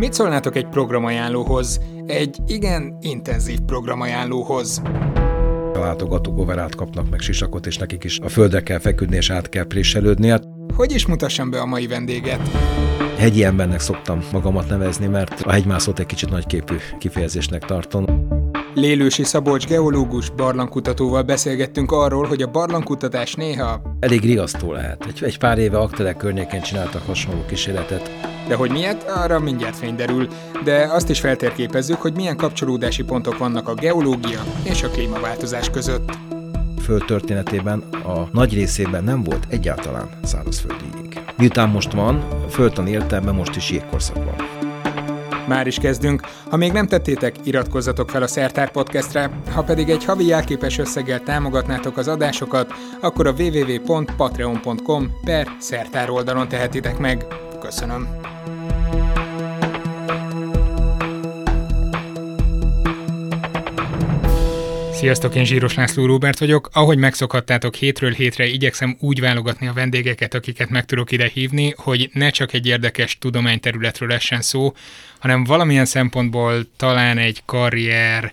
Mit 0.00 0.12
szólnátok 0.12 0.56
egy 0.56 0.66
programajánlóhoz? 0.66 1.80
Egy 2.06 2.38
igen 2.46 2.96
intenzív 3.00 3.60
programajánlóhoz. 3.60 4.82
A 5.74 5.78
látogatók 5.78 6.38
overát 6.38 6.74
kapnak 6.74 7.10
meg 7.10 7.20
sisakot, 7.20 7.66
és 7.66 7.76
nekik 7.76 8.04
is 8.04 8.18
a 8.18 8.28
földre 8.28 8.62
kell 8.62 8.78
feküdni, 8.78 9.16
és 9.16 9.30
át 9.30 9.48
kell 9.48 9.64
préselődni. 9.64 10.28
Hát 10.28 10.44
Hogy 10.74 10.92
is 10.92 11.06
mutassam 11.06 11.50
be 11.50 11.60
a 11.60 11.66
mai 11.66 11.86
vendéget? 11.86 12.48
hegyi 13.16 13.44
embernek 13.44 13.80
szoktam 13.80 14.24
magamat 14.32 14.68
nevezni, 14.68 15.06
mert 15.06 15.40
a 15.40 15.50
hegymászót 15.50 15.98
egy 15.98 16.06
kicsit 16.06 16.30
nagyképű 16.30 16.74
kifejezésnek 16.98 17.64
tartom. 17.64 18.04
Lélősi 18.74 19.24
Szabolcs 19.24 19.66
geológus 19.66 20.30
barlangkutatóval 20.30 21.22
beszélgettünk 21.22 21.92
arról, 21.92 22.26
hogy 22.26 22.42
a 22.42 22.50
barlangkutatás 22.50 23.34
néha, 23.34 23.82
Elég 24.00 24.20
riasztó 24.20 24.72
lehet. 24.72 25.06
Egy, 25.06 25.22
egy 25.24 25.38
pár 25.38 25.58
éve 25.58 25.78
Aktelek 25.78 26.16
környéken 26.16 26.60
csináltak 26.62 27.06
hasonló 27.06 27.44
kísérletet. 27.44 28.10
de 28.48 28.54
hogy 28.54 28.70
miért, 28.70 29.10
arra 29.10 29.38
mindjárt 29.38 29.76
fény 29.76 29.96
derül, 29.96 30.28
de 30.64 30.88
azt 30.92 31.10
is 31.10 31.20
feltérképezzük, 31.20 32.00
hogy 32.00 32.14
milyen 32.14 32.36
kapcsolódási 32.36 33.02
pontok 33.04 33.38
vannak 33.38 33.68
a 33.68 33.74
geológia 33.74 34.40
és 34.62 34.82
a 34.82 34.88
klímaváltozás 34.88 35.70
között. 35.70 36.10
Föld 36.82 37.04
történetében 37.04 37.84
a 38.04 38.28
nagy 38.32 38.54
részében 38.54 39.04
nem 39.04 39.22
volt 39.22 39.46
egyáltalán 39.48 40.08
szárazföldi 40.24 40.84
jég. 41.02 41.20
Miután 41.36 41.68
most 41.68 41.92
van, 41.92 42.24
földtani 42.48 42.90
értelemben 42.90 43.34
most 43.34 43.56
is 43.56 43.70
jégkorszak 43.70 44.16
van. 44.16 44.59
Már 45.50 45.66
is 45.66 45.78
kezdünk. 45.78 46.20
Ha 46.50 46.56
még 46.56 46.72
nem 46.72 46.86
tettétek, 46.86 47.34
iratkozzatok 47.44 48.10
fel 48.10 48.22
a 48.22 48.26
Szertár 48.26 48.70
Podcastre, 48.70 49.30
ha 49.54 49.62
pedig 49.62 49.88
egy 49.88 50.04
havi 50.04 50.26
jelképes 50.26 50.78
összeggel 50.78 51.22
támogatnátok 51.22 51.96
az 51.96 52.08
adásokat, 52.08 52.72
akkor 53.00 53.26
a 53.26 53.34
www.patreon.com 53.38 55.12
per 55.24 55.46
szertár 55.58 56.10
oldalon 56.10 56.48
tehetitek 56.48 56.98
meg. 56.98 57.26
Köszönöm. 57.60 58.08
Sziasztok, 65.00 65.34
én 65.34 65.44
Zsíros 65.44 65.74
László 65.74 66.06
Róbert 66.06 66.38
vagyok. 66.38 66.68
Ahogy 66.72 66.98
megszokhattátok, 66.98 67.74
hétről 67.74 68.12
hétre 68.12 68.46
igyekszem 68.46 68.96
úgy 68.98 69.20
válogatni 69.20 69.66
a 69.66 69.72
vendégeket, 69.72 70.34
akiket 70.34 70.68
meg 70.68 70.84
tudok 70.84 71.12
ide 71.12 71.30
hívni, 71.32 71.74
hogy 71.76 72.10
ne 72.12 72.30
csak 72.30 72.52
egy 72.52 72.66
érdekes 72.66 73.18
tudományterületről 73.18 74.12
essen 74.12 74.42
szó, 74.42 74.72
hanem 75.18 75.44
valamilyen 75.44 75.84
szempontból 75.84 76.66
talán 76.76 77.18
egy 77.18 77.42
karrier 77.44 78.32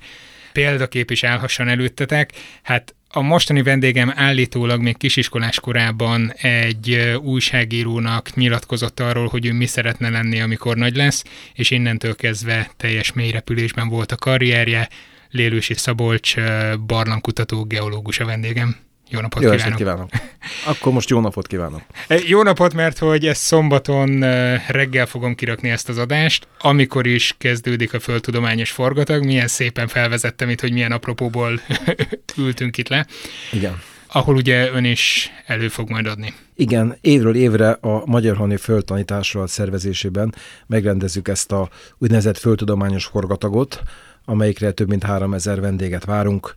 példakép 0.53 1.11
is 1.11 1.23
állhasson 1.23 1.67
előttetek. 1.67 2.31
Hát 2.61 2.95
a 3.09 3.21
mostani 3.21 3.61
vendégem 3.61 4.13
állítólag 4.15 4.81
még 4.81 4.97
kisiskolás 4.97 5.59
korában 5.59 6.33
egy 6.41 7.17
újságírónak 7.21 8.35
nyilatkozott 8.35 8.99
arról, 8.99 9.27
hogy 9.27 9.45
ő 9.45 9.53
mi 9.53 9.65
szeretne 9.65 10.09
lenni, 10.09 10.41
amikor 10.41 10.75
nagy 10.75 10.95
lesz, 10.95 11.23
és 11.53 11.71
innentől 11.71 12.15
kezdve 12.15 12.69
teljes 12.77 13.13
mélyrepülésben 13.13 13.87
volt 13.87 14.11
a 14.11 14.15
karrierje. 14.15 14.89
Lélősi 15.29 15.73
Szabolcs 15.73 16.37
ö, 16.37 16.73
barlangkutató 16.85 17.63
geológus 17.63 18.19
a 18.19 18.25
vendégem. 18.25 18.75
Jó 19.09 19.19
napot 19.19 19.43
Jó 19.43 19.49
kívánok! 19.49 19.77
kívánok! 19.77 20.09
Akkor 20.65 20.93
most 20.93 21.09
jó 21.09 21.19
napot 21.19 21.47
kívánok! 21.47 21.81
E, 22.07 22.17
Jó 22.25 22.43
napot, 22.43 22.73
mert 22.73 22.97
hogy 22.97 23.25
ezt 23.27 23.41
szombaton 23.41 24.21
ö, 24.21 24.55
reggel 24.67 25.05
fogom 25.05 25.35
kirakni 25.35 25.69
ezt 25.69 25.89
az 25.89 25.97
adást, 25.97 26.47
amikor 26.59 27.07
is 27.07 27.35
kezdődik 27.37 27.93
a 27.93 27.99
földtudományos 27.99 28.71
forgatag. 28.71 29.23
Milyen 29.23 29.47
szépen 29.47 29.87
felvezettem 29.87 30.49
itt, 30.49 30.61
hogy 30.61 30.71
milyen 30.71 30.91
apropóból 30.91 31.59
ültünk 32.37 32.77
itt 32.77 32.87
le, 32.87 33.05
Igen. 33.51 33.81
ahol 34.07 34.35
ugye 34.35 34.71
ön 34.71 34.83
is 34.85 35.31
elő 35.45 35.67
fog 35.67 35.89
majd 35.89 36.07
adni. 36.07 36.33
Igen, 36.55 36.97
évről 37.01 37.35
évre 37.35 37.69
a 37.71 38.05
Magyar 38.05 38.35
Honi 38.37 38.57
Földtani 38.57 39.03
Társulat 39.03 39.49
szervezésében 39.49 40.35
megrendezzük 40.67 41.27
ezt 41.27 41.51
a 41.51 41.69
úgynevezett 41.97 42.37
földtudományos 42.37 43.05
forgatagot, 43.05 43.81
amelyikre 44.29 44.71
több 44.71 44.87
mint 44.87 45.03
3000 45.03 45.61
vendéget 45.61 46.05
várunk. 46.05 46.53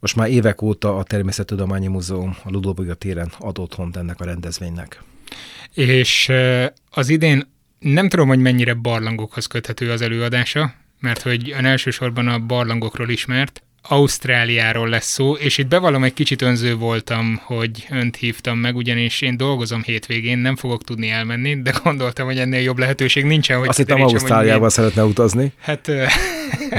Most 0.00 0.16
már 0.16 0.30
évek 0.30 0.62
óta 0.62 0.96
a 0.96 1.02
Természettudományi 1.02 1.86
Múzeum 1.86 2.36
a 2.42 2.50
Ludovika 2.50 2.94
téren 2.94 3.32
ad 3.38 3.58
otthont 3.58 3.96
ennek 3.96 4.20
a 4.20 4.24
rendezvénynek. 4.24 5.02
És 5.74 6.32
az 6.90 7.08
idén 7.08 7.52
nem 7.78 8.08
tudom, 8.08 8.28
hogy 8.28 8.38
mennyire 8.38 8.74
barlangokhoz 8.74 9.46
köthető 9.46 9.90
az 9.90 10.00
előadása, 10.00 10.74
mert 11.00 11.22
hogy 11.22 11.50
ön 11.50 11.64
elsősorban 11.64 12.28
a 12.28 12.38
barlangokról 12.38 13.08
ismert, 13.08 13.62
Ausztráliáról 13.88 14.88
lesz 14.88 15.06
szó, 15.06 15.34
és 15.34 15.58
itt 15.58 15.66
bevallom, 15.66 16.04
egy 16.04 16.14
kicsit 16.14 16.42
önző 16.42 16.74
voltam, 16.76 17.40
hogy 17.42 17.86
önt 17.90 18.16
hívtam 18.16 18.58
meg, 18.58 18.76
ugyanis 18.76 19.20
én 19.20 19.36
dolgozom 19.36 19.82
hétvégén, 19.82 20.38
nem 20.38 20.56
fogok 20.56 20.84
tudni 20.84 21.10
elmenni, 21.10 21.62
de 21.62 21.74
gondoltam, 21.82 22.26
hogy 22.26 22.38
ennél 22.38 22.60
jobb 22.60 22.78
lehetőség 22.78 23.24
nincsen, 23.24 23.58
hogy 23.58 23.68
Azt 23.68 23.78
hittem 23.78 24.02
Ausztráliába 24.02 24.68
szeretne 24.68 25.04
utazni. 25.04 25.52
Hát 25.60 25.90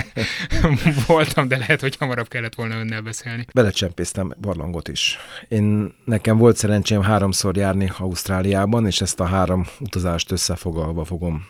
voltam, 1.07 1.47
de 1.47 1.57
lehet, 1.57 1.81
hogy 1.81 1.95
hamarabb 1.99 2.27
kellett 2.27 2.55
volna 2.55 2.75
önnel 2.75 3.01
beszélni. 3.01 3.45
Belecsempésztem 3.53 4.33
barlangot 4.41 4.87
is. 4.87 5.17
Én 5.47 5.93
nekem 6.05 6.37
volt 6.37 6.57
szerencsém 6.57 7.01
háromszor 7.01 7.57
járni 7.57 7.91
Ausztráliában, 7.97 8.85
és 8.85 9.01
ezt 9.01 9.19
a 9.19 9.25
három 9.25 9.65
utazást 9.79 10.31
összefoglalva 10.31 11.05
fogom 11.05 11.45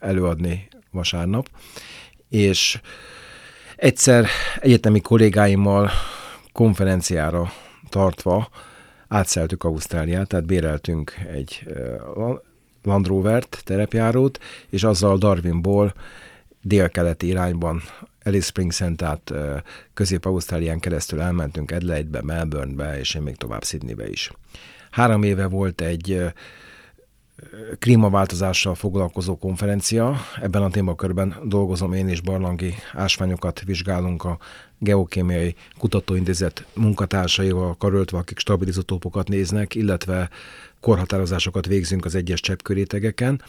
előadni 0.00 0.68
vasárnap. 0.90 1.48
És 2.28 2.78
egyszer 3.76 4.26
egyetemi 4.60 5.00
kollégáimmal 5.00 5.90
konferenciára 6.52 7.52
tartva 7.88 8.48
átszeltük 9.08 9.64
Ausztráliát, 9.64 10.28
tehát 10.28 10.46
béreltünk 10.46 11.14
egy 11.32 11.66
Land 12.82 13.06
Rovert, 13.06 13.60
terepjárót, 13.64 14.38
és 14.70 14.84
azzal 14.84 15.18
Darwinból 15.18 15.94
délkeleti 16.62 17.26
irányban 17.26 17.82
Alice 18.24 18.46
Springs-en, 18.46 18.96
tehát 18.96 19.32
Közép-Ausztrálián 19.94 20.80
keresztül 20.80 21.20
elmentünk 21.20 21.70
Adelaide-be, 21.70 22.22
Melbourne-be, 22.22 22.98
és 22.98 23.14
én 23.14 23.22
még 23.22 23.36
tovább 23.36 23.64
Sydneybe 23.64 24.08
is. 24.08 24.32
Három 24.90 25.22
éve 25.22 25.46
volt 25.46 25.80
egy 25.80 26.32
klímaváltozással 27.78 28.74
foglalkozó 28.74 29.36
konferencia. 29.36 30.16
Ebben 30.40 30.62
a 30.62 30.70
témakörben 30.70 31.34
dolgozom 31.44 31.92
én 31.92 32.08
is, 32.08 32.20
barlangi 32.20 32.74
ásványokat 32.92 33.62
vizsgálunk 33.64 34.24
a 34.24 34.38
Geokémiai 34.78 35.54
Kutatóintézet 35.78 36.66
munkatársaival 36.74 37.76
karöltve, 37.76 38.18
akik 38.18 38.38
stabilizotópokat 38.38 39.28
néznek, 39.28 39.74
illetve 39.74 40.30
korhatározásokat 40.80 41.66
végzünk 41.66 42.04
az 42.04 42.14
egyes 42.14 42.40
cseppkörétegeken 42.40 43.42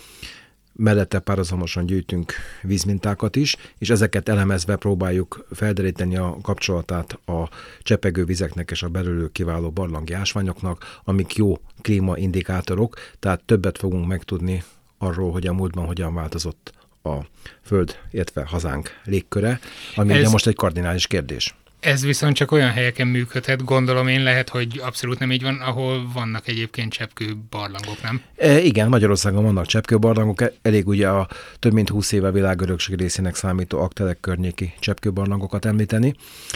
mellette 0.76 1.20
párhuzamosan 1.20 1.86
gyűjtünk 1.86 2.34
vízmintákat 2.62 3.36
is, 3.36 3.56
és 3.78 3.90
ezeket 3.90 4.30
elemezve 4.30 4.76
próbáljuk 4.76 5.46
felderíteni 5.52 6.18
a 6.18 6.38
kapcsolatát 6.42 7.20
a 7.26 7.50
csepegő 7.82 8.24
vizeknek 8.24 8.72
és 8.72 8.84
a 8.84 8.90
belőlük 8.90 9.32
kiváló 9.32 9.72
barlangi 9.72 10.14
ásványoknak, 10.14 11.00
amik 11.04 11.36
jó 11.36 11.58
klímaindikátorok, 11.82 12.96
tehát 13.20 13.44
többet 13.44 13.78
fogunk 13.78 14.08
megtudni 14.08 14.64
arról, 14.98 15.32
hogy 15.32 15.48
a 15.48 15.54
múltban 15.54 15.86
hogyan 15.86 16.14
változott 16.14 16.74
a 17.04 17.16
Föld, 17.62 17.98
illetve 18.12 18.46
hazánk 18.46 18.90
légköre, 19.04 19.60
ami 19.96 20.12
Ez- 20.12 20.20
ugye 20.20 20.30
most 20.30 20.48
egy 20.48 20.56
kardinális 20.56 21.08
kérdés. 21.08 21.56
Ez 21.86 22.06
viszont 22.06 22.36
csak 22.36 22.52
olyan 22.52 22.72
helyeken 22.72 23.08
működhet, 23.08 23.64
gondolom 23.64 24.08
én 24.08 24.24
lehet, 24.24 24.50
hogy 24.50 24.82
abszolút 24.84 25.20
nem 25.20 25.32
így 25.32 25.42
van, 25.42 25.56
ahol 25.56 26.08
vannak 26.14 26.48
egyébként 26.48 26.92
cseppkő 26.94 27.36
barlangok, 27.50 28.02
nem? 28.04 28.22
E, 28.38 28.60
igen, 28.60 28.90
Magyarországon 28.90 29.44
vannak 29.44 29.66
cseppkőbarlangok, 29.66 30.42
e- 30.42 30.54
elég 30.62 30.88
ugye 30.88 31.08
a 31.10 31.28
több 31.60 31.74
mint 31.74 31.90
20 31.90 32.12
éve 32.12 32.32
világörökség 32.32 32.96
részének 33.00 33.36
számító 33.36 33.82
aktelek 33.82 34.20
környéki 34.20 34.74
cseppkőbarlangokat 34.80 35.66
említeni, 35.66 36.14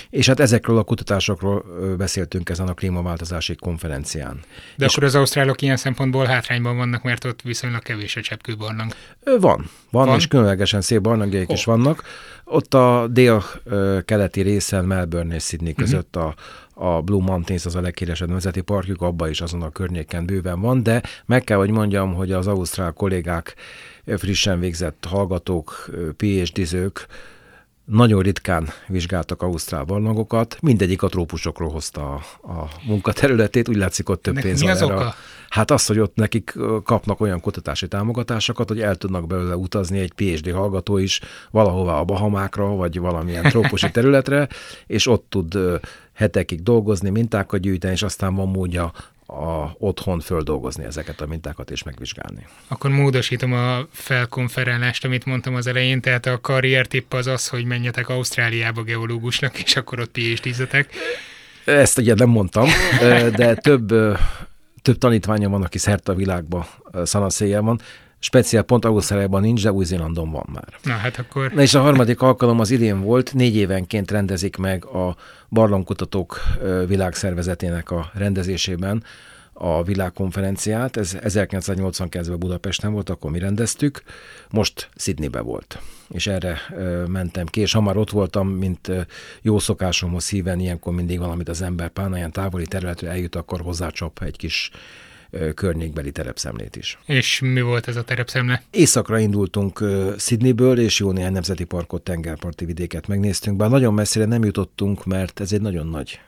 és 0.09 0.27
hát 0.27 0.39
ezekről 0.39 0.77
a 0.77 0.83
kutatásokról 0.83 1.65
beszéltünk 1.97 2.49
ezen 2.49 2.67
a 2.67 2.73
klímaváltozási 2.73 3.55
konferencián. 3.55 4.39
De 4.75 4.85
És- 4.85 4.91
akkor 4.91 5.03
az 5.03 5.15
ausztrálok 5.15 5.61
ilyen 5.61 5.77
szempontból 5.77 6.25
hátrányban 6.25 6.77
vannak, 6.77 7.03
mert 7.03 7.25
ott 7.25 7.41
viszonylag 7.41 7.81
kevés 7.81 8.15
a 8.15 8.21
cseppkő 8.21 8.55
barlang. 8.55 8.93
Van, 9.23 9.69
van, 9.91 10.05
Van? 10.07 10.15
és 10.17 10.27
különlegesen 10.27 10.81
szép 10.81 11.01
barlangjaik 11.01 11.49
Ó. 11.49 11.53
is 11.53 11.63
vannak. 11.63 12.03
Ott 12.51 12.73
a 12.73 13.07
dél-keleti 13.07 14.41
részen, 14.41 14.85
Melbourne 14.85 15.35
és 15.35 15.43
Sydney 15.43 15.73
között 15.73 16.15
a, 16.15 16.35
a 16.73 17.01
Blue 17.01 17.23
Mountains 17.23 17.65
az 17.65 17.75
a 17.75 17.81
leghíresebb 17.81 18.29
nemzeti 18.29 18.61
parkjuk, 18.61 19.01
abba 19.01 19.29
is 19.29 19.41
azon 19.41 19.61
a 19.61 19.69
környéken 19.69 20.25
bőven 20.25 20.61
van, 20.61 20.83
de 20.83 21.03
meg 21.25 21.43
kell, 21.43 21.57
hogy 21.57 21.69
mondjam, 21.69 22.13
hogy 22.13 22.31
az 22.31 22.47
ausztrál 22.47 22.91
kollégák, 22.91 23.55
frissen 24.17 24.59
végzett 24.59 25.05
hallgatók, 25.09 25.89
PhD-zők 26.17 27.07
nagyon 27.89 28.21
ritkán 28.21 28.67
vizsgáltak 28.87 29.41
ausztrál 29.41 29.83
barlangokat, 29.83 30.57
mindegyik 30.61 31.01
a 31.01 31.07
trópusokról 31.07 31.69
hozta 31.69 32.13
a, 32.13 32.47
a 32.51 32.69
munkaterületét, 32.85 33.69
úgy 33.69 33.75
látszik 33.75 34.09
ott 34.09 34.21
több 34.21 34.33
Ennek 34.33 34.45
pénz 34.45 34.61
van 34.61 34.69
erre. 34.69 34.85
oka? 34.85 35.13
Hát 35.49 35.71
az, 35.71 35.85
hogy 35.85 35.99
ott 35.99 36.15
nekik 36.15 36.53
kapnak 36.83 37.21
olyan 37.21 37.39
kutatási 37.39 37.87
támogatásokat, 37.87 38.67
hogy 38.67 38.81
el 38.81 38.95
tudnak 38.95 39.27
belőle 39.27 39.55
utazni 39.55 39.99
egy 39.99 40.13
PhD 40.13 40.51
hallgató 40.51 40.97
is 40.97 41.21
valahova 41.51 41.99
a 41.99 42.03
Bahamákra, 42.03 42.75
vagy 42.75 42.99
valamilyen 42.99 43.43
trópusi 43.43 43.91
területre, 43.99 44.47
és 44.87 45.07
ott 45.07 45.25
tud 45.29 45.57
hetekig 46.13 46.63
dolgozni, 46.63 47.09
mintákat 47.09 47.59
gyűjteni, 47.59 47.93
és 47.93 48.03
aztán 48.03 48.35
van 48.35 48.47
módja 48.47 48.91
a, 49.29 49.75
otthon 49.77 50.19
földolgozni 50.19 50.83
ezeket 50.83 51.21
a 51.21 51.25
mintákat 51.25 51.71
és 51.71 51.83
megvizsgálni. 51.83 52.47
Akkor 52.67 52.89
módosítom 52.89 53.53
a 53.53 53.85
felkonferálást, 53.91 55.05
amit 55.05 55.25
mondtam 55.25 55.55
az 55.55 55.67
elején, 55.67 56.01
tehát 56.01 56.25
a 56.25 56.41
karriertipp 56.41 57.13
az 57.13 57.27
az, 57.27 57.47
hogy 57.47 57.65
menjetek 57.65 58.09
Ausztráliába 58.09 58.83
geológusnak, 58.83 59.63
és 59.63 59.75
akkor 59.75 59.99
ott 59.99 60.11
phd 60.11 60.77
Ezt 61.65 61.97
ugye 61.97 62.13
nem 62.13 62.29
mondtam, 62.29 62.67
de 63.35 63.55
több, 63.55 63.87
több 64.81 64.97
tanítványa 64.97 65.49
van, 65.49 65.63
aki 65.63 65.77
szerte 65.77 66.11
a 66.11 66.15
világban 66.15 66.65
szanaszéjel 67.03 67.61
van. 67.61 67.81
Speciál 68.19 68.63
pont 68.63 68.85
Ausztráliában 68.85 69.41
nincs, 69.41 69.63
de 69.63 69.71
Új-Zélandon 69.71 70.31
van 70.31 70.45
már. 70.53 70.73
Na 70.83 70.93
hát 70.93 71.17
akkor... 71.17 71.51
Na 71.51 71.61
és 71.61 71.73
a 71.73 71.81
harmadik 71.81 72.21
alkalom 72.21 72.59
az 72.59 72.71
idén 72.71 73.01
volt, 73.01 73.33
négy 73.33 73.55
évenként 73.55 74.11
rendezik 74.11 74.57
meg 74.57 74.85
a 74.85 75.15
barlangkutatók 75.49 76.41
világszervezetének 76.87 77.91
a 77.91 78.11
rendezésében 78.13 79.03
a 79.61 79.83
világkonferenciát. 79.83 80.97
Ez 80.97 81.15
1989-ben 81.19 82.39
Budapesten 82.39 82.91
volt, 82.91 83.09
akkor 83.09 83.31
mi 83.31 83.39
rendeztük, 83.39 84.03
most 84.49 84.89
Sydneybe 84.95 85.39
volt. 85.41 85.79
És 86.09 86.27
erre 86.27 86.57
ö, 86.75 87.05
mentem 87.05 87.45
ki, 87.45 87.59
és 87.61 87.73
ha 87.73 87.81
már 87.81 87.97
ott 87.97 88.09
voltam, 88.09 88.47
mint 88.47 88.87
ö, 88.87 89.01
jó 89.41 89.59
szokásomhoz 89.59 90.23
szíven, 90.23 90.59
ilyenkor 90.59 90.93
mindig 90.93 91.19
valamit 91.19 91.49
az 91.49 91.61
ember 91.61 91.89
pán, 91.89 92.15
ilyen 92.15 92.31
távoli 92.31 92.65
területre 92.65 93.09
eljut, 93.09 93.35
akkor 93.35 93.61
hozzácsap 93.61 94.23
egy 94.23 94.37
kis 94.37 94.71
környékbeli 95.55 96.11
terepszemlét 96.11 96.75
is. 96.75 96.97
És 97.05 97.39
mi 97.39 97.61
volt 97.61 97.87
ez 97.87 97.95
a 97.95 98.03
terepszemle? 98.03 98.63
Északra 98.71 99.19
indultunk 99.19 99.83
Sydneyből, 100.17 100.79
és 100.79 100.99
jó 100.99 101.11
néhány 101.11 101.31
nemzeti 101.31 101.63
parkot, 101.63 102.03
tengerparti 102.03 102.65
vidéket 102.65 103.07
megnéztünk, 103.07 103.57
bár 103.57 103.69
nagyon 103.69 103.93
messzire 103.93 104.25
nem 104.25 104.43
jutottunk, 104.43 105.05
mert 105.05 105.39
ez 105.39 105.53
egy 105.53 105.61
nagyon 105.61 105.87
nagy 105.87 106.19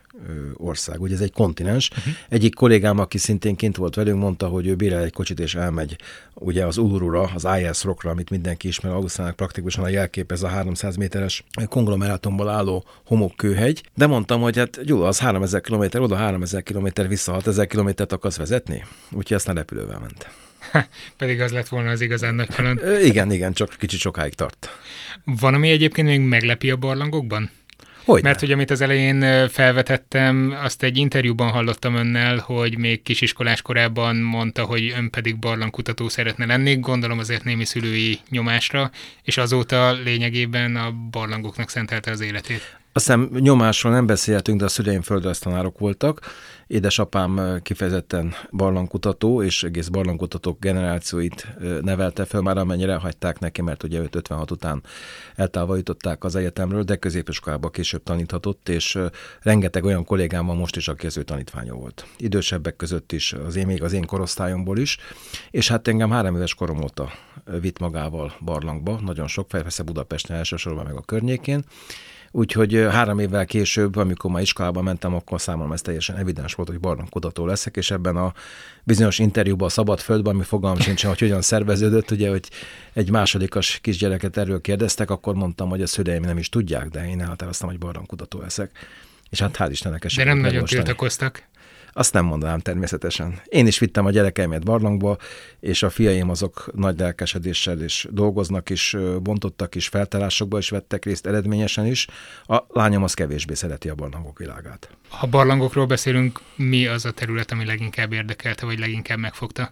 ország, 0.53 1.01
ugye 1.01 1.13
ez 1.13 1.21
egy 1.21 1.33
kontinens. 1.33 1.89
Uh-huh. 1.89 2.13
Egyik 2.29 2.53
kollégám, 2.53 2.99
aki 2.99 3.17
szintén 3.17 3.55
kint 3.55 3.77
volt 3.77 3.95
velünk, 3.95 4.19
mondta, 4.19 4.47
hogy 4.47 4.67
ő 4.67 4.75
bírál 4.75 5.03
egy 5.03 5.13
kocsit 5.13 5.39
és 5.39 5.55
elmegy 5.55 5.95
ugye 6.33 6.65
az 6.65 6.77
Ulurura, 6.77 7.31
az 7.35 7.47
IS 7.59 7.83
Rockra, 7.83 8.09
amit 8.09 8.29
mindenki 8.29 8.67
ismer, 8.67 8.91
Ausztrának 8.91 9.35
praktikusan 9.35 9.83
a 9.83 9.87
jelkép, 9.87 10.31
ez 10.31 10.43
a 10.43 10.47
300 10.47 10.95
méteres 10.95 11.43
konglomerátumból 11.69 12.49
álló 12.49 12.85
homokkőhegy, 13.05 13.83
de 13.95 14.07
mondtam, 14.07 14.41
hogy 14.41 14.57
hát 14.57 14.83
Gyula, 14.85 15.07
az 15.07 15.19
3000 15.19 15.61
km, 15.61 16.01
oda 16.01 16.15
3000 16.15 16.63
km, 16.63 16.87
vissza 17.07 17.31
6000 17.31 17.67
kilométert 17.67 18.11
akarsz 18.11 18.37
vezetni? 18.37 18.83
Úgyhogy 19.11 19.37
aztán 19.37 19.55
repülővel 19.55 19.99
ment. 19.99 20.29
Ha, 20.71 20.85
pedig 21.17 21.41
az 21.41 21.51
lett 21.51 21.67
volna 21.67 21.89
az 21.89 22.01
igazán 22.01 22.35
nagy 22.35 22.55
kaland. 22.55 22.81
Igen, 23.03 23.31
igen, 23.31 23.53
csak 23.53 23.75
kicsit 23.77 23.99
sokáig 23.99 24.33
tart. 24.33 24.69
Van, 25.23 25.53
ami 25.53 25.69
egyébként 25.69 26.07
még 26.07 26.19
meglepi 26.19 26.71
a 26.71 26.75
barlangokban? 26.75 27.49
Hogy 28.05 28.23
Mert 28.23 28.39
hogy 28.39 28.51
amit 28.51 28.71
az 28.71 28.81
elején 28.81 29.49
felvetettem, 29.49 30.57
azt 30.63 30.83
egy 30.83 30.97
interjúban 30.97 31.49
hallottam 31.49 31.95
önnel, 31.95 32.37
hogy 32.37 32.77
még 32.77 33.01
kisiskolás 33.01 33.61
korában 33.61 34.15
mondta, 34.15 34.63
hogy 34.63 34.93
ön 34.97 35.09
pedig 35.09 35.39
barlangkutató 35.39 36.09
szeretne 36.09 36.45
lenni, 36.45 36.75
gondolom 36.75 37.19
azért 37.19 37.43
némi 37.43 37.65
szülői 37.65 38.19
nyomásra, 38.29 38.91
és 39.23 39.37
azóta 39.37 39.91
lényegében 39.91 40.75
a 40.75 40.91
barlangoknak 41.11 41.69
szentelte 41.69 42.11
az 42.11 42.21
életét. 42.21 42.80
Azt 42.93 43.05
hiszem 43.05 43.29
nyomásról 43.39 43.91
nem 43.91 44.05
beszélhetünk, 44.05 44.59
de 44.59 44.65
a 44.65 44.69
szüleim 44.69 45.01
földrajztanárok 45.01 45.79
voltak. 45.79 46.21
Édesapám 46.67 47.59
kifejezetten 47.61 48.33
barlangkutató, 48.51 49.43
és 49.43 49.63
egész 49.63 49.87
barlangkutatók 49.87 50.59
generációit 50.59 51.47
nevelte 51.81 52.25
föl, 52.25 52.41
már 52.41 52.57
amennyire 52.57 52.95
hagyták 52.95 53.39
neki, 53.39 53.61
mert 53.61 53.83
ugye 53.83 53.99
56 53.99 54.51
után 54.51 54.83
eltávolították 55.35 56.23
az 56.23 56.35
egyetemről, 56.35 56.83
de 56.83 56.95
középiskolába 56.95 57.69
később 57.69 58.03
taníthatott, 58.03 58.69
és 58.69 58.99
rengeteg 59.41 59.83
olyan 59.83 60.05
kollégám 60.05 60.45
van 60.45 60.57
most 60.57 60.75
is, 60.75 60.87
aki 60.87 61.05
az 61.05 61.17
ő 61.17 61.23
tanítványa 61.23 61.73
volt. 61.73 62.05
Idősebbek 62.17 62.75
között 62.75 63.11
is, 63.11 63.33
az 63.33 63.55
én, 63.55 63.65
még 63.65 63.83
az 63.83 63.93
én 63.93 64.05
korosztályomból 64.05 64.77
is, 64.77 64.97
és 65.51 65.67
hát 65.67 65.87
engem 65.87 66.11
három 66.11 66.35
éves 66.35 66.53
korom 66.53 66.81
óta 66.81 67.11
vitt 67.61 67.79
magával 67.79 68.33
barlangba, 68.39 68.99
nagyon 69.03 69.27
sok, 69.27 69.47
persze 69.47 69.83
Budapesten 69.83 70.37
elsősorban 70.37 70.85
meg 70.85 70.95
a 70.95 71.01
környékén, 71.01 71.63
Úgyhogy 72.31 72.87
három 72.89 73.19
évvel 73.19 73.45
később, 73.45 73.95
amikor 73.95 74.31
már 74.31 74.41
iskolába 74.41 74.81
mentem, 74.81 75.15
akkor 75.15 75.41
számomra 75.41 75.73
ez 75.73 75.81
teljesen 75.81 76.17
evidens 76.17 76.53
volt, 76.53 76.69
hogy 76.69 76.79
barlangkutató 76.79 77.45
leszek, 77.45 77.77
és 77.77 77.91
ebben 77.91 78.15
a 78.15 78.33
bizonyos 78.83 79.19
interjúban 79.19 79.67
a 79.67 79.71
Szabad 79.71 79.99
Földben, 79.99 80.33
ami 80.33 80.43
fogalmam 80.43 80.79
sincsen, 80.79 81.09
hogy 81.09 81.19
hogyan 81.19 81.41
szerveződött, 81.41 82.11
ugye, 82.11 82.29
hogy 82.29 82.49
egy 82.93 83.09
másodikas 83.09 83.79
kisgyereket 83.81 84.37
erről 84.37 84.61
kérdeztek, 84.61 85.09
akkor 85.09 85.35
mondtam, 85.35 85.69
hogy 85.69 85.81
a 85.81 85.87
szüleim 85.87 86.21
nem 86.21 86.37
is 86.37 86.49
tudják, 86.49 86.87
de 86.87 87.09
én 87.09 87.21
elhatároztam, 87.21 87.69
hogy 87.69 87.77
barlangkutató 87.77 88.39
leszek. 88.39 88.71
És 89.29 89.39
hát 89.39 89.55
hál' 89.59 89.67
Istennek 89.69 90.05
De 90.15 90.23
nem 90.23 90.37
nagyon 90.37 90.65
tiltakoztak. 90.65 91.49
Azt 91.93 92.13
nem 92.13 92.25
mondanám 92.25 92.59
természetesen. 92.59 93.41
Én 93.45 93.67
is 93.67 93.79
vittem 93.79 94.05
a 94.05 94.11
gyerekeimet 94.11 94.63
barlangba, 94.63 95.17
és 95.59 95.83
a 95.83 95.89
fiaim 95.89 96.29
azok 96.29 96.71
nagy 96.75 96.99
lelkesedéssel 96.99 97.81
is 97.81 98.07
dolgoznak, 98.09 98.69
és 98.69 98.97
bontottak 99.21 99.75
is, 99.75 99.87
feltárásokba 99.87 100.57
is 100.57 100.69
vettek 100.69 101.05
részt 101.05 101.27
eredményesen 101.27 101.85
is. 101.85 102.07
A 102.43 102.63
lányom 102.67 103.03
az 103.03 103.13
kevésbé 103.13 103.53
szereti 103.53 103.89
a 103.89 103.95
barlangok 103.95 104.37
világát. 104.37 104.89
Ha 105.09 105.27
barlangokról 105.27 105.85
beszélünk, 105.85 106.39
mi 106.55 106.87
az 106.87 107.05
a 107.05 107.11
terület, 107.11 107.51
ami 107.51 107.65
leginkább 107.65 108.13
érdekelte, 108.13 108.65
vagy 108.65 108.79
leginkább 108.79 109.17
megfogta? 109.17 109.71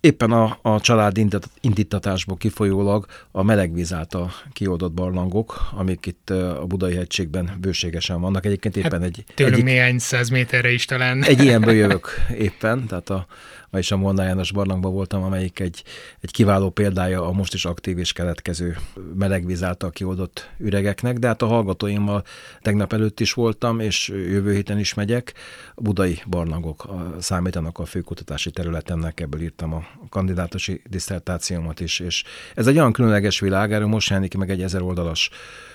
Éppen 0.00 0.32
a, 0.32 0.58
a 0.62 0.80
család 0.80 1.18
indítatásból 1.60 2.36
kifolyólag 2.36 3.06
a 3.30 3.42
melegvíz 3.42 3.92
által 3.92 4.32
kioldott 4.52 4.92
barlangok, 4.92 5.70
amik 5.72 6.06
itt 6.06 6.30
a 6.30 6.64
Budai 6.66 6.94
hegységben 6.94 7.58
bőségesen 7.60 8.20
vannak. 8.20 8.46
Egyébként 8.46 8.76
éppen 8.76 8.90
hát 8.90 9.02
egy... 9.02 9.24
Tőlünk 9.34 9.56
egy, 9.56 9.64
néhány 9.64 9.98
száz 9.98 10.28
méterre 10.28 10.72
is 10.72 10.84
talán. 10.84 11.24
Egy 11.24 11.42
ilyenből 11.44 11.74
jövök 11.82 12.08
éppen, 12.38 12.86
tehát 12.86 13.10
a, 13.10 13.26
ma 13.70 13.78
is 13.78 13.90
a 13.90 13.96
Molnár 13.96 14.26
János 14.26 14.52
barlangban 14.52 14.92
voltam, 14.92 15.22
amelyik 15.22 15.60
egy, 15.60 15.82
egy 16.20 16.30
kiváló 16.30 16.70
példája 16.70 17.26
a 17.26 17.32
most 17.32 17.54
is 17.54 17.64
aktív 17.64 17.98
és 17.98 18.12
keletkező 18.12 18.76
melegvíz 19.14 19.62
által 19.62 19.90
kioldott 19.90 20.50
üregeknek, 20.58 21.18
de 21.18 21.26
hát 21.26 21.42
a 21.42 21.46
hallgatóimmal 21.46 22.24
tegnap 22.60 22.92
előtt 22.92 23.20
is 23.20 23.32
voltam, 23.32 23.80
és 23.80 24.08
jövő 24.08 24.52
héten 24.54 24.78
is 24.78 24.94
megyek. 24.94 25.34
A 25.74 25.80
budai 25.80 26.22
barlangok 26.26 26.88
számítanak 27.18 27.78
a 27.78 27.84
főkutatási 27.84 28.50
területemnek, 28.50 29.20
ebből 29.20 29.40
írtam 29.40 29.74
a 29.74 29.84
kandidátusi 30.08 30.82
diszertációmat 30.88 31.80
is, 31.80 32.00
és 32.00 32.24
ez 32.54 32.66
egy 32.66 32.76
olyan 32.76 32.92
különleges 32.92 33.40
világ, 33.40 33.72
erről 33.72 33.86
most 33.86 34.08
jelenik 34.08 34.36
meg 34.36 34.50
egy 34.50 34.62
ezer 34.62 34.82
oldalas 34.82 35.30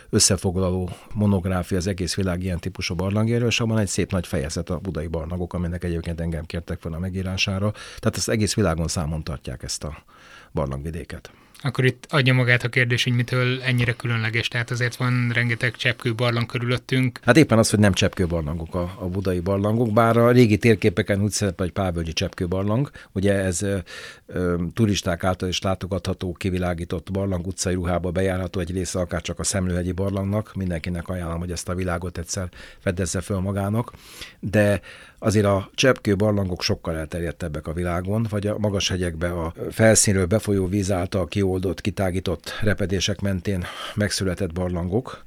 összefoglaló 0.09 0.89
monográfia 1.13 1.77
az 1.77 1.87
egész 1.87 2.15
világ 2.15 2.43
ilyen 2.43 2.59
típusú 2.59 2.95
barlangjéről, 2.95 3.47
és 3.47 3.59
abban 3.59 3.77
egy 3.77 3.87
szép 3.87 4.11
nagy 4.11 4.27
fejezet 4.27 4.69
a 4.69 4.79
budai 4.79 5.07
barlangok, 5.07 5.53
aminek 5.53 5.83
egyébként 5.83 6.21
engem 6.21 6.45
kértek 6.45 6.79
fel 6.79 6.93
a 6.93 6.99
megírására. 6.99 7.71
Tehát 7.71 8.17
az 8.17 8.29
egész 8.29 8.53
világon 8.53 8.87
számon 8.87 9.23
tartják 9.23 9.63
ezt 9.63 9.83
a 9.83 10.03
barlangvidéket 10.51 11.31
akkor 11.65 11.85
itt 11.85 12.05
adja 12.09 12.33
magát 12.33 12.63
a 12.63 12.69
kérdés, 12.69 13.03
hogy 13.03 13.13
mitől 13.13 13.61
ennyire 13.61 13.93
különleges. 13.93 14.47
Tehát 14.47 14.71
azért 14.71 14.95
van 14.95 15.31
rengeteg 15.33 15.75
cseppkő 15.75 16.15
barlang 16.15 16.45
körülöttünk. 16.45 17.19
Hát 17.23 17.37
éppen 17.37 17.57
az, 17.57 17.69
hogy 17.69 17.79
nem 17.79 17.93
cseppkő 17.93 18.27
barlangok 18.27 18.75
a, 18.75 18.95
a 18.99 19.05
budai 19.05 19.39
barlangok, 19.39 19.93
bár 19.93 20.17
a 20.17 20.31
régi 20.31 20.57
térképeken 20.57 21.21
úgy 21.21 21.31
szerepel, 21.31 21.65
hogy 21.65 21.73
Pávölgyi 21.73 22.13
cseppkő 22.13 22.47
barlang. 22.47 22.91
Ugye 23.11 23.33
ez 23.33 23.61
ö, 23.61 23.77
ö, 24.25 24.55
turisták 24.73 25.23
által 25.23 25.49
is 25.49 25.61
látogatható, 25.61 26.33
kivilágított 26.33 27.11
barlang 27.11 27.47
utcai 27.47 27.73
ruhába 27.73 28.11
bejárható 28.11 28.59
egy 28.59 28.71
része, 28.71 28.99
akár 28.99 29.21
csak 29.21 29.39
a 29.39 29.43
Szemlőhegyi 29.43 29.91
barlangnak. 29.91 30.55
Mindenkinek 30.55 31.07
ajánlom, 31.07 31.39
hogy 31.39 31.51
ezt 31.51 31.69
a 31.69 31.75
világot 31.75 32.17
egyszer 32.17 32.49
fedezze 32.79 33.21
föl 33.21 33.39
magának. 33.39 33.91
De 34.39 34.81
azért 35.19 35.45
a 35.45 35.69
cseppkő 35.75 36.15
barlangok 36.15 36.61
sokkal 36.61 36.97
elterjedtebbek 36.97 37.67
a 37.67 37.73
világon, 37.73 38.27
vagy 38.29 38.47
a 38.47 38.57
magas 38.57 38.89
hegyekbe 38.89 39.29
a 39.29 39.53
felszínről 39.71 40.25
befolyó 40.25 40.67
víz 40.67 40.91
által 40.91 41.27
kioldott, 41.55 41.81
kitágított 41.81 42.59
repedések 42.61 43.21
mentén 43.21 43.65
megszületett 43.93 44.53
barlangok, 44.53 45.25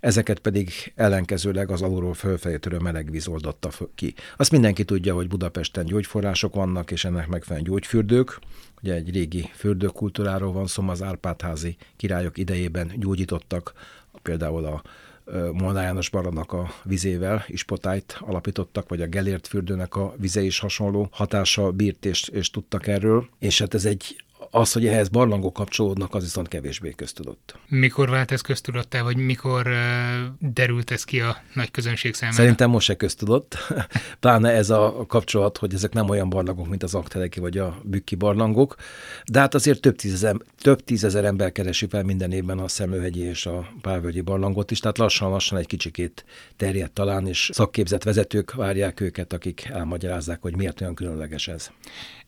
ezeket 0.00 0.38
pedig 0.38 0.92
ellenkezőleg 0.94 1.70
az 1.70 1.82
alulról 1.82 2.14
fölfelé 2.14 2.56
törő 2.56 2.78
meleg 2.78 3.10
víz 3.10 3.26
oldotta 3.26 3.70
ki. 3.94 4.14
Azt 4.36 4.50
mindenki 4.50 4.84
tudja, 4.84 5.14
hogy 5.14 5.28
Budapesten 5.28 5.84
gyógyforrások 5.84 6.54
vannak, 6.54 6.90
és 6.90 7.04
ennek 7.04 7.26
megfelelően 7.28 7.70
gyógyfürdők. 7.70 8.38
Ugye 8.82 8.94
egy 8.94 9.10
régi 9.10 9.50
fürdőkultúráról 9.54 10.52
van 10.52 10.66
szó, 10.66 10.88
az 10.88 11.02
Árpádházi 11.02 11.76
királyok 11.96 12.38
idejében 12.38 12.92
gyógyítottak, 12.96 13.72
például 14.22 14.64
a 14.64 14.82
Molnár 15.52 15.84
János 15.84 16.08
Barannak 16.08 16.52
a 16.52 16.70
vizével 16.84 17.44
ispotájt 17.46 18.18
alapítottak, 18.20 18.88
vagy 18.88 19.00
a 19.00 19.06
Gelért 19.06 19.46
fürdőnek 19.46 19.96
a 19.96 20.14
vize 20.16 20.40
is 20.40 20.58
hasonló 20.58 21.08
hatással 21.10 21.70
bírt 21.70 22.04
és, 22.04 22.28
és 22.28 22.50
tudtak 22.50 22.86
erről. 22.86 23.28
És 23.38 23.58
hát 23.58 23.74
ez 23.74 23.84
egy 23.84 24.16
Az, 24.50 24.72
hogy 24.72 24.86
ehhez 24.86 25.08
barlangok 25.08 25.52
kapcsolódnak, 25.52 26.14
az 26.14 26.22
viszont 26.22 26.48
kevésbé 26.48 26.90
köztudott. 26.90 27.58
Mikor 27.68 28.10
vált 28.10 28.30
ez 28.30 28.40
köztudottá, 28.40 29.02
vagy 29.02 29.16
mikor 29.16 29.70
derült 30.38 30.90
ez 30.90 31.04
ki 31.04 31.20
a 31.20 31.36
nagy 31.54 31.70
közönség 31.70 32.14
számára? 32.14 32.36
Szerintem 32.36 32.70
most 32.70 32.86
se 32.86 32.94
köztudott. 32.94 33.56
Pláne 34.20 34.50
ez 34.50 34.70
a 34.70 35.04
kapcsolat, 35.08 35.58
hogy 35.58 35.74
ezek 35.74 35.92
nem 35.92 36.08
olyan 36.08 36.28
barlangok, 36.28 36.68
mint 36.68 36.82
az 36.82 36.94
Akteleki 36.94 37.40
vagy 37.40 37.58
a 37.58 37.80
Bükki 37.82 38.14
barlangok, 38.14 38.74
de 39.32 39.38
hát 39.38 39.54
azért 39.54 39.80
több 39.80 39.96
tízezer, 39.96 40.36
több 40.60 40.84
tízezer 40.84 41.24
ember 41.24 41.52
keresi 41.52 41.86
fel 41.86 42.02
minden 42.02 42.32
évben 42.32 42.58
a 42.58 42.68
Szemlőhegyi 42.68 43.20
és 43.20 43.46
a 43.46 43.68
Pálvölgyi 43.80 44.20
barlangot 44.20 44.70
is, 44.70 44.80
tehát 44.80 44.98
lassan-lassan 44.98 45.58
egy 45.58 45.66
kicsikét 45.66 46.24
terjed 46.56 46.92
talán, 46.92 47.26
és 47.26 47.50
szakképzett 47.52 48.02
vezetők 48.02 48.54
várják 48.54 49.00
őket, 49.00 49.32
akik 49.32 49.68
elmagyarázzák, 49.72 50.42
hogy 50.42 50.56
miért 50.56 50.80
olyan 50.80 50.94
különleges 50.94 51.48
ez. 51.48 51.70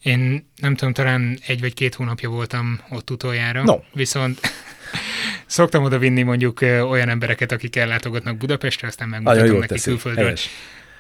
Én 0.02 0.50
nem 0.56 0.74
tudom, 0.74 0.92
talán 0.92 1.38
egy 1.46 1.60
vagy 1.60 1.74
két 1.74 1.94
hónapja 2.10 2.28
voltam 2.28 2.80
ott 2.88 3.10
utoljára, 3.10 3.62
no. 3.62 3.80
viszont 3.92 4.40
szoktam 5.46 5.84
oda 5.84 5.98
vinni 5.98 6.22
mondjuk 6.22 6.60
olyan 6.62 7.08
embereket, 7.08 7.52
akik 7.52 7.76
ellátogatnak 7.76 8.36
Budapestre, 8.36 8.88
aztán 8.88 9.08
megmutatom 9.08 9.58
neki 9.58 9.80
külföldről. 9.80 10.24
Helyes. 10.24 10.48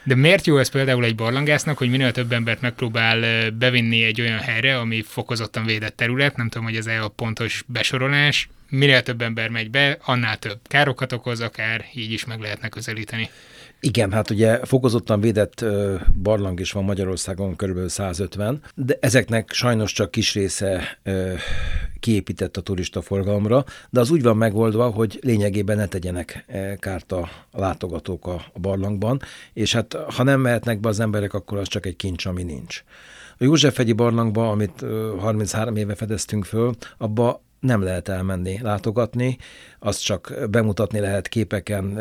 De 0.04 0.14
miért 0.14 0.46
jó 0.46 0.58
ez 0.58 0.68
például 0.68 1.04
egy 1.04 1.14
barlangásznak, 1.14 1.78
hogy 1.78 1.90
minél 1.90 2.12
több 2.12 2.32
embert 2.32 2.60
megpróbál 2.60 3.50
bevinni 3.50 4.04
egy 4.04 4.20
olyan 4.20 4.38
helyre, 4.38 4.78
ami 4.78 5.02
fokozottan 5.02 5.64
védett 5.64 5.96
terület, 5.96 6.36
nem 6.36 6.48
tudom, 6.48 6.66
hogy 6.66 6.76
ez 6.76 6.86
a 6.86 7.08
pontos 7.08 7.64
besorolás, 7.66 8.48
minél 8.68 9.02
több 9.02 9.22
ember 9.22 9.48
megy 9.48 9.70
be, 9.70 9.98
annál 10.04 10.38
több 10.38 10.58
károkat 10.68 11.12
okoz, 11.12 11.40
akár 11.40 11.84
így 11.94 12.12
is 12.12 12.24
meg 12.24 12.40
lehetne 12.40 12.68
közelíteni. 12.68 13.30
Igen, 13.80 14.12
hát 14.12 14.30
ugye 14.30 14.64
fokozottan 14.64 15.20
védett 15.20 15.64
barlang 16.22 16.60
is 16.60 16.72
van 16.72 16.84
Magyarországon, 16.84 17.56
kb. 17.56 17.88
150, 17.88 18.62
de 18.74 18.98
ezeknek 19.00 19.52
sajnos 19.52 19.92
csak 19.92 20.10
kis 20.10 20.34
része 20.34 20.98
kiépített 22.00 22.56
a 22.56 22.60
turista 22.60 23.02
forgalomra, 23.02 23.64
de 23.90 24.00
az 24.00 24.10
úgy 24.10 24.22
van 24.22 24.36
megoldva, 24.36 24.88
hogy 24.88 25.18
lényegében 25.22 25.76
ne 25.76 25.86
tegyenek 25.86 26.44
kárt 26.78 27.12
a 27.12 27.28
látogatók 27.52 28.26
a 28.26 28.44
barlangban, 28.60 29.20
és 29.52 29.72
hát 29.72 29.96
ha 30.14 30.22
nem 30.22 30.40
mehetnek 30.40 30.80
be 30.80 30.88
az 30.88 31.00
emberek, 31.00 31.34
akkor 31.34 31.58
az 31.58 31.68
csak 31.68 31.86
egy 31.86 31.96
kincs, 31.96 32.26
ami 32.26 32.42
nincs. 32.42 32.84
A 33.38 33.44
Józsefegyi 33.44 33.92
barlangba, 33.92 34.50
amit 34.50 34.84
33 35.18 35.76
éve 35.76 35.94
fedeztünk 35.94 36.44
föl, 36.44 36.74
abba 36.98 37.42
nem 37.60 37.82
lehet 37.82 38.08
elmenni, 38.08 38.58
látogatni, 38.62 39.38
azt 39.78 40.02
csak 40.02 40.34
bemutatni 40.50 41.00
lehet 41.00 41.28
képeken, 41.28 41.98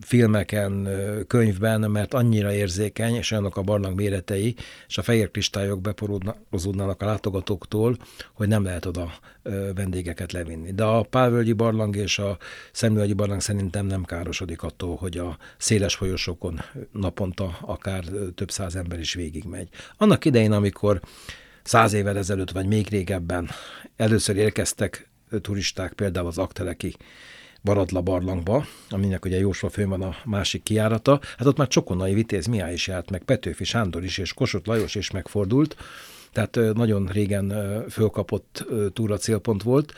filmeken, 0.00 0.88
könyvben, 1.26 1.80
mert 1.80 2.14
annyira 2.14 2.52
érzékeny, 2.52 3.14
és 3.14 3.30
olyanok 3.30 3.56
a 3.56 3.62
barlang 3.62 3.96
méretei, 3.96 4.54
és 4.88 4.98
a 4.98 5.02
fehér 5.02 5.30
kristályok 5.30 5.80
beporozódnának 5.80 7.02
a 7.02 7.06
látogatóktól, 7.06 7.96
hogy 8.32 8.48
nem 8.48 8.64
lehet 8.64 8.86
oda 8.86 9.12
vendégeket 9.74 10.32
levinni. 10.32 10.72
De 10.72 10.84
a 10.84 11.02
Pálvölgyi 11.02 11.52
barlang 11.52 11.96
és 11.96 12.18
a 12.18 12.38
Szemlőgyi 12.72 13.12
barlang 13.12 13.40
szerintem 13.40 13.86
nem 13.86 14.04
károsodik 14.04 14.62
attól, 14.62 14.96
hogy 14.96 15.18
a 15.18 15.38
széles 15.58 15.94
folyosókon 15.94 16.60
naponta 16.92 17.58
akár 17.60 18.04
több 18.34 18.50
száz 18.50 18.76
ember 18.76 18.98
is 18.98 19.14
végigmegy. 19.14 19.68
Annak 19.96 20.24
idején, 20.24 20.52
amikor 20.52 21.00
száz 21.62 21.92
évvel 21.92 22.16
ezelőtt, 22.16 22.50
vagy 22.50 22.66
még 22.66 22.88
régebben 22.88 23.48
először 23.96 24.36
érkeztek 24.36 25.08
turisták 25.40 25.92
például 25.92 26.26
az 26.26 26.38
Akteleki 26.38 26.94
Baradla 27.62 28.00
barlangba, 28.00 28.66
aminek 28.88 29.24
ugye 29.24 29.38
Jósva 29.38 29.68
főn 29.68 29.88
van 29.88 30.02
a 30.02 30.16
másik 30.24 30.62
kiárata, 30.62 31.20
hát 31.38 31.46
ott 31.46 31.56
már 31.56 31.68
Csokonai 31.68 32.14
Vitéz 32.14 32.46
Mihály 32.46 32.72
is 32.72 32.86
járt, 32.86 33.10
meg 33.10 33.22
Petőfi 33.22 33.64
Sándor 33.64 34.04
is, 34.04 34.18
és 34.18 34.32
Kossuth 34.32 34.68
Lajos 34.68 34.94
is 34.94 35.10
megfordult, 35.10 35.76
tehát 36.32 36.58
nagyon 36.74 37.06
régen 37.06 37.54
fölkapott 37.90 38.64
túra 38.92 39.16
célpont 39.16 39.62
volt. 39.62 39.92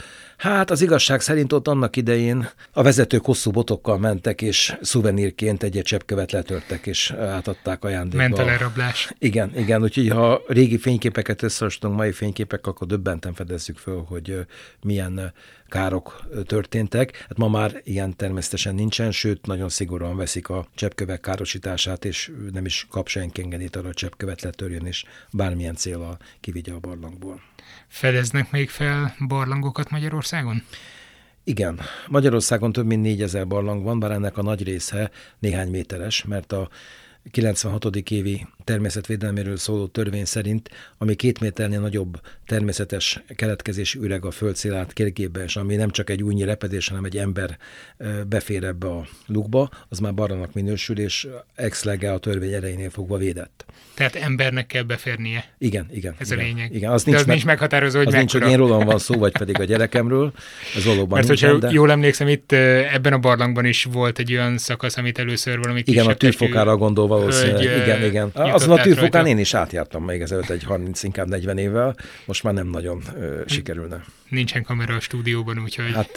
Hát 0.45 0.71
az 0.71 0.83
igazság 0.83 1.21
szerint 1.21 1.53
ott 1.53 1.69
annak 1.69 1.97
idején 1.97 2.49
a 2.73 2.83
vezetők 2.83 3.25
hosszú 3.25 3.51
botokkal 3.51 3.99
mentek, 3.99 4.43
és 4.43 4.77
szuvenírként 4.81 5.63
egy-egy 5.63 5.85
cseppkövet 5.85 6.33
letörtek, 6.33 6.87
és 6.87 7.11
átadták 7.11 7.85
ajándékba. 7.85 8.17
Mentelerablás. 8.17 9.13
Igen, 9.19 9.53
igen, 9.57 9.83
úgyhogy 9.83 10.09
ha 10.09 10.43
régi 10.47 10.79
fényképeket 10.79 11.43
összehasonlítunk 11.43 11.97
mai 11.97 12.13
fényképek, 12.13 12.67
akkor 12.67 12.87
döbbenten 12.87 13.35
fedezzük 13.35 13.77
föl, 13.77 14.05
hogy 14.09 14.47
milyen 14.83 15.33
károk 15.69 16.27
történtek. 16.47 17.25
Hát 17.29 17.37
ma 17.37 17.49
már 17.49 17.81
ilyen 17.85 18.17
természetesen 18.17 18.75
nincsen, 18.75 19.11
sőt, 19.11 19.47
nagyon 19.47 19.69
szigorúan 19.69 20.17
veszik 20.17 20.49
a 20.49 20.67
cseppkövek 20.75 21.21
károsítását, 21.21 22.05
és 22.05 22.33
nem 22.53 22.65
is 22.65 22.87
kap 22.91 23.09
senki 23.09 23.43
engedélyt 23.43 23.77
arra, 23.77 23.87
hogy 23.87 23.95
cseppkövet 23.95 24.43
letörjön, 24.43 24.87
és 24.87 25.05
bármilyen 25.33 25.75
célra 25.75 26.17
kivigye 26.41 26.73
a 26.73 26.79
barlangból. 26.79 27.41
Fedeznek 27.89 28.51
még 28.51 28.71
fel 28.71 29.15
barlangokat 29.27 29.91
Magyarországon? 29.91 30.63
Igen, 31.45 31.81
Magyarországon 32.09 32.73
több 32.73 32.87
mint 32.87 33.03
négyezer 33.03 33.47
barlang 33.47 33.83
van, 33.83 33.99
bár 33.99 34.11
ennek 34.11 34.39
a 34.39 34.43
nagy 34.43 34.63
része 34.63 35.11
néhány 35.39 35.71
méteres, 35.71 36.25
mert 36.25 36.53
a 36.53 36.69
96. 37.31 37.97
évi 38.11 38.47
természetvédelméről 38.65 39.57
szóló 39.57 39.87
törvény 39.87 40.25
szerint, 40.25 40.71
ami 40.99 41.15
két 41.15 41.41
méternél 41.41 41.81
nagyobb 41.81 42.21
természetes 42.47 43.23
keletkezési 43.37 43.99
üreg 43.99 44.25
a 44.25 44.31
földszélát 44.31 44.93
kérgébe, 44.93 45.43
és 45.43 45.57
ami 45.57 45.77
nem 45.77 45.91
csak 45.91 46.11
egy 46.11 46.23
újnyi 46.23 46.45
repedés, 46.45 46.89
hanem 46.89 47.05
egy 47.05 47.17
ember 47.17 47.59
befér 48.27 48.65
ebbe 48.65 48.87
a 48.87 49.07
lukba, 49.27 49.71
az 49.89 49.99
már 49.99 50.15
barlanak 50.15 50.53
minősül, 50.53 50.99
és 50.99 51.29
ex 51.55 51.85
lege 51.85 52.13
a 52.13 52.19
törvény 52.19 52.53
erejénél 52.53 52.91
fogva 52.91 53.17
védett. 53.17 53.65
Tehát 53.95 54.15
embernek 54.15 54.67
kell 54.67 54.83
beférnie. 54.83 55.45
Igen, 55.59 55.87
igen. 55.93 56.15
Ez 56.19 56.31
igen, 56.31 56.45
a 56.45 56.47
lényeg. 56.47 56.75
Igen, 56.75 56.93
az 56.93 57.05
nincs, 57.05 57.19
az 57.19 57.25
meg, 57.25 57.35
nincs 57.35 57.47
meghatározó, 57.47 57.99
hogy 57.99 58.07
az 58.07 58.13
nincs, 58.13 58.33
hogy 58.33 58.49
én 58.49 58.57
rólam 58.57 58.85
van 58.85 58.99
szó, 58.99 59.15
vagy 59.15 59.33
pedig 59.33 59.61
a 59.61 59.65
gyerekemről. 59.65 60.33
Ez 60.77 60.85
valóban 60.85 61.19
Mert 61.19 61.29
hogyha 61.29 61.59
de... 61.59 61.71
jól 61.71 61.91
emlékszem, 61.91 62.29
itt 62.29 62.53
ebben 62.53 63.13
a 63.13 63.19
barlangban 63.19 63.65
is 63.65 63.85
volt 63.85 64.19
egy 64.19 64.33
olyan 64.33 64.59
szakasz, 64.59 64.97
amit 64.97 65.19
először 65.19 65.59
valami 65.59 65.83
Igen, 65.85 66.07
a 66.07 66.15
tűfokára 66.15 66.77
gondol 66.77 67.07
valószínűleg. 67.19 67.63
Igen, 67.63 68.03
igen. 68.03 68.31
Azon 68.35 68.79
a 68.79 68.83
tűfokán 68.83 69.27
én 69.27 69.39
is 69.39 69.55
átjártam 69.55 70.05
még 70.05 70.21
ezelőtt 70.21 70.51
egy 70.51 70.65
30, 70.65 71.03
inkább 71.03 71.29
40 71.29 71.59
évvel. 71.59 71.97
Most 72.25 72.43
már 72.43 72.55
nem 72.55 72.67
nagyon 72.67 73.03
ö, 73.21 73.41
sikerülne. 73.47 74.05
Nincsen 74.29 74.63
kamera 74.63 74.95
a 74.95 75.01
stúdióban, 75.01 75.59
úgyhogy... 75.59 75.93
Hát 75.93 76.17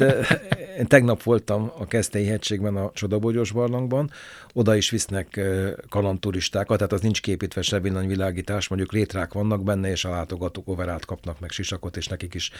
én 0.77 0.87
tegnap 0.87 1.23
voltam 1.23 1.71
a 1.77 1.87
Keszthelyi 1.87 2.25
hegységben, 2.25 2.75
a 2.75 2.91
Csodabogyos 2.93 3.51
barlangban, 3.51 4.11
oda 4.53 4.75
is 4.75 4.89
visznek 4.89 5.39
kalandturistákat, 5.89 6.77
tehát 6.77 6.93
az 6.93 7.01
nincs 7.01 7.21
képítve 7.21 7.61
se 7.61 7.79
villanyvilágítás, 7.79 8.67
mondjuk 8.67 8.91
létrák 8.91 9.33
vannak 9.33 9.63
benne, 9.63 9.89
és 9.89 10.05
a 10.05 10.09
látogatók 10.09 10.67
overát 10.67 11.05
kapnak 11.05 11.39
meg 11.39 11.49
sisakot, 11.49 11.97
és 11.97 12.07
nekik 12.07 12.33
is 12.33 12.51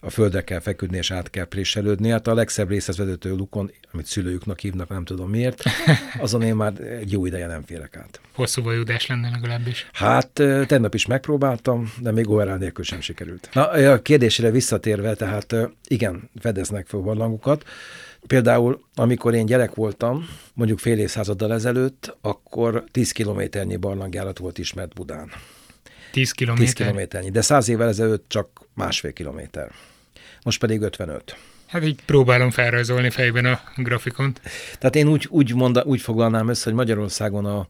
a 0.00 0.10
földre 0.10 0.44
kell 0.44 0.60
feküdni, 0.60 0.96
és 0.96 1.10
át 1.10 1.30
kell 1.30 1.44
préselődni. 1.44 2.08
Hát 2.08 2.26
a 2.26 2.34
legszebb 2.34 2.68
részhez 2.68 2.96
vezető 2.96 3.34
lukon, 3.34 3.70
amit 3.92 4.06
szülőjüknek 4.06 4.60
hívnak, 4.60 4.88
nem 4.88 5.04
tudom 5.04 5.30
miért, 5.30 5.62
azon 6.18 6.42
én 6.42 6.54
már 6.54 6.80
egy 6.80 7.12
jó 7.12 7.26
ideje 7.26 7.46
nem 7.46 7.62
férek 7.62 7.96
át. 7.96 8.20
Hosszú 8.34 8.62
vajudás 8.62 9.06
lenne 9.06 9.30
legalábbis. 9.30 9.86
Hát 9.92 10.30
tegnap 10.66 10.94
is 10.94 11.06
megpróbáltam, 11.06 11.92
de 12.00 12.12
még 12.12 12.28
overá 12.28 12.56
nélkül 12.56 12.84
sem 12.84 13.00
sikerült. 13.00 13.48
Na, 13.52 13.68
a 13.68 14.02
kérdésére 14.02 14.50
visszatérve, 14.96 15.14
tehát 15.14 15.70
igen, 15.88 16.30
fedeznek 16.40 16.86
fel 16.86 17.00
barlangokat, 17.00 17.64
Például, 18.26 18.80
amikor 18.94 19.34
én 19.34 19.46
gyerek 19.46 19.74
voltam, 19.74 20.28
mondjuk 20.54 20.78
fél 20.78 20.98
évszázaddal 20.98 21.52
ezelőtt, 21.52 22.16
akkor 22.20 22.84
10 22.90 23.12
kilométernyi 23.12 23.76
barlangjárat 23.76 24.38
volt 24.38 24.58
ismert 24.58 24.94
Budán. 24.94 25.30
10 26.12 26.30
kilométer? 26.30 26.66
10 26.66 26.74
kilométernyi, 26.74 27.30
de 27.30 27.40
száz 27.40 27.68
évvel 27.68 27.88
ezelőtt 27.88 28.24
csak 28.28 28.48
másfél 28.74 29.12
kilométer. 29.12 29.70
Most 30.42 30.60
pedig 30.60 30.80
55. 30.80 31.36
Hát 31.66 31.84
így 31.84 32.00
próbálom 32.06 32.50
felrajzolni 32.50 33.10
fejben 33.10 33.44
a 33.44 33.60
grafikont. 33.76 34.40
Tehát 34.78 34.96
én 34.96 35.08
úgy, 35.08 35.26
úgy, 35.30 35.54
monda, 35.54 35.82
úgy 35.82 36.00
foglalnám 36.00 36.48
össze, 36.48 36.64
hogy 36.64 36.74
Magyarországon 36.74 37.44
a 37.44 37.66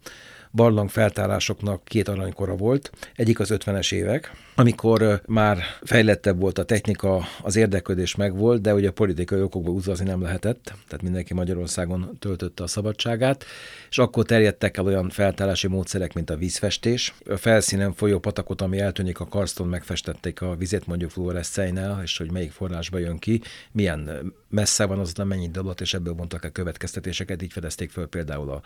barlang 0.57 0.91
feltárásoknak 0.91 1.85
két 1.85 2.09
aranykora 2.09 2.57
volt. 2.57 2.91
Egyik 3.15 3.41
az 3.41 3.51
50-es 3.55 3.93
évek, 3.93 4.33
amikor 4.55 5.23
már 5.27 5.59
fejlettebb 5.83 6.41
volt 6.41 6.59
a 6.59 6.65
technika, 6.65 7.25
az 7.43 7.57
érdeklődés 7.57 8.15
megvolt, 8.15 8.61
de 8.61 8.75
ugye 8.75 8.89
a 8.89 8.93
politikai 8.93 9.41
okokból 9.41 9.75
utazni 9.75 10.05
nem 10.05 10.23
lehetett, 10.23 10.63
tehát 10.65 11.03
mindenki 11.03 11.35
Magyarországon 11.35 12.17
töltötte 12.19 12.63
a 12.63 12.67
szabadságát, 12.67 13.45
és 13.91 13.99
akkor 13.99 14.25
terjedtek 14.25 14.77
el 14.77 14.85
olyan 14.85 15.11
feltárási 15.11 15.67
módszerek, 15.67 16.13
mint 16.13 16.31
a 16.31 16.37
vízfestés. 16.37 17.15
A 17.31 17.37
felszínen 17.37 17.93
folyó 17.93 18.19
patakot, 18.19 18.61
ami 18.61 18.79
eltűnik 18.79 19.21
a 19.21 19.29
karston, 19.29 19.69
megfestették 19.69 20.41
a 20.41 20.57
vizet 20.57 20.87
mondjuk 20.87 21.11
fluoreszceinel, 21.11 22.01
és 22.03 22.19
hogy 22.19 22.33
melyik 22.33 22.53
forrásba 22.53 22.99
jön 22.99 23.19
ki, 23.19 23.41
milyen 23.73 24.33
messze 24.49 24.85
van 24.85 24.99
az, 24.99 25.13
mennyi 25.13 25.45
idő 25.45 25.61
alatt, 25.61 25.81
és 25.81 25.95
ebből 25.95 26.15
mondtak 26.15 26.45
a 26.45 26.49
következtetéseket, 26.49 27.43
így 27.43 27.53
fedezték 27.53 27.91
föl 27.91 28.07
például 28.07 28.51
a 28.51 28.63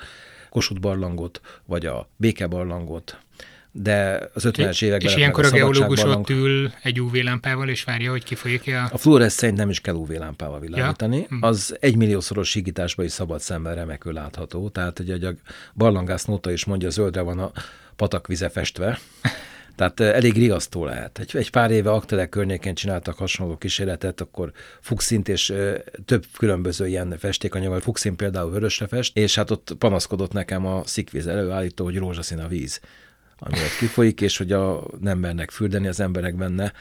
Kossuth 0.50 0.80
barlangot, 0.80 1.40
vagy 1.64 1.86
a 1.86 2.08
Béke 2.16 2.46
barlangot, 2.46 3.18
de 3.72 4.28
az 4.34 4.44
50-es 4.48 4.82
években... 4.82 5.08
És 5.08 5.16
ilyenkor 5.16 5.44
a, 5.44 5.50
geológus 5.50 6.02
ott 6.02 6.30
ül 6.30 6.70
egy 6.82 7.00
UV-lámpával, 7.00 7.68
és 7.68 7.84
várja, 7.84 8.10
hogy 8.10 8.24
kifolyik 8.24 8.66
-e 8.66 8.82
a... 8.82 8.88
A 8.92 8.98
fluoreszcent 8.98 9.56
nem 9.56 9.70
is 9.70 9.80
kell 9.80 9.94
UV-lámpával 9.94 10.60
világítani. 10.60 11.16
Ja? 11.16 11.26
Hm. 11.28 11.42
Az 11.44 11.76
egy 11.80 11.96
milliószoros 11.96 12.48
sigításban 12.48 13.04
is 13.04 13.12
szabad 13.12 13.40
szemben 13.40 13.74
remekül 13.74 14.12
látható. 14.12 14.68
Tehát, 14.68 14.96
hogy 14.96 15.24
a 15.24 15.32
barlangász 15.74 16.24
nóta 16.24 16.52
is 16.52 16.64
mondja, 16.64 16.90
zöldre 16.90 17.20
van 17.20 17.38
a 17.38 17.52
patak 17.96 18.26
vize 18.26 18.48
festve. 18.48 18.98
Tehát 19.80 20.00
elég 20.00 20.34
riasztó 20.34 20.84
lehet. 20.84 21.18
Egy, 21.18 21.36
egy 21.36 21.50
pár 21.50 21.70
éve 21.70 21.90
Aktelek 21.90 22.28
környéken 22.28 22.74
csináltak 22.74 23.16
hasonló 23.16 23.56
kísérletet, 23.56 24.20
akkor 24.20 24.52
fuxint 24.80 25.28
és 25.28 25.54
több 26.04 26.24
különböző 26.38 26.88
ilyen 26.88 27.14
festékanyaggal, 27.18 27.80
fuxin 27.80 28.16
például 28.16 28.50
vörösre 28.50 28.86
fest, 28.86 29.16
és 29.16 29.34
hát 29.34 29.50
ott 29.50 29.74
panaszkodott 29.78 30.32
nekem 30.32 30.66
a 30.66 30.82
szikvíz 30.84 31.26
előállító, 31.26 31.84
hogy 31.84 31.96
rózsaszín 31.96 32.38
a 32.38 32.48
víz 32.48 32.80
ami 33.42 33.58
ott 33.58 33.78
kifolyik, 33.78 34.20
és 34.20 34.38
hogy 34.38 34.52
a, 34.52 34.84
nem 35.00 35.18
mernek 35.18 35.50
fürdeni 35.50 35.86
az 35.86 36.00
emberek 36.00 36.36
benne, 36.36 36.72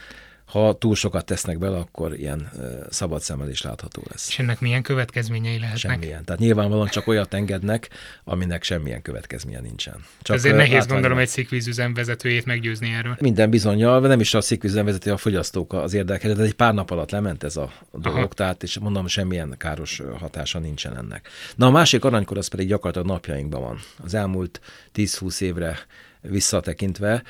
ha 0.49 0.77
túl 0.77 0.95
sokat 0.95 1.25
tesznek 1.25 1.57
bele, 1.57 1.77
akkor 1.77 2.19
ilyen 2.19 2.49
szabad 2.89 3.21
szemmel 3.21 3.49
is 3.49 3.61
látható 3.61 4.03
lesz. 4.09 4.27
És 4.29 4.39
ennek 4.39 4.59
milyen 4.59 4.81
következményei 4.81 5.59
lehetnek? 5.59 5.91
Semmilyen. 5.91 6.25
Tehát 6.25 6.41
nyilvánvalóan 6.41 6.87
csak 6.87 7.07
olyat 7.07 7.33
engednek, 7.33 7.89
aminek 8.23 8.63
semmilyen 8.63 9.01
következménye 9.01 9.59
nincsen. 9.59 9.95
Csak 10.21 10.35
Ezért 10.35 10.55
nehéz 10.55 10.85
gondolom 10.85 11.17
egy 11.17 11.27
szikvízüzem 11.27 11.93
vezetőjét 11.93 12.45
meggyőzni 12.45 12.93
erről. 12.93 13.17
Minden 13.19 13.49
bizonyal, 13.49 13.99
nem 13.99 14.19
is 14.19 14.33
a 14.33 14.41
szikvízüzem 14.41 14.85
vezető, 14.85 15.11
a 15.11 15.17
fogyasztók 15.17 15.73
az 15.73 15.93
érdekelhet, 15.93 16.37
de 16.37 16.43
egy 16.43 16.53
pár 16.53 16.73
nap 16.73 16.91
alatt 16.91 17.11
lement 17.11 17.43
ez 17.43 17.57
a 17.57 17.71
dolog, 17.91 18.17
Aha. 18.17 18.27
tehát 18.27 18.63
és 18.63 18.79
mondom, 18.79 19.07
semmilyen 19.07 19.55
káros 19.57 20.01
hatása 20.19 20.59
nincsen 20.59 20.97
ennek. 20.97 21.27
Na 21.55 21.65
a 21.65 21.71
másik 21.71 22.05
aranykor 22.05 22.37
az 22.37 22.47
pedig 22.47 22.67
gyakorlatilag 22.67 23.07
napjainkban 23.07 23.61
van. 23.61 23.79
Az 24.03 24.13
elmúlt 24.13 24.61
10-20 24.95 25.41
évre 25.41 25.77
visszatekintve 26.21 27.23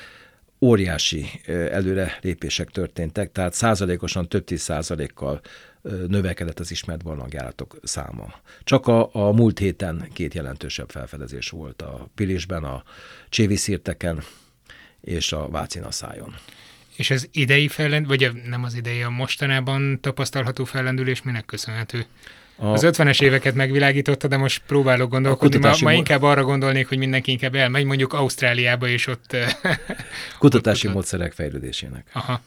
óriási 0.60 1.26
előre 1.46 2.18
lépések 2.20 2.68
történtek, 2.68 3.32
tehát 3.32 3.54
százalékosan 3.54 4.28
több 4.28 4.44
tíz 4.44 4.60
százalékkal 4.60 5.40
növekedett 6.06 6.58
az 6.58 6.70
ismert 6.70 7.02
barlangjáratok 7.02 7.78
száma. 7.82 8.34
Csak 8.64 8.86
a, 8.86 9.14
a 9.14 9.32
múlt 9.32 9.58
héten 9.58 10.08
két 10.12 10.34
jelentősebb 10.34 10.90
felfedezés 10.90 11.48
volt 11.48 11.82
a 11.82 12.08
Pilisben, 12.14 12.64
a 12.64 12.82
Cséviszírteken 13.28 14.22
és 15.00 15.32
a 15.32 15.48
Vácinaszájon. 15.48 16.34
És 16.96 17.10
az 17.10 17.28
idei 17.32 17.68
fellend, 17.68 18.06
vagy 18.06 18.30
nem 18.48 18.64
az 18.64 18.74
idei, 18.74 19.02
a 19.02 19.10
mostanában 19.10 20.00
tapasztalható 20.00 20.64
fellendülés 20.64 21.22
minek 21.22 21.44
köszönhető? 21.44 22.06
A... 22.60 22.66
Az 22.66 22.82
50-es 22.86 23.22
éveket 23.22 23.54
megvilágította, 23.54 24.28
de 24.28 24.36
most 24.36 24.62
próbálok 24.66 25.10
gondolkodni. 25.10 25.58
Ma, 25.58 25.76
ma 25.80 25.92
inkább 25.92 26.22
arra 26.22 26.44
gondolnék, 26.44 26.88
hogy 26.88 26.98
mindenki 26.98 27.30
inkább 27.30 27.54
elmegy 27.54 27.84
mondjuk 27.84 28.12
Ausztráliába, 28.12 28.88
és 28.88 29.06
ott... 29.06 29.36
kutatási 30.38 30.86
ott 30.86 30.94
módszerek 30.94 31.32
fejlődésének. 31.32 32.06
Aha. 32.12 32.40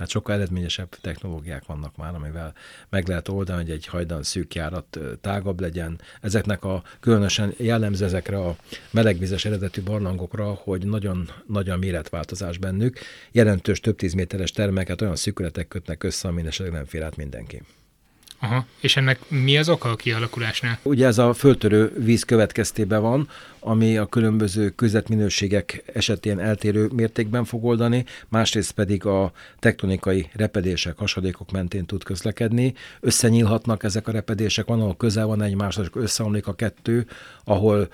Tehát 0.00 0.14
sokkal 0.14 0.34
eredményesebb 0.34 0.88
technológiák 1.00 1.66
vannak 1.66 1.96
már, 1.96 2.14
amivel 2.14 2.54
meg 2.88 3.08
lehet 3.08 3.28
oldani, 3.28 3.62
hogy 3.62 3.70
egy 3.70 3.86
hajdan 3.86 4.22
szűk 4.22 4.54
járat 4.54 4.98
tágabb 5.20 5.60
legyen. 5.60 6.00
Ezeknek 6.20 6.64
a 6.64 6.82
különösen 7.00 7.54
jellemző 7.56 8.04
ezekre 8.04 8.38
a 8.38 8.56
melegvizes 8.90 9.44
eredetű 9.44 9.82
barlangokra, 9.82 10.44
hogy 10.44 10.86
nagyon 10.86 11.30
nagy 11.46 11.68
a 11.68 11.76
méretváltozás 11.76 12.58
bennük. 12.58 12.98
Jelentős 13.32 13.80
több 13.80 13.96
tíz 13.96 14.12
méteres 14.12 14.50
termeket 14.50 15.00
olyan 15.00 15.16
szűkületek 15.16 15.68
kötnek 15.68 16.02
össze, 16.02 16.28
amin 16.28 16.46
esetleg 16.46 16.74
nem 16.74 16.84
fér 16.84 17.02
át 17.02 17.16
mindenki. 17.16 17.62
Aha. 18.42 18.66
És 18.80 18.96
ennek 18.96 19.18
mi 19.28 19.56
az 19.56 19.68
oka 19.68 19.88
a 19.88 19.96
kialakulásnál? 19.96 20.78
Ugye 20.82 21.06
ez 21.06 21.18
a 21.18 21.32
föltörő 21.32 21.92
víz 21.98 22.22
következtében 22.22 23.02
van, 23.02 23.28
ami 23.58 23.96
a 23.96 24.06
különböző 24.06 24.68
közvetminőségek 24.68 25.82
esetén 25.94 26.38
eltérő 26.38 26.88
mértékben 26.94 27.44
fog 27.44 27.64
oldani, 27.64 28.04
másrészt 28.28 28.72
pedig 28.72 29.06
a 29.06 29.32
tektonikai 29.58 30.30
repedések, 30.32 30.98
hasadékok 30.98 31.50
mentén 31.50 31.86
tud 31.86 32.04
közlekedni. 32.04 32.74
Összenyílhatnak 33.00 33.82
ezek 33.82 34.08
a 34.08 34.12
repedések, 34.12 34.66
van, 34.66 34.80
ahol 34.80 34.96
közel 34.96 35.26
van 35.26 35.42
egymáshoz, 35.42 35.88
összeomlik 35.92 36.46
a 36.46 36.54
kettő, 36.54 37.06
ahol 37.44 37.88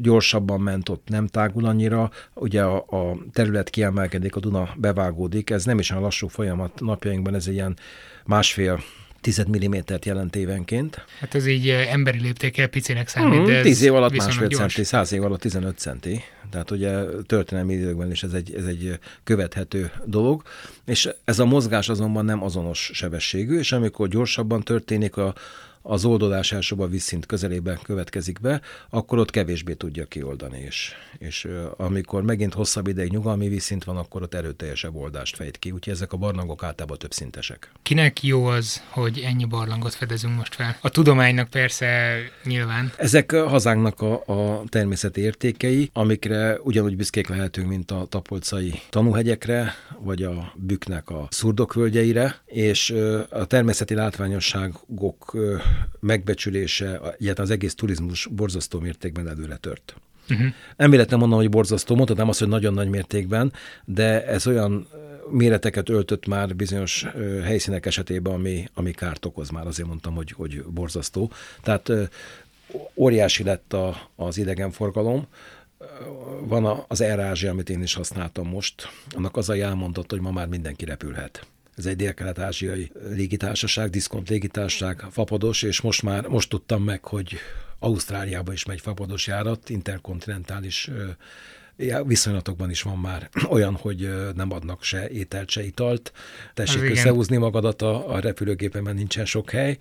gyorsabban 0.00 0.60
ment, 0.60 0.88
ott 0.88 1.08
nem 1.08 1.26
tágul 1.26 1.64
annyira, 1.64 2.10
ugye 2.34 2.62
a, 2.62 2.76
a 2.76 3.16
terület 3.32 3.70
kiemelkedik, 3.70 4.36
a 4.36 4.40
Duna 4.40 4.68
bevágódik, 4.76 5.50
ez 5.50 5.64
nem 5.64 5.78
is 5.78 5.90
olyan 5.90 6.02
lassú 6.02 6.28
folyamat 6.28 6.80
napjainkban, 6.80 7.34
ez 7.34 7.46
egy 7.46 7.54
ilyen 7.54 7.76
másfél 8.24 8.80
10 9.20 9.44
mm-t 9.48 10.04
jelent 10.04 10.36
évenként. 10.36 11.04
Hát 11.20 11.34
ez 11.34 11.46
így 11.46 11.68
eh, 11.68 11.92
emberi 11.92 12.20
léptékkel 12.20 12.66
picinek 12.66 13.08
számít, 13.08 13.40
mm, 13.40 13.44
de 13.44 13.56
ez 13.56 13.62
10 13.62 13.82
év 13.82 13.94
alatt 13.94 14.16
másfél 14.16 14.48
gyors. 14.48 14.74
centi, 14.74 14.84
100 14.84 15.12
év 15.12 15.24
alatt 15.24 15.40
15 15.40 15.78
centi. 15.78 16.22
Tehát 16.50 16.70
ugye 16.70 17.04
történelmi 17.26 17.74
időkben 17.74 18.10
is 18.10 18.22
ez 18.22 18.32
egy, 18.32 18.54
ez 18.54 18.64
egy 18.64 18.98
követhető 19.24 19.90
dolog. 20.04 20.42
És 20.86 21.08
ez 21.24 21.38
a 21.38 21.44
mozgás 21.44 21.88
azonban 21.88 22.24
nem 22.24 22.42
azonos 22.42 22.90
sebességű, 22.92 23.58
és 23.58 23.72
amikor 23.72 24.08
gyorsabban 24.08 24.62
történik 24.62 25.16
a, 25.16 25.34
az 25.82 26.04
oldódás 26.04 26.52
elsőbb 26.52 26.80
a 26.80 26.86
vízszint 26.86 27.26
közelében 27.26 27.78
következik 27.82 28.40
be, 28.40 28.60
akkor 28.90 29.18
ott 29.18 29.30
kevésbé 29.30 29.72
tudja 29.72 30.04
kioldani. 30.04 30.58
És, 30.58 30.92
és 31.18 31.48
amikor 31.76 32.22
megint 32.22 32.54
hosszabb 32.54 32.86
ideig 32.86 33.10
nyugalmi 33.10 33.48
vízszint 33.48 33.84
van, 33.84 33.96
akkor 33.96 34.22
ott 34.22 34.34
erőteljesebb 34.34 34.94
oldást 34.94 35.36
fejt 35.36 35.58
ki. 35.58 35.70
Úgyhogy 35.70 35.92
ezek 35.92 36.12
a 36.12 36.16
barlangok 36.16 36.62
általában 36.62 36.98
több 36.98 37.12
szintesek. 37.12 37.72
Kinek 37.82 38.22
jó 38.22 38.44
az, 38.44 38.82
hogy 38.88 39.18
ennyi 39.18 39.44
barlangot 39.44 39.94
fedezünk 39.94 40.36
most 40.36 40.54
fel? 40.54 40.76
A 40.80 40.88
tudománynak 40.88 41.48
persze 41.48 42.18
nyilván. 42.44 42.92
Ezek 42.96 43.32
a 43.32 43.48
hazánknak 43.48 44.00
a, 44.00 44.22
a 44.26 44.62
természeti 44.68 45.20
értékei, 45.20 45.90
amikre 45.92 46.58
ugyanúgy 46.62 46.96
büszkék 46.96 47.28
lehetünk, 47.28 47.68
mint 47.68 47.90
a 47.90 48.06
tapolcai 48.08 48.80
tanúhegyekre, 48.90 49.74
vagy 49.98 50.22
a 50.22 50.52
büknek 50.56 51.10
a 51.10 51.26
szurdokvölgyeire, 51.30 52.40
és 52.46 52.94
a 53.30 53.44
természeti 53.44 53.94
látványosságok 53.94 55.36
megbecsülése, 56.00 57.00
illetve 57.18 57.42
az 57.42 57.50
egész 57.50 57.74
turizmus 57.74 58.26
borzasztó 58.26 58.80
mértékben 58.80 59.28
előre 59.28 59.56
tört. 59.56 59.94
Uh-huh. 60.30 60.46
Nem 60.76 60.90
véletlen 60.90 61.18
mondom, 61.18 61.38
hogy 61.38 61.48
borzasztó, 61.48 61.94
mondhatnám 61.94 62.28
azt, 62.28 62.38
hogy 62.38 62.48
nagyon 62.48 62.74
nagy 62.74 62.88
mértékben, 62.88 63.52
de 63.84 64.26
ez 64.26 64.46
olyan 64.46 64.88
méreteket 65.30 65.88
öltött 65.88 66.26
már 66.26 66.56
bizonyos 66.56 67.06
helyszínek 67.42 67.86
esetében, 67.86 68.32
ami, 68.32 68.68
ami 68.74 68.90
kárt 68.90 69.24
okoz 69.24 69.50
már, 69.50 69.66
azért 69.66 69.88
mondtam, 69.88 70.14
hogy, 70.14 70.30
hogy 70.30 70.64
borzasztó. 70.64 71.32
Tehát 71.62 71.90
óriási 72.94 73.42
lett 73.42 73.72
a, 73.72 74.10
az 74.16 74.38
idegenforgalom, 74.38 75.26
van 76.40 76.84
az 76.88 77.00
Air 77.00 77.48
amit 77.48 77.70
én 77.70 77.82
is 77.82 77.94
használtam 77.94 78.48
most, 78.48 78.88
annak 79.10 79.36
az 79.36 79.48
a 79.48 79.54
jelmondott, 79.54 80.10
hogy 80.10 80.20
ma 80.20 80.30
már 80.30 80.46
mindenki 80.46 80.84
repülhet 80.84 81.46
ez 81.80 81.86
egy 81.86 81.96
dél-kelet-ázsiai 81.96 82.90
légitársaság, 83.10 83.90
diszkont 83.90 84.28
légitársaság, 84.28 85.04
fapados, 85.10 85.62
és 85.62 85.80
most 85.80 86.02
már, 86.02 86.26
most 86.26 86.48
tudtam 86.48 86.82
meg, 86.82 87.04
hogy 87.04 87.36
Ausztráliába 87.78 88.52
is 88.52 88.64
megy 88.64 88.80
fapados 88.80 89.26
járat, 89.26 89.68
interkontinentális 89.68 90.90
viszonylatokban 92.06 92.70
is 92.70 92.82
van 92.82 92.98
már 92.98 93.28
olyan, 93.54 93.74
hogy 93.74 94.10
nem 94.34 94.52
adnak 94.52 94.82
se 94.82 95.08
ételt, 95.08 95.48
se 95.48 95.64
italt. 95.64 96.12
Tessék 96.54 96.90
összehúzni 96.90 97.36
magadat, 97.36 97.82
a, 97.82 98.12
a 98.14 98.20
repülőgépen 98.20 98.94
nincsen 98.94 99.24
sok 99.24 99.50
hely, 99.50 99.78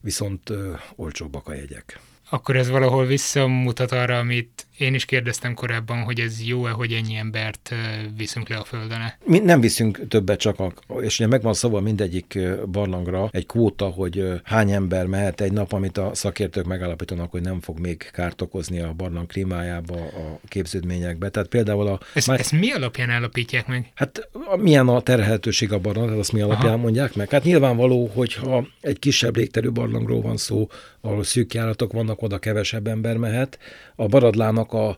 viszont 0.00 0.52
olcsóbbak 0.96 1.48
a 1.48 1.54
jegyek 1.54 2.00
akkor 2.32 2.56
ez 2.56 2.68
valahol 2.68 3.06
visszamutat 3.06 3.92
arra, 3.92 4.18
amit 4.18 4.66
én 4.78 4.94
is 4.94 5.04
kérdeztem 5.04 5.54
korábban, 5.54 6.02
hogy 6.02 6.20
ez 6.20 6.46
jó-e, 6.46 6.70
hogy 6.70 6.92
ennyi 6.92 7.14
embert 7.14 7.74
viszünk 8.16 8.48
le 8.48 8.56
a 8.56 8.64
földön 8.64 8.98
Mi 9.24 9.38
nem 9.38 9.60
viszünk 9.60 10.08
többet 10.08 10.38
csak, 10.38 10.60
a, 10.60 10.72
és 11.00 11.18
ugye 11.18 11.28
megvan 11.28 11.54
szóval 11.54 11.80
mindegyik 11.80 12.38
barlangra 12.70 13.28
egy 13.32 13.46
kvóta, 13.46 13.86
hogy 13.86 14.40
hány 14.44 14.70
ember 14.70 15.06
mehet 15.06 15.40
egy 15.40 15.52
nap, 15.52 15.72
amit 15.72 15.98
a 15.98 16.10
szakértők 16.14 16.64
megállapítanak, 16.64 17.30
hogy 17.30 17.42
nem 17.42 17.60
fog 17.60 17.78
még 17.78 18.10
kárt 18.12 18.42
okozni 18.42 18.80
a 18.80 18.92
barlang 18.92 19.26
klímájába, 19.26 19.94
a 19.94 20.40
képződményekbe. 20.48 21.28
Tehát 21.28 21.48
például 21.48 21.86
a... 21.86 22.00
Ezt, 22.14 22.26
már... 22.26 22.40
ezt 22.40 22.52
mi 22.52 22.70
alapján 22.70 23.10
állapítják 23.10 23.66
meg? 23.66 23.92
Hát 23.94 24.28
milyen 24.56 24.88
a 24.88 25.00
terhelhetőség 25.00 25.72
a 25.72 25.78
barlang, 25.78 26.18
azt 26.18 26.32
mi 26.32 26.40
alapján 26.40 26.72
Aha. 26.72 26.82
mondják 26.82 27.14
meg? 27.14 27.30
Hát 27.30 27.44
nyilvánvaló, 27.44 28.10
hogyha 28.14 28.66
egy 28.80 28.98
kisebb 28.98 29.36
légterű 29.36 29.70
barlangról 29.70 30.20
van 30.20 30.36
szó, 30.36 30.68
ahol 31.02 31.24
szűk 31.24 31.54
járatok 31.54 31.92
vannak, 31.92 32.22
oda 32.22 32.38
kevesebb 32.38 32.86
ember 32.86 33.16
mehet. 33.16 33.58
A 33.96 34.06
Baradlának 34.06 34.72
a 34.72 34.96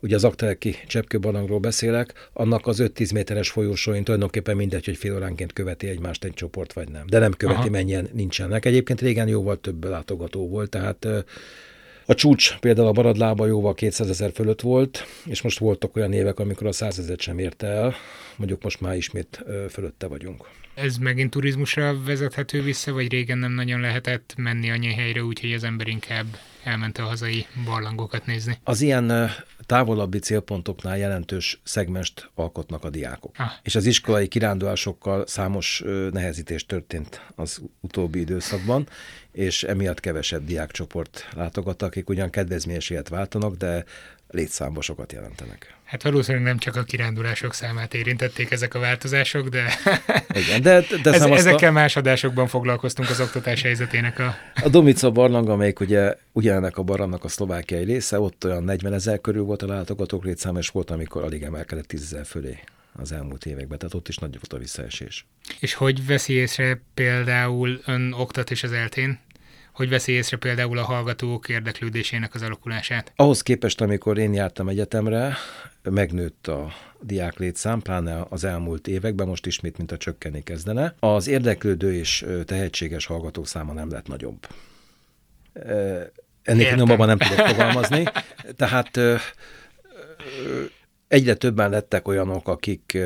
ugye 0.00 0.14
az 0.14 0.24
akteleki 0.24 0.76
cseppkőbarlangról 0.86 1.58
beszélek, 1.58 2.28
annak 2.32 2.66
az 2.66 2.82
5-10 2.82 3.12
méteres 3.12 3.50
folyósóin 3.50 4.04
tulajdonképpen 4.04 4.56
mindegy, 4.56 4.84
hogy 4.84 4.96
fél 4.96 5.14
óránként 5.14 5.52
követi 5.52 5.86
egymást 5.88 6.24
egy 6.24 6.34
csoport, 6.34 6.72
vagy 6.72 6.88
nem. 6.88 7.04
De 7.06 7.18
nem 7.18 7.32
követi, 7.32 7.58
Aha. 7.58 7.70
mennyien 7.70 8.08
nincsenek. 8.12 8.64
Egyébként 8.64 9.00
régen 9.00 9.28
jóval 9.28 9.60
több 9.60 9.84
látogató 9.84 10.48
volt, 10.48 10.70
tehát 10.70 11.06
a 12.06 12.14
csúcs 12.14 12.58
például 12.58 12.86
a 12.88 12.92
Baradlába 12.92 13.46
jóval 13.46 13.74
200 13.74 14.08
ezer 14.08 14.32
fölött 14.32 14.60
volt, 14.60 15.04
és 15.24 15.42
most 15.42 15.58
voltak 15.58 15.96
olyan 15.96 16.12
évek, 16.12 16.38
amikor 16.38 16.66
a 16.66 16.72
100 16.72 16.98
ezer 16.98 17.18
sem 17.18 17.38
érte 17.38 17.66
el, 17.66 17.94
mondjuk 18.36 18.62
most 18.62 18.80
már 18.80 18.96
ismét 18.96 19.44
fölötte 19.70 20.06
vagyunk. 20.06 20.48
Ez 20.74 20.96
megint 20.96 21.30
turizmusra 21.30 22.02
vezethető 22.02 22.62
vissza, 22.62 22.92
vagy 22.92 23.10
régen 23.10 23.38
nem 23.38 23.52
nagyon 23.52 23.80
lehetett 23.80 24.34
menni 24.36 24.70
annyi 24.70 24.92
helyre, 24.92 25.24
úgyhogy 25.24 25.52
az 25.52 25.64
ember 25.64 25.86
inkább 25.88 26.26
elment 26.62 26.98
a 26.98 27.02
hazai 27.02 27.46
barlangokat 27.64 28.26
nézni? 28.26 28.58
Az 28.64 28.80
ilyen 28.80 29.30
távolabbi 29.66 30.18
célpontoknál 30.18 30.98
jelentős 30.98 31.60
szegmest 31.64 32.30
alkotnak 32.34 32.84
a 32.84 32.90
diákok. 32.90 33.34
Ah. 33.38 33.46
És 33.62 33.74
az 33.74 33.86
iskolai 33.86 34.28
kirándulásokkal 34.28 35.26
számos 35.26 35.82
nehezítés 36.10 36.66
történt 36.66 37.26
az 37.34 37.60
utóbbi 37.80 38.20
időszakban, 38.20 38.88
és 39.32 39.62
emiatt 39.62 40.00
kevesebb 40.00 40.44
diákcsoport 40.44 41.28
látogat, 41.34 41.82
akik 41.82 42.08
ugyan 42.08 42.30
kedvezményes 42.30 42.92
váltanak, 43.08 43.56
de 43.56 43.84
létszámba 44.28 44.80
sokat 44.80 45.12
jelentenek. 45.12 45.76
Hát 45.92 46.02
valószínűleg 46.02 46.46
nem 46.46 46.58
csak 46.58 46.76
a 46.76 46.82
kirándulások 46.82 47.54
számát 47.54 47.94
érintették 47.94 48.50
ezek 48.50 48.74
a 48.74 48.78
változások, 48.78 49.48
de, 49.48 49.64
Igen, 50.46 50.62
de, 50.62 50.84
de 51.02 51.12
Ez, 51.12 51.22
ezekkel 51.22 51.68
a... 51.68 51.72
más 51.72 51.96
adásokban 51.96 52.46
foglalkoztunk 52.46 53.10
az 53.10 53.20
oktatás 53.20 53.62
helyzetének 53.62 54.18
a... 54.18 54.36
A 54.62 54.68
Domica 54.68 55.10
barlang, 55.10 55.48
amelyik 55.48 55.80
ugye 55.80 56.16
ugyanennek 56.32 56.78
a 56.78 56.82
barlangnak 56.82 57.24
a 57.24 57.28
szlovákiai 57.28 57.84
része, 57.84 58.20
ott 58.20 58.44
olyan 58.44 58.64
40 58.64 58.92
ezer 58.92 59.20
körül 59.20 59.42
volt 59.42 59.62
a 59.62 59.66
látogatók 59.66 60.24
létszáma, 60.24 60.58
és 60.58 60.68
volt, 60.68 60.90
amikor 60.90 61.22
alig 61.22 61.42
emelkedett 61.42 61.86
10 61.86 62.02
ezer 62.02 62.26
fölé 62.26 62.58
az 62.92 63.12
elmúlt 63.12 63.46
években, 63.46 63.78
tehát 63.78 63.94
ott 63.94 64.08
is 64.08 64.16
nagy 64.16 64.32
volt 64.32 64.52
a 64.52 64.58
visszaesés. 64.58 65.26
És 65.60 65.74
hogy 65.74 66.06
veszi 66.06 66.32
észre 66.32 66.80
például 66.94 67.80
ön 67.86 68.12
oktat 68.12 68.50
és 68.50 68.62
az 68.62 68.72
eltén? 68.72 69.18
Hogy 69.72 69.88
veszi 69.88 70.12
észre 70.12 70.36
például 70.36 70.78
a 70.78 70.84
hallgatók 70.84 71.48
érdeklődésének 71.48 72.34
az 72.34 72.42
alakulását? 72.42 73.12
Ahhoz 73.16 73.42
képest, 73.42 73.80
amikor 73.80 74.18
én 74.18 74.34
jártam 74.34 74.68
egyetemre, 74.68 75.36
megnőtt 75.90 76.46
a 76.46 76.72
diák 77.00 77.38
létszám, 77.38 77.80
pláne 77.80 78.26
az 78.28 78.44
elmúlt 78.44 78.88
években, 78.88 79.26
most 79.26 79.46
ismét, 79.46 79.76
mint 79.76 79.92
a 79.92 79.96
csökkenni 79.96 80.42
kezdene. 80.42 80.94
Az 80.98 81.26
érdeklődő 81.26 81.94
és 81.94 82.26
tehetséges 82.44 83.06
hallgatók 83.06 83.46
száma 83.46 83.72
nem 83.72 83.90
lett 83.90 84.06
nagyobb. 84.06 84.46
Ennél 86.42 86.66
finomabban 86.68 87.06
nem 87.06 87.18
tudok 87.18 87.46
fogalmazni. 87.46 88.04
Tehát 88.56 88.98
egyre 91.12 91.34
többen 91.34 91.70
lettek 91.70 92.08
olyanok, 92.08 92.48
akik 92.48 92.98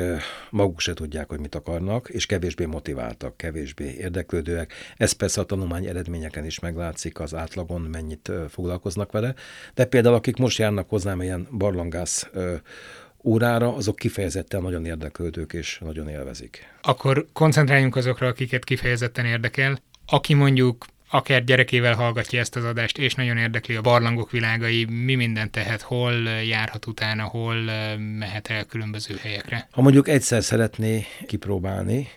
maguk 0.49 0.79
se 0.79 0.93
tudják, 0.93 1.29
hogy 1.29 1.39
mit 1.39 1.55
akarnak, 1.55 2.09
és 2.09 2.25
kevésbé 2.25 2.65
motiváltak, 2.65 3.37
kevésbé 3.37 3.95
érdeklődőek. 3.97 4.73
Ez 4.97 5.11
persze 5.11 5.41
a 5.41 5.43
tanulmány 5.43 5.85
eredményeken 5.85 6.45
is 6.45 6.59
meglátszik, 6.59 7.19
az 7.19 7.35
átlagon 7.35 7.81
mennyit 7.81 8.31
foglalkoznak 8.49 9.11
vele, 9.11 9.33
de 9.73 9.85
például 9.85 10.15
akik 10.15 10.37
most 10.37 10.57
járnak 10.57 10.89
hozzám 10.89 11.21
ilyen 11.21 11.47
barlangász 11.51 12.29
órára, 13.23 13.75
azok 13.75 13.95
kifejezetten 13.95 14.61
nagyon 14.61 14.85
érdeklődők 14.85 15.53
és 15.53 15.79
nagyon 15.83 16.07
élvezik. 16.07 16.75
Akkor 16.81 17.25
koncentráljunk 17.33 17.95
azokra, 17.95 18.27
akiket 18.27 18.63
kifejezetten 18.63 19.25
érdekel. 19.25 19.79
Aki 20.05 20.33
mondjuk 20.33 20.85
akár 21.09 21.43
gyerekével 21.43 21.93
hallgatja 21.93 22.39
ezt 22.39 22.55
az 22.55 22.63
adást, 22.63 22.97
és 22.97 23.15
nagyon 23.15 23.37
érdekli 23.37 23.75
a 23.75 23.81
barlangok 23.81 24.31
világai, 24.31 24.85
mi 24.85 25.15
mindent 25.15 25.51
tehet, 25.51 25.81
hol 25.81 26.13
járhat 26.29 26.85
utána, 26.85 27.23
hol 27.23 27.55
mehet 27.97 28.47
el 28.47 28.65
különböző 28.65 29.15
helyekre. 29.21 29.67
Ha 29.71 29.81
mondjuk 29.81 30.07
egyszer 30.07 30.43
szeretné 30.43 31.05
kipróbálni, 31.25 32.07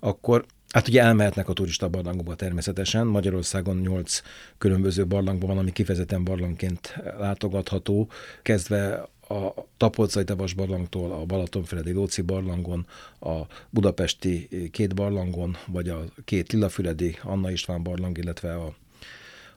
akkor 0.00 0.44
Hát 0.72 0.88
ugye 0.88 1.02
elmehetnek 1.02 1.48
a 1.48 1.52
turista 1.52 1.88
barlangokba 1.88 2.34
természetesen. 2.34 3.06
Magyarországon 3.06 3.76
nyolc 3.76 4.22
különböző 4.58 5.06
barlangban 5.06 5.48
van, 5.48 5.58
ami 5.58 5.72
kifejezetten 5.72 6.24
barlangként 6.24 6.96
látogatható, 7.18 8.10
kezdve 8.42 9.08
a 9.32 9.54
Tapolcai 9.76 10.24
Tavas 10.24 10.54
barlangtól 10.54 11.12
a 11.12 11.24
Balatonfüredi 11.24 11.92
Lóci 11.92 12.22
barlangon, 12.22 12.86
a 13.20 13.40
budapesti 13.70 14.48
két 14.72 14.94
barlangon, 14.94 15.56
vagy 15.66 15.88
a 15.88 16.04
két 16.24 16.52
Lilafüredi 16.52 17.16
Anna 17.22 17.50
István 17.50 17.82
barlang, 17.82 18.18
illetve 18.18 18.54
a 18.54 18.74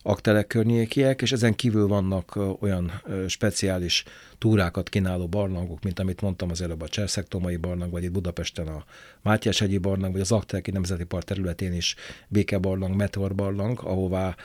aktelek 0.01 0.47
környékiek, 0.47 1.21
és 1.21 1.31
ezen 1.31 1.55
kívül 1.55 1.87
vannak 1.87 2.39
olyan 2.59 3.01
speciális 3.27 4.03
túrákat 4.37 4.89
kínáló 4.89 5.27
barlangok, 5.27 5.83
mint 5.83 5.99
amit 5.99 6.21
mondtam 6.21 6.49
az 6.49 6.61
előbb 6.61 6.81
a 6.81 6.87
Cserszektomai 6.87 7.57
barlang, 7.57 7.91
vagy 7.91 8.03
itt 8.03 8.11
Budapesten 8.11 8.67
a 8.67 8.85
Mátyás-hegyi 9.21 9.77
barlang, 9.77 10.11
vagy 10.11 10.21
az 10.21 10.31
Akteleki 10.31 10.71
Nemzeti 10.71 11.03
Park 11.03 11.23
területén 11.23 11.73
is 11.73 11.95
Békebarlang, 12.27 12.95
Meteor 12.95 13.35
barlang, 13.35 13.79
ahová 13.83 14.35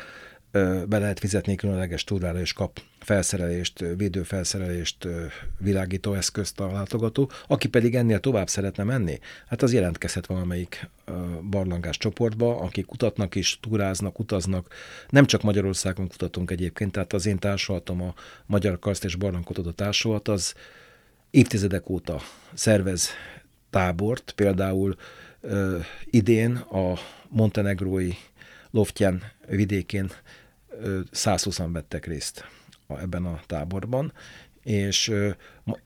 be 0.88 0.98
lehet 0.98 1.18
fizetni 1.18 1.54
különleges 1.54 2.04
túrára, 2.04 2.40
és 2.40 2.52
kap 2.52 2.80
felszerelést, 2.98 3.84
védőfelszerelést, 3.96 5.08
világító 5.58 6.14
eszközt 6.14 6.60
a 6.60 6.72
látogató. 6.72 7.30
Aki 7.46 7.68
pedig 7.68 7.94
ennél 7.94 8.20
tovább 8.20 8.48
szeretne 8.48 8.84
menni, 8.84 9.18
hát 9.46 9.62
az 9.62 9.72
jelentkezhet 9.72 10.26
valamelyik 10.26 10.88
barlangás 11.50 11.96
csoportba, 11.96 12.60
akik 12.60 12.86
kutatnak 12.86 13.34
is, 13.34 13.58
túráznak, 13.60 14.18
utaznak. 14.18 14.74
Nem 15.08 15.24
csak 15.24 15.42
Magyarországon 15.42 16.08
kutatunk 16.08 16.50
egyébként, 16.50 16.92
tehát 16.92 17.12
az 17.12 17.26
én 17.26 17.38
társulatom, 17.38 18.02
a 18.02 18.14
Magyar 18.46 18.78
Karszt 18.78 19.04
és 19.04 19.16
Barlangkutató 19.16 19.70
Társulat, 19.70 20.28
az 20.28 20.54
évtizedek 21.30 21.88
óta 21.90 22.20
szervez 22.54 23.08
tábort, 23.70 24.32
például 24.36 24.96
ö, 25.40 25.78
idén 26.04 26.56
a 26.56 26.98
montenegrói 27.28 28.10
Loftyen 28.70 29.22
vidékén 29.48 30.10
120-an 31.12 31.68
vettek 31.72 32.06
részt 32.06 32.44
ebben 32.88 33.24
a 33.24 33.40
táborban, 33.46 34.12
és 34.62 35.12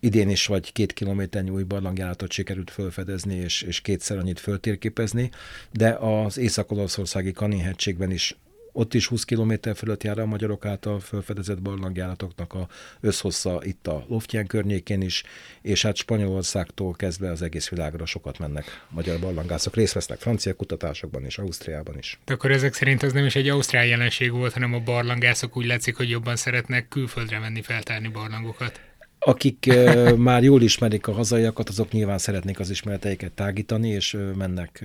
idén 0.00 0.28
is 0.28 0.46
vagy 0.46 0.72
két 0.72 0.92
kilométernyi 0.92 1.50
új 1.50 1.62
barlangjáratot 1.62 2.32
sikerült 2.32 2.70
felfedezni, 2.70 3.34
és, 3.34 3.62
és 3.62 3.80
kétszer 3.80 4.18
annyit 4.18 4.40
föltérképezni, 4.40 5.30
de 5.72 5.90
az 5.90 6.38
Észak-Olaszországi 6.38 7.32
Kanin-hegységben 7.32 8.10
is 8.10 8.36
ott 8.76 8.94
is 8.94 9.06
20 9.06 9.24
km 9.24 9.52
fölött 9.74 10.02
jár 10.02 10.18
a 10.18 10.26
magyarok 10.26 10.64
által 10.66 11.00
felfedezett 11.00 11.62
barlangjáratoknak 11.62 12.52
a 12.52 12.68
összhossza 13.00 13.60
itt 13.62 13.86
a 13.86 14.04
Loftján 14.08 14.46
környékén 14.46 15.00
is, 15.00 15.22
és 15.62 15.82
hát 15.82 15.96
Spanyolországtól 15.96 16.92
kezdve 16.92 17.30
az 17.30 17.42
egész 17.42 17.68
világra 17.68 18.06
sokat 18.06 18.38
mennek 18.38 18.84
magyar 18.88 19.20
barlangászok, 19.20 19.74
részt 19.74 19.92
vesznek 19.92 20.18
francia 20.18 20.54
kutatásokban 20.54 21.24
és 21.24 21.38
Ausztriában 21.38 21.98
is. 21.98 22.18
De 22.24 22.32
akkor 22.32 22.50
ezek 22.50 22.74
szerint 22.74 23.02
ez 23.02 23.12
nem 23.12 23.26
is 23.26 23.36
egy 23.36 23.48
ausztrál 23.48 23.86
jelenség 23.86 24.32
volt, 24.32 24.52
hanem 24.52 24.74
a 24.74 24.80
barlangászok 24.80 25.56
úgy 25.56 25.66
látszik, 25.66 25.96
hogy 25.96 26.10
jobban 26.10 26.36
szeretnek 26.36 26.88
külföldre 26.88 27.38
menni 27.38 27.62
feltárni 27.62 28.08
barlangokat 28.08 28.80
akik 29.24 29.72
már 30.16 30.42
jól 30.42 30.62
ismerik 30.62 31.06
a 31.06 31.12
hazaiakat, 31.12 31.68
azok 31.68 31.90
nyilván 31.90 32.18
szeretnék 32.18 32.60
az 32.60 32.70
ismereteiket 32.70 33.32
tágítani, 33.32 33.88
és 33.88 34.16
mennek 34.36 34.84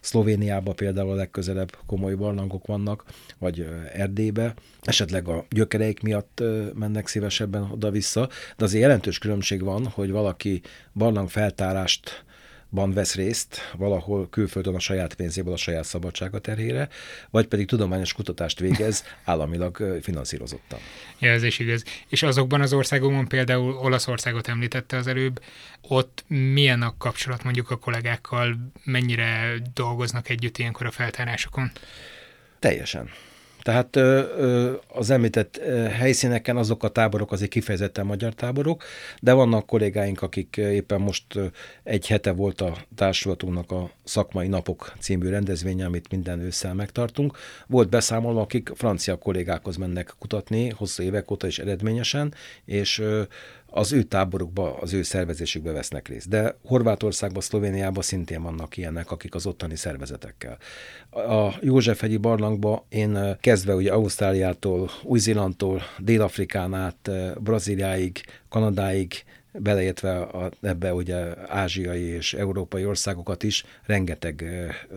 Szlovéniába 0.00 0.72
például 0.72 1.10
a 1.10 1.14
legközelebb 1.14 1.76
komoly 1.86 2.14
barlangok 2.14 2.66
vannak, 2.66 3.04
vagy 3.38 3.68
Erdélybe, 3.92 4.54
esetleg 4.82 5.28
a 5.28 5.44
gyökereik 5.50 6.02
miatt 6.02 6.42
mennek 6.74 7.06
szívesebben 7.06 7.68
oda-vissza, 7.72 8.28
de 8.56 8.64
azért 8.64 8.82
jelentős 8.82 9.18
különbség 9.18 9.62
van, 9.62 9.86
hogy 9.86 10.10
valaki 10.10 10.60
barlang 10.92 11.28
feltárást 11.28 12.23
ban 12.74 12.92
vesz 12.92 13.14
részt 13.14 13.56
valahol 13.76 14.28
külföldön 14.30 14.74
a 14.74 14.78
saját 14.78 15.14
pénzéből 15.14 15.52
a 15.52 15.56
saját 15.56 15.84
szabadsága 15.84 16.38
terhére, 16.38 16.88
vagy 17.30 17.46
pedig 17.46 17.66
tudományos 17.66 18.12
kutatást 18.12 18.58
végez 18.58 19.04
államilag 19.24 19.98
finanszírozottan. 20.02 20.78
Ja, 21.18 21.30
ez 21.30 21.42
is 21.42 21.58
igaz. 21.58 21.84
És 22.08 22.22
azokban 22.22 22.60
az 22.60 22.72
országokban, 22.72 23.28
például 23.28 23.74
Olaszországot 23.74 24.48
említette 24.48 24.96
az 24.96 25.06
előbb, 25.06 25.42
ott 25.80 26.24
milyen 26.28 26.82
a 26.82 26.94
kapcsolat 26.98 27.44
mondjuk 27.44 27.70
a 27.70 27.76
kollégákkal, 27.76 28.56
mennyire 28.84 29.54
dolgoznak 29.74 30.28
együtt 30.28 30.58
ilyenkor 30.58 30.86
a 30.86 30.90
feltárásokon? 30.90 31.70
Teljesen. 32.58 33.10
Tehát 33.64 33.96
az 34.88 35.10
említett 35.10 35.60
helyszíneken 35.90 36.56
azok 36.56 36.82
a 36.82 36.88
táborok 36.88 37.32
azért 37.32 37.50
kifejezetten 37.50 38.06
magyar 38.06 38.34
táborok, 38.34 38.84
de 39.20 39.32
vannak 39.32 39.66
kollégáink, 39.66 40.22
akik 40.22 40.56
éppen 40.56 41.00
most 41.00 41.24
egy 41.82 42.06
hete 42.06 42.32
volt 42.32 42.60
a 42.60 42.76
társulatunknak 42.94 43.70
a 43.70 43.90
Szakmai 44.04 44.48
Napok 44.48 44.92
című 44.98 45.28
rendezvénye, 45.28 45.86
amit 45.86 46.10
minden 46.10 46.40
ősszel 46.40 46.74
megtartunk. 46.74 47.38
Volt 47.66 47.88
beszámolva, 47.88 48.40
akik 48.40 48.70
francia 48.74 49.16
kollégákhoz 49.16 49.76
mennek 49.76 50.14
kutatni 50.18 50.68
hosszú 50.68 51.02
évek 51.02 51.30
óta 51.30 51.46
is 51.46 51.58
eredményesen, 51.58 52.34
és 52.64 53.02
az 53.76 53.92
ő 53.92 54.02
táborukba, 54.02 54.76
az 54.76 54.92
ő 54.92 55.02
szervezésükbe 55.02 55.72
vesznek 55.72 56.08
részt. 56.08 56.28
De 56.28 56.56
Horvátországban, 56.64 57.40
Szlovéniában 57.40 58.02
szintén 58.02 58.42
vannak 58.42 58.76
ilyenek, 58.76 59.10
akik 59.10 59.34
az 59.34 59.46
ottani 59.46 59.76
szervezetekkel. 59.76 60.58
A 61.10 61.54
Józsefhegyi 61.60 62.16
barlangba 62.16 62.86
én 62.88 63.36
kezdve 63.40 63.74
ugye 63.74 63.92
Ausztráliától, 63.92 64.90
Új-Zélandtól, 65.02 65.82
Dél-Afrikán 65.98 66.74
át, 66.74 67.10
Brazíliáig, 67.40 68.20
Kanadáig, 68.48 69.12
beleértve 69.52 70.20
a, 70.20 70.50
ebbe 70.62 70.94
ugye 70.94 71.48
ázsiai 71.48 72.02
és 72.02 72.34
európai 72.34 72.86
országokat 72.86 73.42
is, 73.42 73.64
rengeteg 73.86 74.44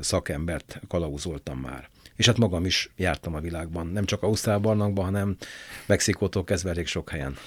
szakembert 0.02 0.80
kalauzoltam 0.88 1.60
már 1.60 1.90
és 2.18 2.26
hát 2.26 2.38
magam 2.38 2.66
is 2.66 2.90
jártam 2.96 3.36
a 3.36 3.40
világban, 3.40 3.88
nem 3.88 4.06
csak 4.06 4.24
Ausztrál 4.24 4.58
barlangban, 4.58 5.06
hanem 5.06 5.38
Mexikótól 5.86 6.44
kezdve 6.44 6.70
elég 6.70 6.88
sok 6.88 7.10
helyen. 7.10 7.38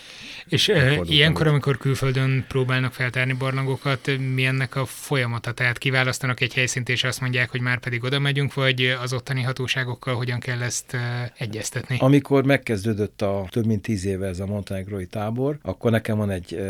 És 0.47 0.69
e, 0.69 1.01
ilyenkor, 1.03 1.47
amikor 1.47 1.77
külföldön 1.77 2.45
próbálnak 2.49 2.93
feltárni 2.93 3.33
barlangokat, 3.33 4.11
mi 4.35 4.45
ennek 4.45 4.77
a 4.77 4.87
folyamata? 4.87 5.53
Tehát 5.53 5.79
kiválasztanak 5.79 6.41
egy 6.41 6.55
helyszínt, 6.55 6.89
és 6.89 7.05
azt 7.05 7.21
mondják, 7.21 7.51
hogy 7.51 7.61
már 7.61 7.79
pedig 7.79 8.05
oda 8.05 8.19
megyünk, 8.19 8.55
vagy 8.55 8.97
az 9.03 9.13
ottani 9.13 9.43
hatóságokkal 9.43 10.15
hogyan 10.15 10.39
kell 10.39 10.63
ezt 10.63 10.97
egyeztetni? 11.39 11.97
Amikor 12.01 12.45
megkezdődött 12.45 13.23
a 13.23 13.47
több 13.51 13.67
mint 13.67 13.83
tíz 13.83 14.05
éve 14.05 14.27
ez 14.27 14.41
a 14.41 14.47
montenegrói 14.47 15.07
tábor, 15.07 15.59
akkor 15.63 15.91
nekem 15.91 16.17
van 16.17 16.31
egy 16.31 16.61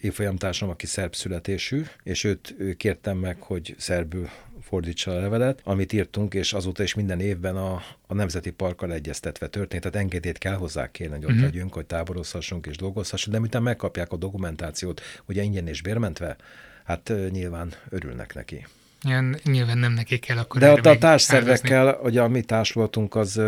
évfolyamtársam, 0.00 0.68
aki 0.68 0.86
szerb 0.86 1.14
születésű, 1.14 1.82
és 2.02 2.24
őt 2.24 2.54
ő 2.58 2.72
kértem 2.72 3.18
meg, 3.18 3.36
hogy 3.40 3.74
szerbül 3.78 4.28
fordítsa 4.70 5.10
a 5.10 5.20
levelet, 5.20 5.60
amit 5.64 5.92
írtunk, 5.92 6.34
és 6.34 6.52
azóta 6.52 6.82
is 6.82 6.94
minden 6.94 7.20
évben 7.20 7.56
a, 7.56 7.82
a 8.06 8.14
Nemzeti 8.14 8.50
Parkkal 8.50 8.92
egyeztetve 8.92 9.46
történt, 9.46 9.82
tehát 9.82 9.98
engedélyt 9.98 10.38
kell 10.38 10.54
hozzá 10.54 10.90
kéne, 10.90 11.14
hogy 11.14 11.24
ott 11.24 11.30
uh-huh. 11.30 11.44
legyünk, 11.44 11.72
hogy 11.72 11.86
táborozhassunk 11.86 12.66
és 12.66 12.76
dolgozhassunk, 12.76 13.34
de 13.34 13.40
miután 13.40 13.62
megkapják 13.62 14.12
a 14.12 14.16
dokumentációt, 14.16 15.00
ugye 15.26 15.42
ingyen 15.42 15.66
és 15.66 15.82
bérmentve, 15.82 16.36
hát 16.84 17.12
nyilván 17.30 17.72
örülnek 17.88 18.34
neki. 18.34 18.66
Ilyen, 19.02 19.36
nyilván 19.44 19.78
nem 19.78 19.92
nekik 19.92 20.20
kell 20.20 20.38
akkor 20.38 20.60
De 20.60 20.70
a, 20.70 20.90
a 20.90 20.98
társszervekkel, 20.98 21.98
ugye 22.02 22.22
a 22.22 22.28
mi 22.28 22.40
társultunk, 22.40 23.14
az 23.14 23.40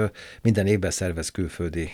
minden 0.43 0.67
évben 0.67 0.91
szervez 0.91 1.29
külföldi 1.29 1.91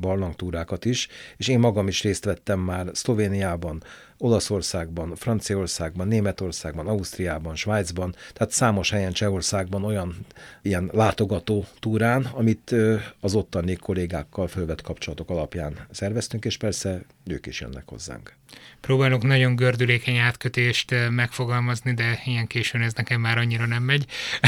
barlangtúrákat 0.00 0.84
is, 0.84 1.08
és 1.36 1.48
én 1.48 1.58
magam 1.58 1.88
is 1.88 2.02
részt 2.02 2.24
vettem 2.24 2.60
már 2.60 2.86
Szlovéniában, 2.92 3.82
Olaszországban, 4.22 5.14
Franciaországban, 5.14 6.08
Németországban, 6.08 6.86
Ausztriában, 6.86 7.54
Svájcban, 7.54 8.14
tehát 8.32 8.52
számos 8.52 8.90
helyen 8.90 9.12
Csehországban 9.12 9.84
olyan 9.84 10.16
ilyen 10.62 10.90
látogató 10.92 11.64
túrán, 11.80 12.24
amit 12.34 12.74
az 13.20 13.34
ottani 13.34 13.74
kollégákkal 13.74 14.48
fölvett 14.48 14.80
kapcsolatok 14.80 15.30
alapján 15.30 15.86
szerveztünk, 15.90 16.44
és 16.44 16.56
persze 16.56 17.02
ők 17.26 17.46
is 17.46 17.60
jönnek 17.60 17.82
hozzánk. 17.86 18.32
Próbálok 18.80 19.22
nagyon 19.22 19.56
gördülékeny 19.56 20.16
átkötést 20.16 20.94
megfogalmazni, 21.10 21.94
de 21.94 22.20
ilyen 22.24 22.46
későn 22.46 22.82
ez 22.82 22.92
nekem 22.92 23.20
már 23.20 23.38
annyira 23.38 23.66
nem 23.66 23.82
megy. 23.82 24.04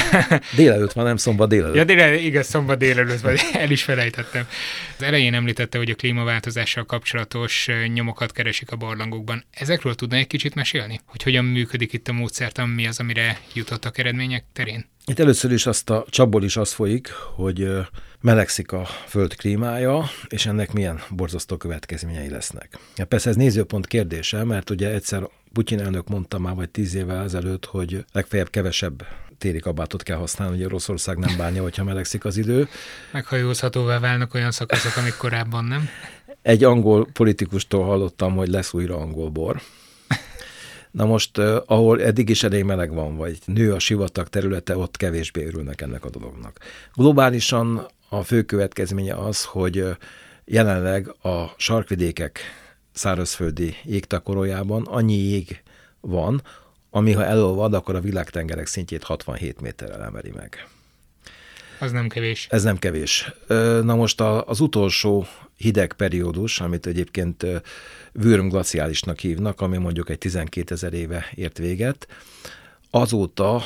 délelőtt 0.56 0.92
van, 0.92 1.04
nem 1.04 1.16
szombat 1.16 1.48
délelőtt. 1.48 1.74
Ja, 1.74 1.84
délelőtt, 1.84 2.20
igaz, 2.20 2.46
szombat 2.46 2.78
délelőtt 2.78 3.20
van, 3.20 3.36
el 3.52 3.70
is 3.70 3.82
felejtettem. 3.82 4.46
Az 4.96 5.02
elején 5.02 5.34
említette, 5.34 5.78
hogy 5.78 5.90
a 5.90 5.94
klímaváltozással 5.94 6.84
kapcsolatos 6.84 7.68
nyomokat 7.92 8.32
keresik 8.32 8.70
a 8.70 8.76
barlangokban. 8.76 9.44
Ezekről 9.50 9.94
tudna 9.94 10.16
egy 10.16 10.26
kicsit 10.26 10.54
mesélni? 10.54 11.00
Hogy 11.06 11.22
hogyan 11.22 11.44
működik 11.44 11.92
itt 11.92 12.08
a 12.08 12.12
módszertan, 12.12 12.68
mi 12.68 12.86
az, 12.86 13.00
amire 13.00 13.38
jutottak 13.54 13.98
eredmények 13.98 14.44
terén? 14.52 14.92
Itt 15.06 15.18
először 15.18 15.52
is 15.52 15.66
azt 15.66 15.90
a 15.90 16.04
csapból 16.08 16.44
is 16.44 16.56
az 16.56 16.72
folyik, 16.72 17.12
hogy 17.12 17.68
melegszik 18.20 18.72
a 18.72 18.84
föld 18.84 19.36
klímája, 19.36 20.04
és 20.28 20.46
ennek 20.46 20.72
milyen 20.72 21.00
borzasztó 21.10 21.56
következményei 21.56 22.28
lesznek. 22.28 22.78
Ja, 22.96 23.04
persze 23.04 23.28
ez 23.28 23.36
nézőpont 23.36 23.86
kérdése, 23.86 24.44
mert 24.44 24.70
ugye 24.70 24.90
egyszer 24.90 25.28
Putyin 25.52 25.80
elnök 25.80 26.08
mondta 26.08 26.38
már 26.38 26.54
vagy 26.54 26.70
tíz 26.70 26.94
évvel 26.94 27.24
ezelőtt, 27.24 27.64
hogy 27.64 28.04
legfeljebb 28.12 28.50
kevesebb 28.50 29.06
téli 29.38 29.58
kabátot 29.58 30.02
kell 30.02 30.16
használni, 30.16 30.56
hogy 30.56 30.64
Oroszország 30.64 31.18
nem 31.18 31.36
bánja, 31.36 31.62
hogyha 31.62 31.84
melegszik 31.84 32.24
az 32.24 32.36
idő. 32.36 32.68
Meghajózhatóvá 33.12 33.98
válnak 33.98 34.34
olyan 34.34 34.50
szakaszok, 34.50 34.96
amik 34.96 35.16
korábban 35.16 35.64
nem. 35.64 35.88
Egy 36.42 36.64
angol 36.64 37.06
politikustól 37.12 37.84
hallottam, 37.84 38.36
hogy 38.36 38.48
lesz 38.48 38.72
újra 38.72 38.96
angol 38.96 39.28
bor. 39.30 39.60
Na 40.94 41.04
most, 41.04 41.38
ahol 41.66 42.02
eddig 42.02 42.28
is 42.28 42.42
elég 42.42 42.64
meleg 42.64 42.92
van, 42.92 43.16
vagy 43.16 43.38
nő 43.44 43.72
a 43.72 43.78
sivatag 43.78 44.28
területe, 44.28 44.76
ott 44.76 44.96
kevésbé 44.96 45.46
örülnek 45.46 45.80
ennek 45.80 46.04
a 46.04 46.10
dolognak. 46.10 46.58
Globálisan 46.94 47.86
a 48.08 48.22
fő 48.22 48.42
következménye 48.42 49.14
az, 49.14 49.44
hogy 49.44 49.96
jelenleg 50.44 51.14
a 51.22 51.54
sarkvidékek 51.56 52.40
szárazföldi 52.92 53.74
jégtakorójában 53.84 54.86
annyi 54.86 55.16
jég 55.16 55.62
van, 56.00 56.42
ami 56.90 57.12
ha 57.12 57.24
elolvad, 57.24 57.74
akkor 57.74 57.94
a 57.94 58.00
világtengerek 58.00 58.66
szintjét 58.66 59.02
67 59.02 59.60
méterrel 59.60 60.02
emeli 60.02 60.32
meg. 60.34 60.68
Az 61.84 61.92
nem 61.92 62.08
kevés. 62.08 62.46
Ez 62.50 62.62
nem 62.62 62.78
kevés. 62.78 63.32
Na 63.82 63.94
most 63.94 64.20
az 64.20 64.60
utolsó 64.60 65.26
hideg 65.56 65.92
periódus, 65.92 66.60
amit 66.60 66.86
egyébként 66.86 67.46
Würm 68.12 68.48
glaciálisnak 68.48 69.18
hívnak, 69.18 69.60
ami 69.60 69.76
mondjuk 69.76 70.10
egy 70.10 70.18
12 70.18 70.74
ezer 70.74 70.92
éve 70.92 71.26
ért 71.34 71.58
véget, 71.58 72.06
azóta 72.90 73.62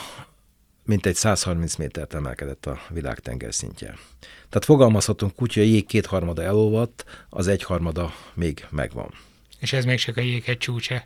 mintegy 0.84 1.14
130 1.14 1.76
métert 1.76 2.14
emelkedett 2.14 2.66
a 2.66 2.78
világ 2.88 3.20
szintje. 3.48 3.98
Tehát 4.20 4.64
fogalmazhatunk 4.64 5.42
úgy, 5.42 5.54
hogy 5.54 5.62
a 5.62 5.66
jég 5.66 5.86
kétharmada 5.86 6.42
elolvadt, 6.42 7.04
az 7.28 7.46
egyharmada 7.48 8.12
még 8.34 8.66
megvan. 8.70 9.10
És 9.58 9.72
ez 9.72 9.84
még 9.84 9.98
csak 9.98 10.16
a 10.16 10.20
jéghegy 10.20 10.58
csúcsa. 10.58 11.04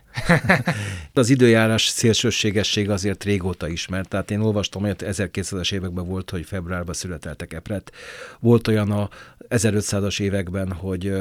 az 1.13 1.29
időjárás 1.29 1.85
szélsőségesség 1.87 2.89
azért 2.89 3.23
régóta 3.23 3.67
ismert. 3.67 4.09
Tehát 4.09 4.31
én 4.31 4.39
olvastam, 4.39 4.81
hogy 4.81 4.95
1200-as 4.99 5.73
években 5.73 6.05
volt, 6.05 6.29
hogy 6.29 6.45
februárban 6.45 6.93
születeltek 6.93 7.53
epret. 7.53 7.91
Volt 8.39 8.67
olyan 8.67 8.91
a 8.91 9.09
1500-as 9.49 10.21
években, 10.21 10.71
hogy 10.71 11.13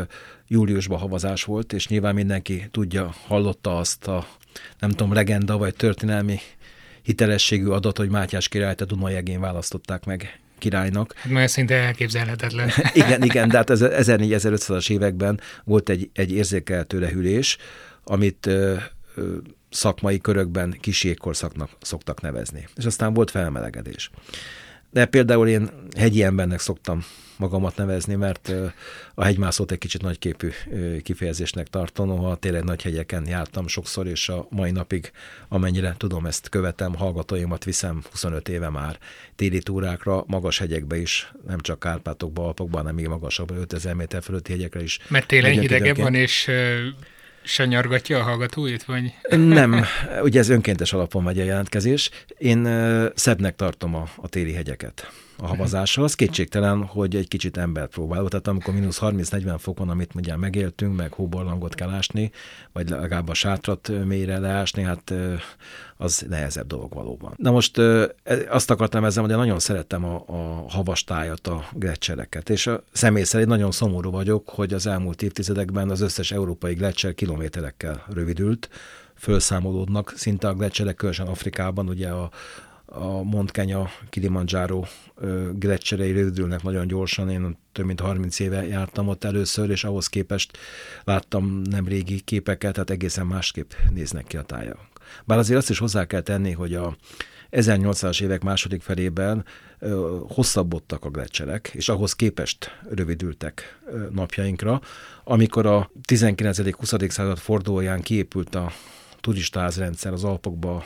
júliusban 0.49 0.99
havazás 0.99 1.45
volt, 1.45 1.73
és 1.73 1.89
nyilván 1.89 2.15
mindenki 2.15 2.69
tudja, 2.71 3.15
hallotta 3.27 3.79
azt 3.79 4.07
a 4.07 4.27
nem 4.79 4.91
tudom, 4.91 5.13
legenda 5.13 5.57
vagy 5.57 5.75
történelmi 5.75 6.39
hitelességű 7.03 7.67
adat, 7.67 7.97
hogy 7.97 8.09
Mátyás 8.09 8.49
királyt 8.49 8.81
a 8.81 8.85
Dunajegén 8.85 9.41
választották 9.41 10.05
meg 10.05 10.41
királynak. 10.63 11.15
Hát 11.17 11.33
már 11.33 11.51
szinte 11.51 11.75
elképzelhetetlen. 11.75 12.71
igen, 13.03 13.23
igen, 13.23 13.49
de 13.49 13.57
hát 13.57 13.71
1400-1500-as 13.73 14.91
években 14.91 15.41
volt 15.65 15.89
egy, 15.89 16.11
egy 16.13 16.33
érzékelhető 16.33 16.99
lehűlés, 16.99 17.57
amit 18.05 18.47
ö, 18.47 18.75
ö, 19.15 19.37
szakmai 19.71 20.19
körökben 20.19 20.77
kisjégkorszaknak 20.81 21.71
szoktak 21.81 22.21
nevezni. 22.21 22.69
És 22.77 22.85
aztán 22.85 23.15
volt 23.15 23.31
felmelegedés. 23.31 24.11
De 24.91 25.05
például 25.05 25.49
én 25.49 25.71
hegyi 25.97 26.23
embernek 26.23 26.61
szoktam 26.61 27.05
magamat 27.43 27.77
nevezni, 27.77 28.15
mert 28.15 28.53
a 29.15 29.25
hegymászót 29.25 29.71
egy 29.71 29.79
kicsit 29.79 30.03
nagyképű 30.03 30.49
kifejezésnek 31.03 31.67
tartom, 31.67 32.07
noha 32.07 32.37
tényleg 32.37 32.65
nagy 32.65 32.83
hegyeken 32.83 33.27
jártam 33.27 33.69
sokszor, 33.69 34.07
és 34.07 34.29
a 34.29 34.47
mai 34.51 34.71
napig, 34.71 35.11
amennyire 35.49 35.95
tudom, 35.99 36.27
ezt 36.27 36.49
követem, 36.49 36.95
hallgatóimat 36.95 37.65
viszem 37.65 38.03
25 38.11 38.49
éve 38.49 38.69
már 38.69 38.99
téli 39.37 39.59
túrákra, 39.59 40.25
magas 40.27 40.59
hegyekbe 40.59 40.97
is, 40.97 41.33
nem 41.47 41.59
csak 41.59 41.79
Kárpátokba, 41.79 42.47
Alpokban, 42.47 42.81
hanem 42.81 42.95
még 42.95 43.07
magasabb, 43.07 43.51
5000 43.51 43.95
méter 43.95 44.23
fölötti 44.23 44.53
hegyekre 44.53 44.83
is. 44.83 44.99
Mert 45.09 45.27
télen 45.27 45.61
hidegebb 45.61 45.97
van, 45.97 46.15
és 46.15 46.51
sanyargatja 47.43 48.19
a 48.19 48.23
hallgatóit, 48.23 48.85
vagy? 48.85 49.15
Nem, 49.37 49.85
ugye 50.23 50.39
ez 50.39 50.49
önkéntes 50.49 50.93
alapon 50.93 51.23
megy 51.23 51.41
a 51.41 51.45
jelentkezés. 51.45 52.11
Én 52.39 52.69
szebbnek 53.15 53.57
tartom 53.57 53.95
a, 53.95 54.09
a 54.17 54.29
téli 54.29 54.53
hegyeket 54.53 55.13
a 55.43 55.47
havazással. 55.47 56.05
Az 56.05 56.15
kétségtelen, 56.15 56.85
hogy 56.85 57.17
egy 57.17 57.29
kicsit 57.29 57.57
ember 57.57 57.87
próbáló. 57.87 58.29
Tehát 58.29 58.49
amikor 58.49 58.75
mínusz 58.75 58.99
30-40 59.03 59.57
fokon, 59.59 59.89
amit 59.89 60.15
ugye 60.15 60.37
megéltünk, 60.37 60.97
meg 60.97 61.13
hóbarlangot 61.13 61.75
kell 61.75 61.89
ásni, 61.89 62.31
vagy 62.73 62.89
legalább 62.89 63.29
a 63.29 63.35
sátrat 63.35 63.91
mélyre 64.05 64.39
leásni, 64.39 64.83
hát 64.83 65.15
az 65.97 66.25
nehezebb 66.29 66.67
dolog 66.67 66.95
valóban. 66.95 67.35
Na 67.37 67.51
most 67.51 67.79
e, 67.79 68.15
azt 68.49 68.71
akartam 68.71 69.05
ezzel, 69.05 69.25
hogy 69.25 69.37
nagyon 69.37 69.59
szerettem 69.59 70.05
a, 70.05 70.25
a 70.27 70.65
havastájat, 70.69 71.47
a 71.47 71.65
gletszereket, 71.73 72.51
és 72.51 72.67
a 72.67 72.83
személy 72.93 73.25
szerint 73.25 73.49
nagyon 73.49 73.71
szomorú 73.71 74.11
vagyok, 74.11 74.49
hogy 74.49 74.73
az 74.73 74.87
elmúlt 74.87 75.23
évtizedekben 75.23 75.91
az 75.91 76.01
összes 76.01 76.33
európai 76.33 76.75
gletszer 76.75 77.15
kilométerekkel 77.15 78.05
rövidült, 78.13 78.69
felszámolódnak 79.15 80.13
szinte 80.17 80.49
a 80.49 80.55
gletszerek, 80.55 80.95
különösen 80.95 81.27
Afrikában, 81.27 81.89
ugye 81.89 82.09
a 82.09 82.31
a 82.95 83.23
Mont 83.23 83.51
Kenya 83.51 83.91
Kilimanjaro 84.11 84.85
gletszerei 85.53 86.13
rövidülnek 86.13 86.63
nagyon 86.63 86.87
gyorsan. 86.87 87.31
Én 87.31 87.57
több 87.73 87.87
mint 87.87 88.01
30 88.01 88.39
éve 88.39 88.67
jártam 88.67 89.09
ott 89.09 89.25
először, 89.25 89.71
és 89.71 89.85
ahhoz 89.85 90.07
képest 90.07 90.59
láttam 91.05 91.63
nem 91.63 91.87
régi 91.87 92.21
képeket, 92.21 92.73
tehát 92.73 92.91
egészen 92.91 93.27
másképp 93.27 93.71
néznek 93.91 94.25
ki 94.27 94.37
a 94.37 94.43
tájak. 94.43 94.79
Bár 95.25 95.39
azért 95.39 95.59
azt 95.59 95.71
is 95.71 95.79
hozzá 95.79 96.05
kell 96.05 96.21
tenni, 96.21 96.53
hogy 96.53 96.75
a 96.75 96.97
1800-as 97.51 98.23
évek 98.23 98.43
második 98.43 98.83
felében 98.83 99.45
ö, 99.79 100.19
hosszabbodtak 100.29 101.05
a 101.05 101.11
gletszerek, 101.11 101.71
és 101.75 101.89
ahhoz 101.89 102.13
képest 102.13 102.79
rövidültek 102.91 103.79
ö, 103.87 104.07
napjainkra. 104.11 104.81
Amikor 105.25 105.67
a 105.67 105.91
19.-20. 106.09 107.09
század 107.09 107.39
fordulóján 107.39 108.01
kiépült 108.01 108.55
a 108.55 108.73
turistázrendszer 109.21 110.13
az 110.13 110.25
Alpokba 110.25 110.85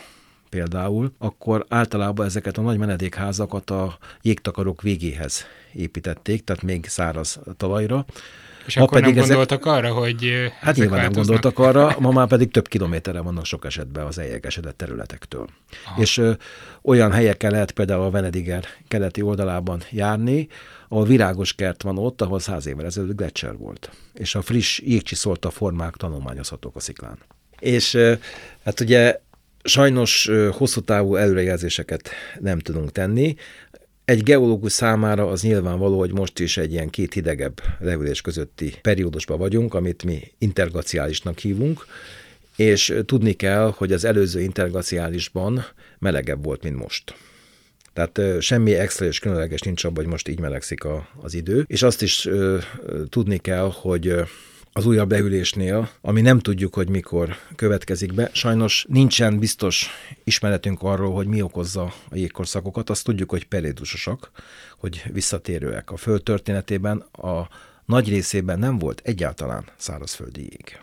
például, 0.57 1.13
akkor 1.19 1.67
általában 1.69 2.27
ezeket 2.27 2.59
a 2.59 2.61
nagy 2.61 2.79
menedékházakat 2.79 3.71
a 3.71 3.99
jégtakarok 4.23 4.83
végéhez 4.83 5.45
építették, 5.73 6.45
tehát 6.45 6.63
még 6.63 6.87
száraz 6.87 7.41
talajra. 7.57 8.05
És 8.67 8.77
ma 8.77 8.83
akkor 8.83 9.01
pedig 9.01 9.15
nem 9.15 9.25
gondoltak 9.25 9.61
ezek, 9.61 9.73
arra, 9.75 9.93
hogy 9.93 10.51
Hát 10.61 10.77
nyilván 10.77 11.01
nem 11.01 11.13
gondoltak 11.13 11.59
arra, 11.59 11.95
ma 11.99 12.11
már 12.11 12.27
pedig 12.27 12.51
több 12.51 12.69
kilométerre 12.69 13.21
vannak 13.21 13.45
sok 13.45 13.65
esetben 13.65 14.07
az 14.07 14.19
eljegesedett 14.19 14.77
területektől. 14.77 15.47
Aha. 15.85 16.01
És 16.01 16.19
ö, 16.19 16.33
olyan 16.83 17.13
helyekkel 17.13 17.51
lehet 17.51 17.71
például 17.71 18.03
a 18.03 18.11
Venediger 18.11 18.65
keleti 18.89 19.23
oldalában 19.23 19.83
járni, 19.91 20.49
ahol 20.89 21.05
virágos 21.05 21.53
kert 21.53 21.83
van 21.83 21.99
ott, 21.99 22.23
ahol 22.23 22.41
száz 22.41 22.67
évvel 22.67 22.85
ezelőtt 22.85 23.17
gletszer 23.17 23.57
volt. 23.57 23.91
És 24.15 24.35
a 24.35 24.43
friss 24.43 24.81
jégcsiszolta 24.81 25.51
formák 25.51 25.95
tanulmányozhatók 25.95 26.77
a 26.77 26.81
sziklán. 26.81 27.19
És 27.59 27.95
ö, 27.95 28.13
hát 28.65 28.81
ugye 28.81 29.21
Sajnos 29.67 30.31
hosszú 30.51 30.81
távú 30.81 31.17
előrejelzéseket 31.17 32.11
nem 32.41 32.59
tudunk 32.59 32.93
tenni. 32.93 33.37
Egy 34.05 34.23
geológus 34.23 34.73
számára 34.73 35.29
az 35.29 35.43
nyilvánvaló, 35.43 35.99
hogy 35.99 36.13
most 36.13 36.39
is 36.39 36.57
egy 36.57 36.73
ilyen 36.73 36.91
két 36.91 37.13
hidegebb 37.13 37.61
levülés 37.79 38.21
közötti 38.21 38.75
periódusban 38.83 39.39
vagyunk, 39.39 39.75
amit 39.75 40.05
mi 40.05 40.33
interglaciálisnak 40.39 41.39
hívunk, 41.39 41.87
és 42.57 42.95
tudni 43.07 43.33
kell, 43.33 43.73
hogy 43.77 43.93
az 43.93 44.05
előző 44.05 44.41
interglaciálisban 44.41 45.65
melegebb 45.99 46.45
volt, 46.45 46.63
mint 46.63 46.77
most. 46.77 47.15
Tehát 47.93 48.43
semmi 48.43 48.75
extra 48.75 49.07
és 49.07 49.19
különleges 49.19 49.61
nincs 49.61 49.85
abban, 49.85 49.97
hogy 49.97 50.13
most 50.13 50.29
így 50.29 50.41
melegszik 50.41 50.85
a, 50.85 51.09
az 51.21 51.35
idő. 51.35 51.65
És 51.67 51.83
azt 51.83 52.03
is 52.03 52.27
ö, 52.27 52.59
tudni 53.09 53.39
kell, 53.39 53.71
hogy 53.75 54.15
az 54.77 54.87
újabb 54.87 55.11
leülésnél, 55.11 55.91
ami 56.01 56.21
nem 56.21 56.39
tudjuk, 56.39 56.75
hogy 56.75 56.89
mikor 56.89 57.37
következik 57.55 58.15
be. 58.15 58.31
Sajnos 58.33 58.87
nincsen 58.89 59.39
biztos 59.39 59.91
ismeretünk 60.25 60.83
arról, 60.83 61.15
hogy 61.15 61.27
mi 61.27 61.43
okozza 61.43 61.83
a 61.83 62.17
jégkorszakokat. 62.17 62.91
Azt 62.91 63.05
tudjuk, 63.05 63.31
hogy 63.31 63.45
periódusosak, 63.45 64.31
hogy 64.79 65.03
visszatérőek. 65.13 65.91
A 65.91 65.97
föld 65.97 66.23
történetében 66.23 66.99
a 67.13 67.49
nagy 67.85 68.09
részében 68.09 68.59
nem 68.59 68.79
volt 68.79 69.01
egyáltalán 69.05 69.65
szárazföldi 69.77 70.41
jég. 70.41 70.79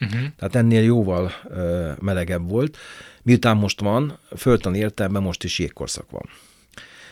Uh-huh. 0.00 0.20
Tehát 0.36 0.54
ennél 0.54 0.82
jóval 0.82 1.32
ö, 1.48 1.90
melegebb 2.00 2.50
volt. 2.50 2.76
Miután 3.22 3.56
most 3.56 3.80
van, 3.80 4.18
földtani 4.36 4.78
értelemben 4.78 5.22
most 5.22 5.44
is 5.44 5.58
jégkorszak 5.58 6.10
van. 6.10 6.28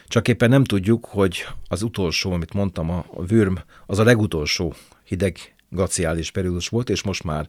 Csak 0.08 0.28
éppen 0.28 0.48
nem 0.48 0.64
tudjuk, 0.64 1.04
hogy 1.04 1.46
az 1.68 1.82
utolsó, 1.82 2.32
amit 2.32 2.52
mondtam, 2.52 2.90
a, 2.90 3.04
Würm, 3.28 3.54
az 3.86 3.98
a 3.98 4.04
legutolsó 4.04 4.74
hideg 5.04 5.54
glaciális 5.70 6.30
periódus 6.30 6.68
volt, 6.68 6.90
és 6.90 7.02
most 7.02 7.24
már 7.24 7.46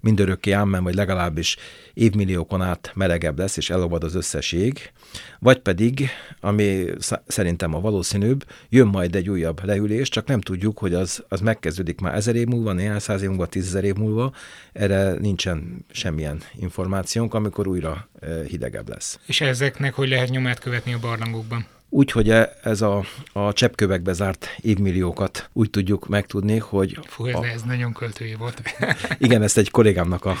mindörökké 0.00 0.50
ámmen, 0.50 0.82
vagy 0.82 0.94
legalábbis 0.94 1.56
évmilliókon 1.94 2.62
át 2.62 2.92
melegebb 2.94 3.38
lesz, 3.38 3.56
és 3.56 3.70
elolvad 3.70 4.04
az 4.04 4.14
összes 4.14 4.52
jég, 4.52 4.92
vagy 5.38 5.58
pedig, 5.58 6.08
ami 6.40 6.84
szerintem 7.26 7.74
a 7.74 7.80
valószínűbb, 7.80 8.44
jön 8.68 8.86
majd 8.86 9.14
egy 9.14 9.30
újabb 9.30 9.64
leülés, 9.64 10.08
csak 10.08 10.26
nem 10.26 10.40
tudjuk, 10.40 10.78
hogy 10.78 10.94
az, 10.94 11.24
az 11.28 11.40
megkezdődik 11.40 12.00
már 12.00 12.14
ezer 12.14 12.36
év 12.36 12.46
múlva, 12.46 12.72
néhány 12.72 12.98
száz 12.98 13.22
év 13.22 13.28
múlva, 13.28 13.46
tízezer 13.46 13.84
év 13.84 13.94
múlva, 13.94 14.32
erre 14.72 15.12
nincsen 15.12 15.84
semmilyen 15.90 16.42
információnk, 16.54 17.34
amikor 17.34 17.66
újra 17.66 18.08
eh, 18.20 18.44
hidegebb 18.46 18.88
lesz. 18.88 19.18
És 19.26 19.40
ezeknek 19.40 19.94
hogy 19.94 20.08
lehet 20.08 20.28
nyomát 20.28 20.58
követni 20.58 20.92
a 20.92 20.98
barlangokban? 20.98 21.66
Úgy, 21.92 22.10
hogy 22.10 22.30
e, 22.30 22.56
ez 22.62 22.80
a, 22.80 23.04
a 23.32 23.52
cseppkövekbe 23.52 24.12
zárt 24.12 24.56
évmilliókat 24.60 25.50
úgy 25.52 25.70
tudjuk 25.70 26.08
megtudni, 26.08 26.58
hogy... 26.58 26.98
Fú, 27.06 27.26
ez, 27.26 27.34
a, 27.34 27.46
ez 27.46 27.62
nagyon 27.62 27.92
költői 27.92 28.34
volt. 28.34 28.62
igen, 29.18 29.42
ezt 29.42 29.58
egy 29.58 29.70
kollégámnak 29.70 30.24
a, 30.24 30.36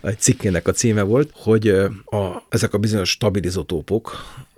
a 0.00 0.08
cikkének 0.08 0.68
a 0.68 0.72
címe 0.72 1.02
volt, 1.02 1.30
hogy 1.34 1.68
a, 2.04 2.42
ezek 2.48 2.74
a 2.74 2.78
bizonyos 2.78 3.10
stabilizotópok, 3.10 4.16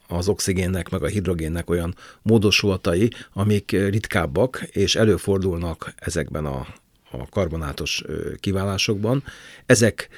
az 0.08 0.28
oxigénnek, 0.28 0.88
meg 0.88 1.02
a 1.02 1.06
hidrogénnek 1.06 1.70
olyan 1.70 1.94
módosulatai, 2.22 3.10
amik 3.32 3.70
ritkábbak, 3.70 4.62
és 4.70 4.94
előfordulnak 4.94 5.94
ezekben 5.96 6.44
a, 6.44 6.66
a 7.10 7.28
karbonátos 7.30 8.04
kiválásokban. 8.40 9.24
Ezek 9.66 10.08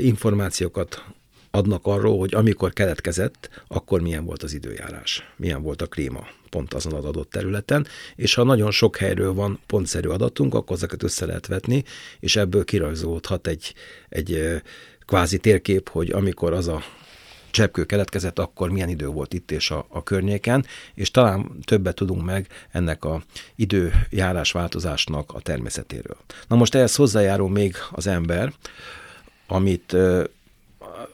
információkat 0.00 1.04
adnak 1.50 1.86
arról, 1.86 2.18
hogy 2.18 2.34
amikor 2.34 2.72
keletkezett, 2.72 3.62
akkor 3.68 4.00
milyen 4.00 4.24
volt 4.24 4.42
az 4.42 4.52
időjárás, 4.52 5.32
milyen 5.36 5.62
volt 5.62 5.82
a 5.82 5.86
klíma 5.86 6.26
pont 6.50 6.74
azon 6.74 6.92
az 6.92 7.04
adott 7.04 7.30
területen, 7.30 7.86
és 8.16 8.34
ha 8.34 8.42
nagyon 8.42 8.70
sok 8.70 8.96
helyről 8.96 9.32
van 9.32 9.58
pontszerű 9.66 10.08
adatunk, 10.08 10.54
akkor 10.54 10.76
ezeket 10.76 11.02
össze 11.02 11.26
lehet 11.26 11.46
vetni, 11.46 11.84
és 12.20 12.36
ebből 12.36 12.64
kirajzolódhat 12.64 13.46
egy, 13.46 13.74
egy 14.08 14.60
kvázi 15.06 15.38
térkép, 15.38 15.88
hogy 15.88 16.10
amikor 16.10 16.52
az 16.52 16.68
a 16.68 16.82
cseppkő 17.50 17.84
keletkezett, 17.84 18.38
akkor 18.38 18.70
milyen 18.70 18.88
idő 18.88 19.06
volt 19.06 19.34
itt 19.34 19.50
és 19.50 19.70
a, 19.70 19.86
a 19.88 20.02
környéken, 20.02 20.66
és 20.94 21.10
talán 21.10 21.50
többet 21.64 21.94
tudunk 21.94 22.24
meg 22.24 22.46
ennek 22.70 23.04
a 23.04 23.22
időjárás 23.56 24.52
változásnak 24.52 25.32
a 25.32 25.40
természetéről. 25.40 26.16
Na 26.48 26.56
most 26.56 26.74
ehhez 26.74 26.94
hozzájárul 26.94 27.50
még 27.50 27.76
az 27.90 28.06
ember, 28.06 28.52
amit 29.46 29.96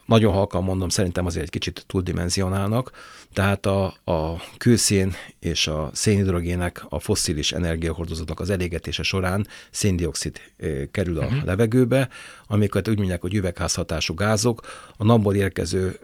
nagyon 0.06 0.32
halkan 0.32 0.64
mondom, 0.64 0.88
szerintem 0.88 1.26
azért 1.26 1.44
egy 1.44 1.50
kicsit 1.50 1.84
túldimenzionálnak, 1.86 2.90
tehát 3.32 3.66
a, 3.66 3.84
a 4.04 4.42
kőszén 4.58 5.14
és 5.40 5.66
a 5.66 5.90
szénhidrogének, 5.92 6.84
a 6.88 6.98
fosszilis 6.98 7.52
energiahordozóknak 7.52 8.40
az 8.40 8.50
elégetése 8.50 9.02
során 9.02 9.46
széndiokszid 9.70 10.40
kerül 10.90 11.18
a 11.18 11.24
uh-huh. 11.24 11.44
levegőbe, 11.44 12.08
amiket 12.46 12.88
úgy 12.88 12.98
mondják, 12.98 13.20
hogy 13.20 13.34
üvegházhatású 13.34 14.14
gázok 14.14 14.60
a 14.96 15.04
napból 15.04 15.34
érkező 15.34 15.98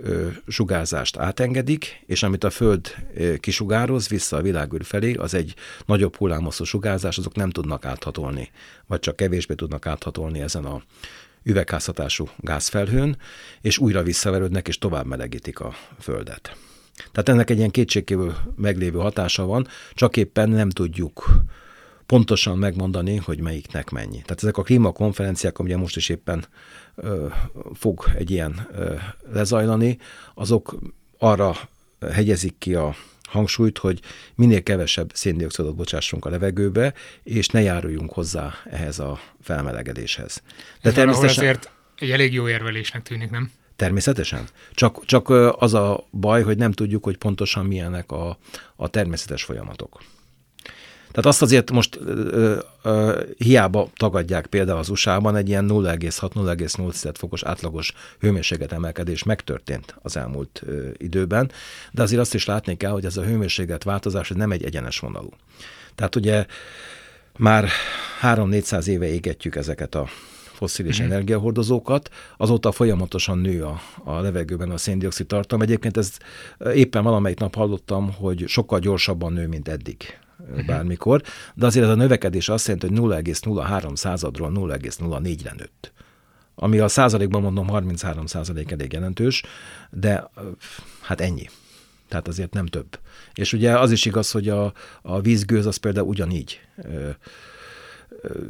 sugárzást 0.48 1.16
átengedik, 1.16 2.02
és 2.06 2.22
amit 2.22 2.44
a 2.44 2.50
Föld 2.50 2.94
ö, 3.14 3.36
kisugároz 3.36 4.08
vissza 4.08 4.36
a 4.36 4.42
világűr 4.42 4.84
felé, 4.84 5.14
az 5.14 5.34
egy 5.34 5.54
nagyobb 5.86 6.16
hullámoszú 6.16 6.64
sugárzás, 6.64 7.18
azok 7.18 7.34
nem 7.34 7.50
tudnak 7.50 7.84
áthatolni, 7.84 8.50
vagy 8.86 9.00
csak 9.00 9.16
kevésbé 9.16 9.54
tudnak 9.54 9.86
áthatolni 9.86 10.40
ezen 10.40 10.64
a 10.64 10.82
üvegházhatású 11.42 12.28
gázfelhőn, 12.38 13.16
és 13.60 13.78
újra 13.78 14.02
visszaverődnek, 14.02 14.68
és 14.68 14.78
tovább 14.78 15.06
melegítik 15.06 15.60
a 15.60 15.74
Földet. 16.00 16.56
Tehát 17.12 17.28
ennek 17.28 17.50
egy 17.50 17.56
ilyen 17.56 17.70
kétségkívül 17.70 18.34
meglévő 18.56 18.98
hatása 18.98 19.44
van, 19.44 19.66
csak 19.94 20.16
éppen 20.16 20.48
nem 20.48 20.70
tudjuk 20.70 21.26
pontosan 22.06 22.58
megmondani, 22.58 23.16
hogy 23.16 23.40
melyiknek 23.40 23.90
mennyi. 23.90 24.22
Tehát 24.22 24.42
ezek 24.42 24.56
a 24.56 24.62
klímakonferenciák, 24.62 25.58
ugye 25.58 25.76
most 25.76 25.96
is 25.96 26.08
éppen 26.08 26.46
ö, 26.94 27.26
fog 27.74 28.04
egy 28.16 28.30
ilyen 28.30 28.68
ö, 28.72 28.94
lezajlani, 29.32 29.98
azok 30.34 30.78
arra 31.18 31.56
hegyezik 32.10 32.54
ki 32.58 32.74
a 32.74 32.94
hangsúlyt, 33.32 33.78
hogy 33.78 34.00
minél 34.34 34.62
kevesebb 34.62 35.10
széndiokszidot 35.14 35.76
bocsássunk 35.76 36.24
a 36.24 36.30
levegőbe, 36.30 36.94
és 37.22 37.48
ne 37.48 37.60
járuljunk 37.60 38.12
hozzá 38.12 38.54
ehhez 38.70 38.98
a 38.98 39.20
felmelegedéshez. 39.42 40.42
De 40.82 40.88
Ez 40.88 40.94
természetesen... 40.94 41.44
azért 41.44 41.70
egy 41.98 42.10
elég 42.10 42.32
jó 42.32 42.48
érvelésnek 42.48 43.02
tűnik, 43.02 43.30
nem? 43.30 43.50
Természetesen. 43.76 44.44
Csak, 44.74 45.04
csak 45.04 45.28
az 45.58 45.74
a 45.74 46.06
baj, 46.10 46.42
hogy 46.42 46.56
nem 46.56 46.72
tudjuk, 46.72 47.04
hogy 47.04 47.16
pontosan 47.16 47.66
milyenek 47.66 48.12
a, 48.12 48.38
a 48.76 48.88
természetes 48.88 49.42
folyamatok. 49.42 50.02
Tehát 51.12 51.26
azt 51.26 51.42
azért 51.42 51.70
most 51.70 51.98
ö, 52.04 52.58
ö, 52.82 53.22
hiába 53.36 53.88
tagadják 53.96 54.46
például 54.46 54.78
az 54.78 54.88
USA-ban, 54.88 55.36
egy 55.36 55.48
ilyen 55.48 55.66
0,6-0,8 55.68 57.14
fokos 57.18 57.42
átlagos 57.42 57.92
hőmérséklet 58.20 58.72
emelkedés 58.72 59.22
megtörtént 59.22 59.94
az 60.02 60.16
elmúlt 60.16 60.62
ö, 60.66 60.88
időben, 60.96 61.50
de 61.90 62.02
azért 62.02 62.20
azt 62.20 62.34
is 62.34 62.44
látni 62.46 62.76
kell, 62.76 62.90
hogy 62.90 63.04
ez 63.04 63.16
a 63.16 63.22
hőmérséklet 63.22 63.84
változás 63.84 64.28
nem 64.28 64.50
egy 64.50 64.64
egyenes 64.64 64.98
vonalú. 64.98 65.30
Tehát 65.94 66.16
ugye 66.16 66.46
már 67.38 67.68
3-400 68.22 68.86
éve 68.86 69.06
égetjük 69.06 69.56
ezeket 69.56 69.94
a 69.94 70.08
fosszilis 70.52 70.98
uh-huh. 70.98 71.12
energiahordozókat, 71.12 72.10
azóta 72.36 72.72
folyamatosan 72.72 73.38
nő 73.38 73.64
a, 73.64 73.80
a 74.04 74.20
levegőben 74.20 74.70
a 74.70 74.76
széndiokszid 74.76 75.26
tartalom. 75.26 75.62
Egyébként 75.62 75.96
ezt 75.96 76.22
éppen 76.74 77.02
valamelyik 77.02 77.38
nap 77.38 77.54
hallottam, 77.54 78.12
hogy 78.12 78.44
sokkal 78.46 78.78
gyorsabban 78.78 79.32
nő, 79.32 79.46
mint 79.46 79.68
eddig. 79.68 80.18
Bármikor, 80.66 81.22
de 81.54 81.66
azért 81.66 81.84
ez 81.84 81.90
a 81.90 81.94
növekedés 81.94 82.48
azt 82.48 82.66
jelenti, 82.66 82.88
hogy 82.88 83.22
0,03 83.24 83.96
századról 83.96 84.52
0,04-re 84.54 85.54
nőtt 85.56 85.92
ami 86.54 86.78
a 86.78 86.88
százalékban 86.88 87.42
mondom 87.42 87.68
33 87.68 88.26
százalék 88.26 88.70
elég 88.70 88.92
jelentős, 88.92 89.42
de 89.90 90.30
hát 91.00 91.20
ennyi. 91.20 91.48
Tehát 92.08 92.28
azért 92.28 92.52
nem 92.52 92.66
több. 92.66 92.98
És 93.34 93.52
ugye 93.52 93.78
az 93.78 93.90
is 93.90 94.04
igaz, 94.04 94.30
hogy 94.30 94.48
a, 94.48 94.72
a 95.02 95.20
vízgőz 95.20 95.66
az 95.66 95.76
például 95.76 96.06
ugyanígy 96.06 96.60
ö, 96.76 97.10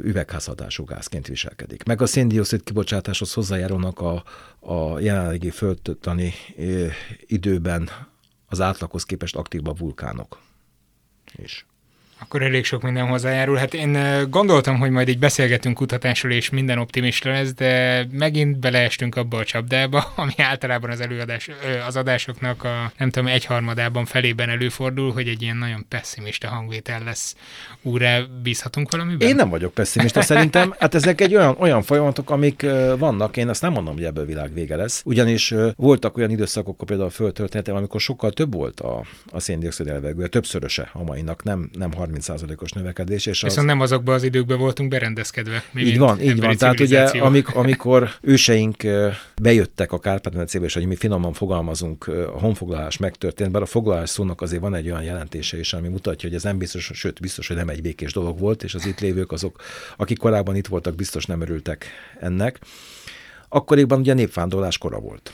üvegházhatású 0.01 0.83
gázként 0.83 1.27
viselkedik. 1.27 1.83
Meg 1.83 2.01
a 2.01 2.05
széndiokszid 2.05 2.63
kibocsátáshoz 2.63 3.33
hozzájárulnak 3.33 3.99
a, 3.99 4.23
a 4.59 4.99
jelenlegi 4.99 5.49
földtani 5.49 6.33
időben 7.25 7.89
az 8.45 8.61
átlaghoz 8.61 9.03
képest 9.03 9.35
aktívba 9.35 9.73
vulkánok 9.73 10.39
is 11.35 11.65
akkor 12.23 12.41
elég 12.41 12.65
sok 12.65 12.81
minden 12.81 13.07
hozzájárul. 13.07 13.55
Hát 13.55 13.73
én 13.73 13.97
gondoltam, 14.29 14.77
hogy 14.77 14.89
majd 14.89 15.07
így 15.07 15.19
beszélgetünk 15.19 15.75
kutatásról, 15.75 16.31
és 16.31 16.49
minden 16.49 16.77
optimista 16.77 17.29
lesz, 17.29 17.53
de 17.53 18.05
megint 18.11 18.59
beleestünk 18.59 19.15
abba 19.15 19.37
a 19.37 19.43
csapdába, 19.43 20.11
ami 20.15 20.33
általában 20.37 20.89
az 20.89 21.01
előadás, 21.01 21.49
az 21.87 21.95
adásoknak 21.95 22.63
a 22.63 22.91
nem 22.97 23.09
tudom, 23.09 23.27
egyharmadában 23.27 24.05
felében 24.05 24.49
előfordul, 24.49 25.11
hogy 25.11 25.27
egy 25.27 25.41
ilyen 25.41 25.57
nagyon 25.57 25.85
pessimista 25.89 26.47
hangvétel 26.47 27.03
lesz. 27.03 27.35
Úrá 27.81 28.21
bízhatunk 28.43 28.91
valamiben? 28.91 29.27
Én 29.27 29.35
nem 29.35 29.49
vagyok 29.49 29.73
pessimista 29.73 30.21
szerintem. 30.21 30.75
Hát 30.79 30.95
ezek 30.95 31.21
egy 31.21 31.35
olyan, 31.35 31.55
olyan 31.59 31.81
folyamatok, 31.81 32.29
amik 32.29 32.65
vannak. 32.97 33.37
Én 33.37 33.49
azt 33.49 33.61
nem 33.61 33.71
mondom, 33.71 33.93
hogy 33.93 34.03
ebből 34.03 34.25
világ 34.25 34.53
vége 34.53 34.75
lesz. 34.75 35.01
Ugyanis 35.05 35.53
voltak 35.75 36.17
olyan 36.17 36.29
időszakok, 36.29 36.77
például 36.85 37.09
a 37.09 37.71
amikor 37.71 38.01
sokkal 38.01 38.31
több 38.31 38.53
volt 38.53 38.79
a, 38.79 39.03
a 39.31 39.39
széndiokszid 39.39 39.87
elvegő, 39.87 40.27
többszöröse 40.27 40.89
a 40.93 41.03
mainak, 41.03 41.43
nem, 41.43 41.69
nem 41.73 41.91
30%-os 42.15 42.71
növekedés. 42.71 43.25
És 43.25 43.41
Viszont 43.41 43.59
az... 43.59 43.65
nem 43.65 43.79
azokban 43.79 44.15
az 44.15 44.23
időkben 44.23 44.57
voltunk 44.57 44.89
berendezkedve. 44.89 45.63
Mi 45.71 45.81
így 45.81 45.97
van, 45.97 46.21
így 46.21 46.39
van. 46.39 46.57
Tehát 46.57 46.79
ugye 46.79 47.03
amik, 47.03 47.55
amikor 47.63 48.09
őseink 48.21 48.83
bejöttek 49.41 49.91
a 49.91 49.99
Kárpát-medencébe, 49.99 50.65
és 50.65 50.73
hogy 50.73 50.85
mi 50.85 50.95
finoman 50.95 51.33
fogalmazunk, 51.33 52.07
a 52.07 52.39
honfoglalás 52.39 52.97
megtörtént, 52.97 53.51
bár 53.51 53.61
a 53.61 53.65
foglalás 53.65 54.09
szónak 54.09 54.41
azért 54.41 54.61
van 54.61 54.75
egy 54.75 54.85
olyan 54.85 55.03
jelentése 55.03 55.59
is, 55.59 55.73
ami 55.73 55.87
mutatja, 55.87 56.29
hogy 56.29 56.37
ez 56.37 56.43
nem 56.43 56.57
biztos, 56.57 56.91
sőt 56.93 57.19
biztos, 57.19 57.47
hogy 57.47 57.55
nem 57.55 57.69
egy 57.69 57.81
békés 57.81 58.13
dolog 58.13 58.39
volt, 58.39 58.63
és 58.63 58.73
az 58.73 58.85
itt 58.85 58.99
lévők 58.99 59.31
azok, 59.31 59.61
akik 59.97 60.17
korábban 60.17 60.55
itt 60.55 60.67
voltak, 60.67 60.95
biztos 60.95 61.25
nem 61.25 61.41
örültek 61.41 61.85
ennek 62.19 62.59
akkoriban 63.53 63.99
ugye 63.99 64.13
népvándorlás 64.13 64.77
kora 64.77 64.99
volt. 64.99 65.31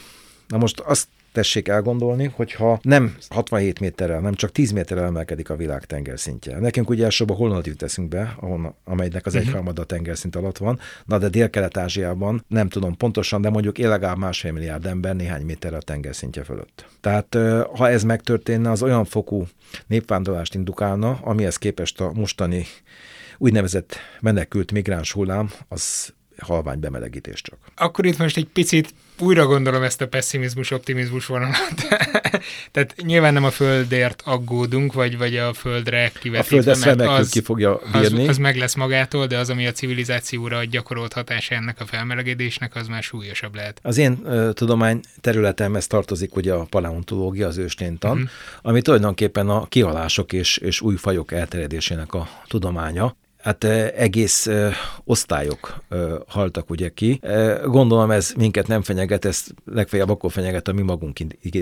Na 0.47 0.57
most 0.57 0.79
azt 0.79 1.07
tessék 1.31 1.67
elgondolni, 1.67 2.31
hogyha 2.35 2.79
nem 2.81 3.15
67 3.29 3.79
méterrel, 3.79 4.19
nem 4.19 4.33
csak 4.33 4.51
10 4.51 4.71
méterrel 4.71 5.05
emelkedik 5.05 5.49
a 5.49 5.55
világ 5.55 5.85
tengerszintje. 5.85 6.59
Nekünk 6.59 6.89
ugye 6.89 7.03
elsőbb 7.03 7.29
a 7.29 7.33
Hollandit 7.33 7.77
teszünk 7.77 8.09
be, 8.09 8.35
ahol, 8.39 8.75
amelynek 8.83 9.25
az 9.25 9.33
uh-huh. 9.33 9.49
egyharmada 9.49 9.83
tengerszint 9.83 10.35
alatt 10.35 10.57
van, 10.57 10.79
na 11.05 11.17
de 11.17 11.29
Dél-Kelet-Ázsiában 11.29 12.45
nem 12.47 12.69
tudom 12.69 12.97
pontosan, 12.97 13.41
de 13.41 13.49
mondjuk 13.49 13.77
legalább 13.77 14.17
másfél 14.17 14.51
milliárd 14.51 14.85
ember 14.85 15.15
néhány 15.15 15.45
méterre 15.45 15.77
a 15.77 15.81
tengerszintje 15.81 16.43
fölött. 16.43 16.85
Tehát 17.01 17.37
ha 17.75 17.89
ez 17.89 18.03
megtörténne, 18.03 18.71
az 18.71 18.83
olyan 18.83 19.05
fokú 19.05 19.47
népvándorlást 19.87 20.55
indukálna, 20.55 21.19
amihez 21.21 21.57
képest 21.57 22.01
a 22.01 22.11
mostani 22.13 22.65
úgynevezett 23.37 23.95
menekült 24.19 24.71
migráns 24.71 25.11
hullám, 25.11 25.51
az 25.67 26.13
halvány 26.37 26.79
bemelegítés 26.79 27.41
csak. 27.41 27.57
Akkor 27.75 28.05
itt 28.05 28.17
most 28.17 28.37
egy 28.37 28.47
picit 28.47 28.93
újra 29.19 29.45
gondolom 29.45 29.83
ezt 29.83 30.01
a 30.01 30.07
pessimizmus-optimizmus 30.07 31.25
vonalat. 31.25 31.73
Tehát 32.71 32.95
nyilván 33.01 33.33
nem 33.33 33.43
a 33.43 33.51
földért 33.51 34.21
aggódunk, 34.25 34.93
vagy, 34.93 35.17
vagy 35.17 35.37
a 35.37 35.53
földre 35.53 36.11
kivetítve, 36.19 36.71
a 36.71 36.75
föld 36.75 36.97
mert 36.97 37.19
az, 37.19 37.29
ki 37.29 37.41
fogja 37.41 37.79
bírni. 37.91 38.21
Az, 38.21 38.27
az 38.27 38.37
meg 38.37 38.55
lesz 38.55 38.75
magától, 38.75 39.27
de 39.27 39.37
az, 39.37 39.49
ami 39.49 39.67
a 39.67 39.71
civilizációra 39.71 40.63
gyakorolt 40.63 41.13
hatása 41.13 41.55
ennek 41.55 41.79
a 41.79 41.85
felmelegedésnek, 41.85 42.75
az 42.75 42.87
már 42.87 43.03
súlyosabb 43.03 43.55
lehet. 43.55 43.79
Az 43.83 43.97
én 43.97 44.19
uh, 44.23 44.53
tudomány 44.53 45.01
területemhez 45.21 45.87
tartozik 45.87 46.35
ugye 46.35 46.53
a 46.53 46.63
paleontológia, 46.69 47.47
az 47.47 47.57
őslénytan, 47.57 48.11
uh-huh. 48.11 48.29
ami 48.61 48.81
tulajdonképpen 48.81 49.49
a 49.49 49.65
kihalások 49.65 50.33
és, 50.33 50.57
és 50.57 50.81
új 50.81 50.95
fajok 50.95 51.31
elterjedésének 51.31 52.13
a 52.13 52.29
tudománya 52.47 53.15
hát 53.41 53.63
egész 53.95 54.49
osztályok 55.03 55.83
haltak 56.27 56.69
ugye 56.69 56.89
ki. 56.89 57.19
Gondolom 57.65 58.11
ez 58.11 58.33
minket 58.37 58.67
nem 58.67 58.81
fenyeget, 58.81 59.25
ez 59.25 59.45
legfeljebb 59.65 60.09
akkor 60.09 60.31
fenyeget, 60.31 60.67
a 60.67 60.73
mi 60.73 60.81
magunk 60.81 61.19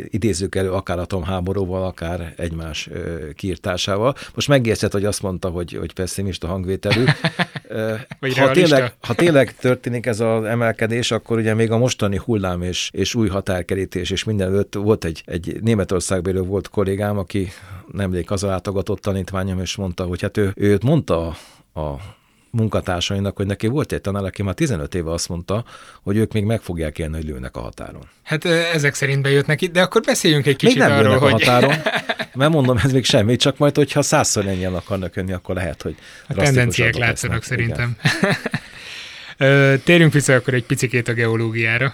idézzük 0.10 0.56
elő, 0.56 0.72
akár 0.72 1.00
atomháborúval, 1.00 1.84
akár 1.84 2.34
egymás 2.38 2.90
kiirtásával. 3.36 4.16
Most 4.34 4.48
megértett, 4.48 4.92
hogy 4.92 5.06
azt 5.06 5.22
mondta, 5.22 5.50
hogy, 5.50 5.74
hogy 5.74 5.94
pessimista 5.94 6.48
hangvételű. 6.48 7.04
ha, 8.36 8.52
tényleg, 8.52 8.94
ha 9.02 9.14
tényleg 9.14 9.56
történik 9.56 10.06
ez 10.06 10.20
az 10.20 10.44
emelkedés, 10.44 11.12
akkor 11.12 11.38
ugye 11.38 11.54
még 11.54 11.72
a 11.72 11.78
mostani 11.78 12.18
hullám 12.18 12.62
és, 12.62 12.90
és 12.94 13.16
új 13.16 13.28
határkerítés 13.28 14.10
és 14.10 14.24
mindenütt 14.24 14.74
volt 14.74 15.06
egy, 15.06 15.24
egy 15.26 15.58
Németországbeli 15.62 16.40
volt 16.40 16.70
kollégám, 16.70 17.18
aki 17.18 17.50
nemrég 17.92 18.28
hazalátogatott 18.28 19.00
tanítványom, 19.00 19.60
és 19.60 19.76
mondta, 19.76 20.04
hogy 20.04 20.22
hát 20.22 20.38
ő, 20.38 20.52
őt 20.56 20.84
mondta 20.84 21.36
a 21.78 22.16
munkatársainak, 22.50 23.36
hogy 23.36 23.46
neki 23.46 23.68
volt 23.68 23.92
egy 23.92 24.02
tanár, 24.02 24.24
aki 24.24 24.44
már 24.44 24.54
15 24.54 24.96
éve 24.96 25.12
azt 25.12 25.30
mondta, 25.30 25.66
hogy 26.02 26.18
ők 26.18 26.34
még 26.34 26.44
meg 26.44 26.62
fogják 26.62 27.00
élni, 27.00 27.16
hogy 27.16 27.26
lőnek 27.26 27.56
a 27.56 27.60
határon. 27.60 28.02
Hát 28.24 28.46
ezek 28.46 28.94
szerint 28.94 29.22
bejött 29.22 29.46
neki, 29.46 29.68
de 29.68 29.82
akkor 29.82 30.02
beszéljünk 30.02 30.46
egy 30.46 30.56
kicsit 30.56 30.78
még 30.78 30.88
nem 30.88 30.98
arról, 30.98 31.18
hogy... 31.18 31.32
a 31.32 31.32
határon, 31.32 31.76
mert 32.34 32.52
mondom, 32.52 32.78
ez 32.78 32.92
még 32.92 33.06
semmi, 33.06 33.36
csak 33.36 33.58
majd, 33.58 33.76
hogyha 33.76 34.02
százszor 34.02 34.48
ennyien 34.48 34.74
akarnak 34.74 35.16
önni, 35.16 35.34
akkor 35.34 35.56
lehet, 35.56 35.82
hogy 35.82 35.96
A 36.28 36.34
tendenciák 36.34 36.96
látszanak 36.96 37.44
szerintem. 37.44 37.98
Térjünk 39.84 40.14
vissza 40.14 40.34
akkor 40.34 40.54
egy 40.54 40.64
picikét 40.64 41.08
a 41.08 41.14
geológiára, 41.14 41.94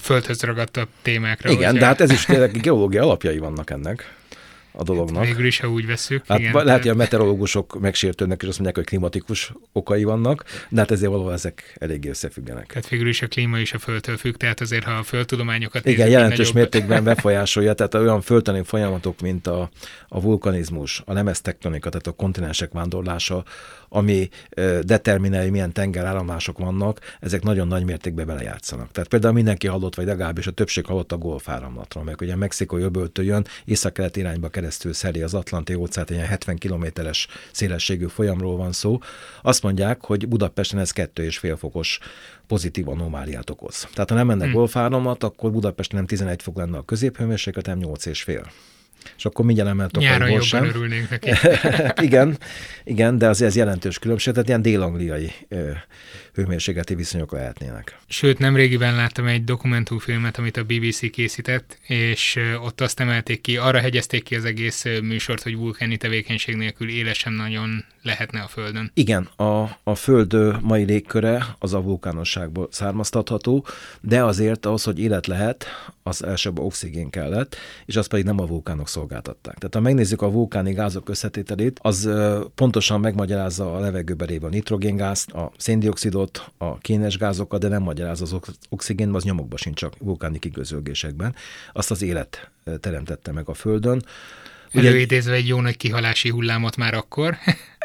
földhöz 0.00 0.42
ragadtabb 0.42 0.88
témákra. 1.02 1.50
Igen, 1.50 1.74
de 1.74 1.84
hát 1.84 2.00
ez 2.00 2.10
is 2.10 2.24
tényleg 2.24 2.60
geológia 2.60 3.02
alapjai 3.02 3.38
vannak 3.38 3.70
ennek 3.70 4.18
a 4.80 4.82
dolognak. 4.82 5.24
Végül 5.24 5.46
is, 5.46 5.60
ha 5.60 5.70
úgy 5.70 5.86
veszük. 5.86 6.26
Hát 6.26 6.38
igen, 6.38 6.64
lehet, 6.64 6.80
hogy 6.80 6.90
a 6.90 6.94
meteorológusok 6.94 7.80
megsértődnek, 7.80 8.42
és 8.42 8.48
azt 8.48 8.58
mondják, 8.58 8.76
hogy 8.76 8.86
klimatikus 8.86 9.52
okai 9.72 10.04
vannak, 10.04 10.44
de 10.68 10.80
hát 10.80 10.90
ezért 10.90 11.10
valahol 11.10 11.32
ezek 11.32 11.76
eléggé 11.78 12.08
összefüggenek. 12.08 12.66
Tehát 12.66 12.88
végül 12.88 13.08
is 13.08 13.22
a 13.22 13.26
klíma 13.26 13.58
is 13.58 13.72
a 13.72 13.78
földtől 13.78 14.16
függ, 14.16 14.36
tehát 14.36 14.60
azért, 14.60 14.84
ha 14.84 14.92
a 14.92 15.02
földtudományokat 15.02 15.86
Igen, 15.86 16.08
jelentős 16.08 16.38
nagyobb... 16.38 16.54
mértékben 16.54 17.04
befolyásolja, 17.14 17.72
tehát 17.72 17.94
olyan 17.94 18.20
földtani 18.20 18.62
folyamatok, 18.64 19.20
mint 19.20 19.46
a, 19.46 19.70
a 20.08 20.20
vulkanizmus, 20.20 21.02
a 21.04 21.12
lemeztektonika, 21.12 21.88
tehát 21.88 22.06
a 22.06 22.12
kontinensek 22.12 22.72
vándorlása, 22.72 23.44
ami 23.88 24.28
determinálja, 24.80 25.50
milyen 25.50 25.72
tengerállomások 25.72 26.58
vannak, 26.58 27.00
ezek 27.20 27.42
nagyon 27.42 27.68
nagy 27.68 27.84
mértékben 27.84 28.26
belejátszanak. 28.26 28.90
Tehát 28.90 29.08
például 29.08 29.34
mindenki 29.34 29.66
hallott, 29.66 29.94
vagy 29.94 30.06
legalábbis 30.06 30.46
a 30.46 30.50
többség 30.50 30.86
hallott 30.86 31.12
a 31.12 31.16
golfáramlatról, 31.16 32.04
meg 32.04 32.20
ugye 32.20 32.32
a 32.32 32.36
mexikói 32.36 32.82
öböltől 32.82 33.24
jön, 33.24 33.46
észak-kelet 33.64 34.16
irányba 34.16 34.48
keresztül 34.48 34.69
szeri 34.70 35.22
az 35.22 35.34
Atlanti 35.34 35.74
óceát, 35.74 36.10
egy 36.10 36.18
70 36.18 36.56
kilométeres 36.56 37.26
szélességű 37.52 38.06
folyamról 38.06 38.56
van 38.56 38.72
szó. 38.72 38.98
Azt 39.42 39.62
mondják, 39.62 40.04
hogy 40.04 40.28
Budapesten 40.28 40.78
ez 40.78 40.90
kettő 40.90 41.24
és 41.24 41.38
fél 41.38 41.56
fokos 41.56 41.98
pozitív 42.46 42.88
anomáliát 42.88 43.50
okoz. 43.50 43.88
Tehát 43.92 44.08
ha 44.08 44.16
nem 44.16 44.26
menne 44.26 44.44
hmm. 44.44 44.52
golfáramlat, 44.52 45.24
akkor 45.24 45.50
Budapesten 45.50 45.98
nem 45.98 46.06
11 46.06 46.42
fok 46.42 46.56
lenne 46.56 46.78
a 46.78 46.82
középhőmérséklet, 46.82 47.66
hanem 47.66 47.80
8 47.80 48.06
és 49.16 49.24
akkor 49.24 49.44
mindjárt 49.44 49.70
emeltek 49.70 50.02
Nyáron 50.02 50.28
jobban 50.28 50.44
sem. 50.44 50.64
örülnénk 50.64 51.10
neki. 51.10 51.30
igen, 52.06 52.38
igen, 52.84 53.18
de 53.18 53.28
az 53.28 53.42
ez 53.42 53.56
jelentős 53.56 53.98
különbség, 53.98 54.32
tehát 54.32 54.48
ilyen 54.48 54.62
dél-angliai 54.62 55.32
hőmérsékleti 56.34 56.94
viszonyok 56.94 57.32
lehetnének. 57.32 57.98
Sőt, 58.08 58.38
nem 58.38 58.56
régiben 58.56 58.94
láttam 58.94 59.26
egy 59.26 59.44
dokumentumfilmet, 59.44 60.38
amit 60.38 60.56
a 60.56 60.64
BBC 60.64 61.10
készített, 61.10 61.78
és 61.86 62.38
ott 62.62 62.80
azt 62.80 63.00
emelték 63.00 63.40
ki, 63.40 63.56
arra 63.56 63.80
hegyezték 63.80 64.22
ki 64.22 64.34
az 64.34 64.44
egész 64.44 64.84
műsort, 65.02 65.42
hogy 65.42 65.56
vulkáni 65.56 65.96
tevékenység 65.96 66.56
nélkül 66.56 66.88
élesen 66.88 67.32
nagyon 67.32 67.84
lehetne 68.02 68.40
a 68.40 68.48
Földön. 68.48 68.90
Igen, 68.94 69.28
a, 69.36 69.78
a 69.82 69.94
Föld 69.94 70.62
mai 70.62 70.84
légköre 70.84 71.46
az 71.58 71.74
a 71.74 71.80
vulkánosságból 71.82 72.68
származtatható, 72.70 73.66
de 74.00 74.24
azért 74.24 74.66
ahhoz, 74.66 74.82
hogy 74.82 75.00
élet 75.00 75.26
lehet, 75.26 75.66
az 76.02 76.24
elsőbb 76.24 76.58
oxigén 76.58 77.10
kellett, 77.10 77.56
és 77.86 77.96
azt 77.96 78.08
pedig 78.08 78.24
nem 78.24 78.40
a 78.40 78.46
vulkánok 78.46 78.88
szolgáltatták. 78.90 79.54
Tehát 79.54 79.74
ha 79.74 79.80
megnézzük 79.80 80.22
a 80.22 80.30
vulkáni 80.30 80.72
gázok 80.72 81.08
összetételét, 81.08 81.78
az 81.82 82.10
pontosan 82.54 83.00
megmagyarázza 83.00 83.74
a 83.74 83.78
levegőben 83.78 84.28
lévő 84.28 84.48
nitrogéngázt, 84.48 85.30
a 85.30 85.52
széndiokszidot, 85.56 86.50
a 86.58 86.78
kénes 86.78 87.18
gázokat, 87.18 87.60
de 87.60 87.68
nem 87.68 87.82
magyaráz 87.82 88.20
az 88.20 88.36
oxigén, 88.68 89.14
az 89.14 89.24
nyomokban 89.24 89.58
sincs 89.58 89.78
csak 89.78 89.94
vulkáni 89.98 90.38
kigözölgésekben. 90.38 91.34
Azt 91.72 91.90
az 91.90 92.02
élet 92.02 92.50
teremtette 92.80 93.32
meg 93.32 93.48
a 93.48 93.54
Földön. 93.54 94.04
Előidézve 94.72 95.32
egy 95.32 95.48
jó 95.48 95.60
nagy 95.60 95.76
kihalási 95.76 96.28
hullámot 96.28 96.76
már 96.76 96.94
akkor. 96.94 97.36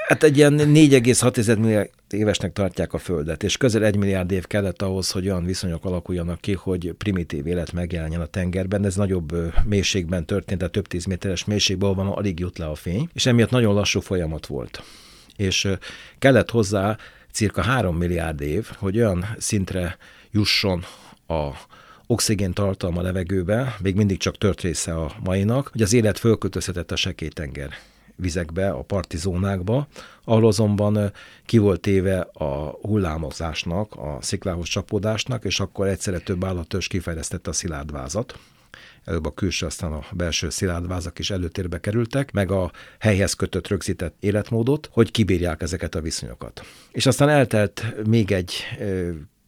Hát 0.07 0.23
egy 0.23 0.37
ilyen 0.37 0.57
4,6 0.57 1.57
milliárd 1.57 1.89
évesnek 2.09 2.53
tartják 2.53 2.93
a 2.93 2.97
Földet, 2.97 3.43
és 3.43 3.57
közel 3.57 3.83
egy 3.83 3.95
milliárd 3.95 4.31
év 4.31 4.47
kellett 4.47 4.81
ahhoz, 4.81 5.11
hogy 5.11 5.25
olyan 5.25 5.45
viszonyok 5.45 5.85
alakuljanak 5.85 6.41
ki, 6.41 6.53
hogy 6.53 6.93
primitív 6.97 7.47
élet 7.47 7.71
megjelenjen 7.71 8.21
a 8.21 8.25
tengerben. 8.25 8.85
Ez 8.85 8.95
nagyobb 8.95 9.53
mélységben 9.63 10.25
történt, 10.25 10.59
tehát 10.59 10.73
több 10.73 10.87
tíz 10.87 11.05
méteres 11.05 11.45
mélységben, 11.45 11.89
ahol 11.89 12.13
alig 12.13 12.39
jut 12.39 12.57
le 12.57 12.65
a 12.65 12.75
fény, 12.75 13.09
és 13.13 13.25
emiatt 13.25 13.49
nagyon 13.49 13.73
lassú 13.73 13.99
folyamat 13.99 14.45
volt. 14.45 14.83
És 15.35 15.67
kellett 16.19 16.51
hozzá 16.51 16.97
cirka 17.31 17.61
3 17.61 17.97
milliárd 17.97 18.41
év, 18.41 18.69
hogy 18.77 18.97
olyan 18.97 19.25
szintre 19.37 19.97
jusson 20.31 20.83
a 21.27 21.49
oxigén 22.07 22.53
tartalma 22.53 23.01
levegőbe, 23.01 23.75
még 23.81 23.95
mindig 23.95 24.17
csak 24.17 24.37
tört 24.37 24.61
része 24.61 24.93
a 24.93 25.11
mainak, 25.23 25.69
hogy 25.71 25.81
az 25.81 25.93
élet 25.93 26.19
fölköltözhetett 26.19 26.91
a 26.91 26.95
sekélytenger 26.95 27.69
vizekbe, 28.15 28.69
a 28.69 28.81
parti 28.81 29.17
zónákba, 29.17 29.87
ahol 30.23 30.47
azonban 30.47 31.11
ki 31.45 31.57
volt 31.57 31.81
téve 31.81 32.19
a 32.33 32.77
hullámozásnak, 32.81 33.95
a 33.95 34.17
sziklához 34.21 34.67
csapódásnak, 34.67 35.43
és 35.43 35.59
akkor 35.59 35.87
egyszerre 35.87 36.19
több 36.19 36.43
állattörzs 36.43 36.87
kifejlesztette 36.87 37.49
a 37.49 37.53
szilárdvázat, 37.53 38.39
előbb 39.05 39.25
a 39.25 39.33
külső, 39.33 39.65
aztán 39.65 39.91
a 39.91 40.03
belső 40.11 40.49
szilárdvázak 40.49 41.19
is 41.19 41.29
előtérbe 41.29 41.79
kerültek, 41.79 42.31
meg 42.31 42.51
a 42.51 42.71
helyhez 42.99 43.33
kötött 43.33 43.67
rögzített 43.67 44.15
életmódot, 44.19 44.89
hogy 44.91 45.11
kibírják 45.11 45.61
ezeket 45.61 45.95
a 45.95 46.01
viszonyokat. 46.01 46.65
És 46.91 47.05
aztán 47.05 47.29
eltelt 47.29 47.85
még 48.07 48.31
egy 48.31 48.53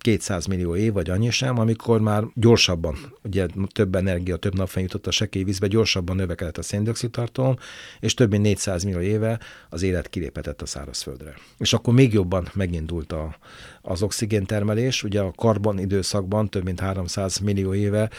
200 0.08 0.46
millió 0.46 0.76
év, 0.76 0.94
vagy 0.94 1.10
annyi 1.10 1.30
sem, 1.30 1.60
amikor 1.60 2.02
már 2.02 2.24
gyorsabban, 2.34 2.96
ugye 3.24 3.46
több 3.72 3.96
energia, 3.96 4.36
több 4.36 4.56
napfény 4.56 4.84
jutott 4.84 5.08
a 5.08 5.12
sekély 5.12 5.44
vízbe, 5.44 5.68
gyorsabban 5.68 6.16
növekedett 6.16 6.58
a 6.58 6.62
széndiokszid 6.62 7.10
tartalom, 7.10 7.56
és 8.00 8.14
több 8.14 8.30
mint 8.30 8.44
400 8.44 8.84
millió 8.84 9.00
éve 9.00 9.40
az 9.70 9.82
élet 9.82 10.10
kiléphetett 10.10 10.62
a 10.62 10.66
szárazföldre. 10.66 11.34
És 11.58 11.74
akkor 11.74 11.94
még 11.94 12.14
jobban 12.14 12.50
megindult 12.54 13.12
a, 13.12 13.38
az 13.82 14.02
oxigéntermelés, 14.02 15.04
ugye 15.04 15.20
a 15.20 15.32
karbon 15.32 15.80
időszakban 15.80 16.50
több 16.50 16.64
mint 16.64 16.80
300 16.80 17.38
millió 17.38 17.74
éve 17.74 18.10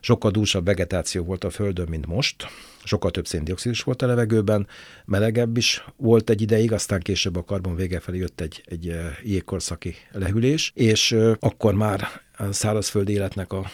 sokkal 0.00 0.30
dúsabb 0.30 0.64
vegetáció 0.64 1.24
volt 1.24 1.44
a 1.44 1.50
Földön, 1.50 1.86
mint 1.88 2.06
most, 2.06 2.46
sokkal 2.84 3.10
több 3.10 3.26
széndiokszid 3.26 3.72
is 3.72 3.82
volt 3.82 4.02
a 4.02 4.06
levegőben, 4.06 4.66
melegebb 5.04 5.56
is 5.56 5.84
volt 5.96 6.30
egy 6.30 6.40
ideig, 6.40 6.72
aztán 6.72 7.00
később 7.00 7.36
a 7.36 7.44
karbon 7.44 7.74
vége 7.74 8.00
felé 8.00 8.18
jött 8.18 8.40
egy, 8.40 8.62
egy 8.64 8.88
eh, 8.88 9.16
jégkorszaki 9.22 9.94
lehűlés, 10.12 10.72
és 10.74 11.12
eh, 11.12 11.32
akkor 11.40 11.74
már 11.74 12.08
a 12.36 12.52
szárazföld 12.52 13.08
életnek 13.08 13.52
a 13.52 13.70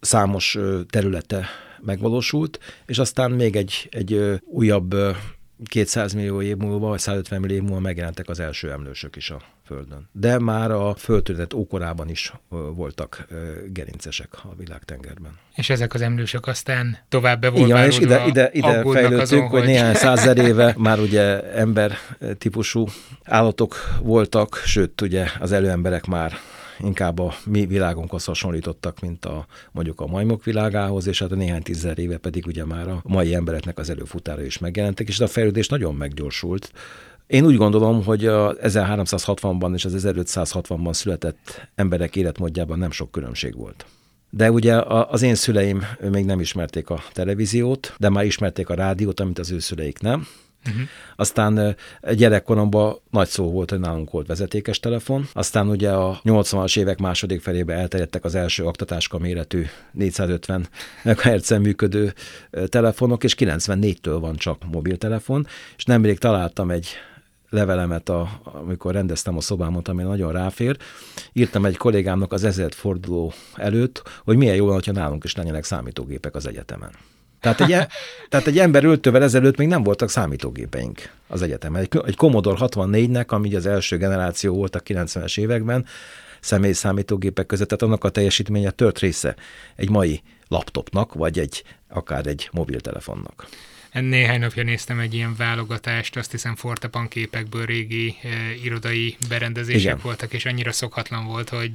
számos 0.00 0.56
eh, 0.56 0.80
területe 0.90 1.46
megvalósult, 1.82 2.58
és 2.86 2.98
aztán 2.98 3.30
még 3.30 3.56
egy, 3.56 3.88
egy 3.90 4.40
újabb 4.44 4.94
200 5.64 6.12
millió 6.12 6.42
év 6.42 6.56
múlva, 6.56 6.88
vagy 6.88 6.98
150 6.98 7.40
millió 7.40 7.54
év 7.54 7.62
múlva 7.62 7.80
megjelentek 7.80 8.28
az 8.28 8.40
első 8.40 8.70
emlősök 8.70 9.16
is 9.16 9.30
a 9.30 9.42
Földön. 9.70 10.08
De 10.12 10.38
már 10.38 10.70
a 10.70 10.94
földtörténet 10.94 11.54
ókorában 11.54 12.08
is 12.08 12.32
voltak 12.48 13.26
gerincesek 13.66 14.28
a 14.32 14.54
világtengerben. 14.56 15.38
És 15.54 15.70
ezek 15.70 15.94
az 15.94 16.00
emlősök 16.00 16.46
aztán 16.46 16.98
tovább 17.08 17.40
bevolválódva 17.40 17.86
és 17.86 17.98
ide, 17.98 18.24
ide, 18.26 18.50
ide 18.52 18.82
fejlődtünk, 18.82 19.20
azon, 19.20 19.40
hogy, 19.40 19.50
hogy 19.50 19.68
néhány 19.68 19.94
százer 19.94 20.38
éve 20.38 20.74
már 20.76 20.98
ugye 20.98 21.52
ember 21.52 21.92
típusú 22.38 22.86
állatok 23.24 23.98
voltak, 24.02 24.62
sőt 24.64 25.00
ugye 25.00 25.26
az 25.38 25.52
előemberek 25.52 26.06
már 26.06 26.32
inkább 26.82 27.18
a 27.18 27.34
mi 27.44 27.66
világunkhoz 27.66 28.24
hasonlítottak, 28.24 29.00
mint 29.00 29.24
a 29.24 29.46
mondjuk 29.72 30.00
a 30.00 30.06
majmok 30.06 30.44
világához, 30.44 31.06
és 31.06 31.18
hát 31.18 31.32
a 31.32 31.34
néhány 31.34 31.62
tízzer 31.62 31.98
éve 31.98 32.16
pedig 32.16 32.46
ugye 32.46 32.64
már 32.64 32.88
a 32.88 33.00
mai 33.04 33.34
embereknek 33.34 33.78
az 33.78 33.90
előfutára 33.90 34.42
is 34.42 34.58
megjelentek, 34.58 35.08
és 35.08 35.20
a 35.20 35.26
fejlődés 35.26 35.68
nagyon 35.68 35.94
meggyorsult. 35.94 36.72
Én 37.26 37.44
úgy 37.44 37.56
gondolom, 37.56 38.04
hogy 38.04 38.26
a 38.26 38.54
1360-ban 38.54 39.74
és 39.74 39.84
az 39.84 40.04
1560-ban 40.06 40.92
született 40.92 41.68
emberek 41.74 42.16
életmódjában 42.16 42.78
nem 42.78 42.90
sok 42.90 43.10
különbség 43.10 43.56
volt. 43.56 43.86
De 44.30 44.50
ugye 44.50 44.80
az 44.86 45.22
én 45.22 45.34
szüleim 45.34 45.84
még 46.10 46.24
nem 46.24 46.40
ismerték 46.40 46.90
a 46.90 47.02
televíziót, 47.12 47.94
de 47.98 48.08
már 48.08 48.24
ismerték 48.24 48.68
a 48.68 48.74
rádiót, 48.74 49.20
amit 49.20 49.38
az 49.38 49.50
ő 49.50 49.58
szüleik 49.58 49.98
nem. 49.98 50.26
Uh-huh. 50.66 50.82
Aztán 51.16 51.76
gyerekkoromban 52.12 52.96
nagy 53.10 53.28
szó 53.28 53.50
volt, 53.50 53.70
hogy 53.70 53.80
nálunk 53.80 54.10
volt 54.10 54.26
vezetékes 54.26 54.80
telefon. 54.80 55.28
Aztán 55.32 55.68
ugye 55.68 55.90
a 55.90 56.20
80-as 56.24 56.78
évek 56.78 56.98
második 56.98 57.40
felébe 57.40 57.74
elterjedtek 57.74 58.24
az 58.24 58.34
első 58.34 58.64
aktatáska 58.64 59.18
méretű 59.18 59.66
450 59.92 60.68
MHz 61.04 61.50
működő 61.50 62.14
telefonok, 62.66 63.24
és 63.24 63.34
94-től 63.38 64.16
van 64.20 64.36
csak 64.36 64.62
mobiltelefon, 64.70 65.46
és 65.76 65.84
nemrég 65.84 66.18
találtam 66.18 66.70
egy 66.70 66.88
levelemet, 67.50 68.08
a, 68.08 68.40
amikor 68.42 68.92
rendeztem 68.92 69.36
a 69.36 69.40
szobámot, 69.40 69.88
ami 69.88 70.02
nagyon 70.02 70.32
ráfér, 70.32 70.76
írtam 71.32 71.64
egy 71.64 71.76
kollégámnak 71.76 72.32
az 72.32 72.44
ezért 72.44 72.74
forduló 72.74 73.32
előtt, 73.54 74.02
hogy 74.24 74.36
milyen 74.36 74.54
jó, 74.54 74.72
hogyha 74.72 74.92
nálunk 74.92 75.24
is 75.24 75.34
lennének 75.34 75.64
számítógépek 75.64 76.34
az 76.34 76.46
egyetemen. 76.46 76.90
Tehát 77.40 77.60
egy, 77.60 77.72
e- 77.72 77.88
tehát 78.28 78.46
egy 78.46 78.58
ember 78.58 78.84
öltővel 78.84 79.22
ezelőtt 79.22 79.56
még 79.56 79.68
nem 79.68 79.82
voltak 79.82 80.10
számítógépeink 80.10 81.12
az 81.26 81.42
egyetemen. 81.42 81.80
Egy, 81.80 82.00
egy 82.06 82.16
Commodore 82.16 82.58
64-nek, 82.60 83.26
ami 83.26 83.54
az 83.54 83.66
első 83.66 83.96
generáció 83.96 84.54
volt 84.54 84.74
a 84.74 84.80
90-es 84.80 85.38
években, 85.38 85.86
személy 86.40 86.72
számítógépek 86.72 87.46
között, 87.46 87.68
tehát 87.68 87.82
annak 87.82 88.04
a 88.04 88.08
teljesítménye 88.08 88.70
tört 88.70 88.98
része 88.98 89.34
egy 89.76 89.90
mai 89.90 90.22
laptopnak, 90.48 91.14
vagy 91.14 91.38
egy 91.38 91.64
akár 91.88 92.26
egy 92.26 92.48
mobiltelefonnak. 92.52 93.48
Néhány 93.92 94.40
napja 94.40 94.62
néztem 94.62 94.98
egy 94.98 95.14
ilyen 95.14 95.34
válogatást, 95.36 96.16
azt 96.16 96.30
hiszem 96.30 96.56
Fortepan 96.56 97.08
képekből 97.08 97.64
régi 97.64 98.16
eh, 98.22 98.64
irodai 98.64 99.16
berendezések 99.28 99.80
Igen. 99.80 99.98
voltak, 100.02 100.32
és 100.32 100.44
annyira 100.44 100.72
szokatlan 100.72 101.26
volt, 101.26 101.48
hogy 101.48 101.72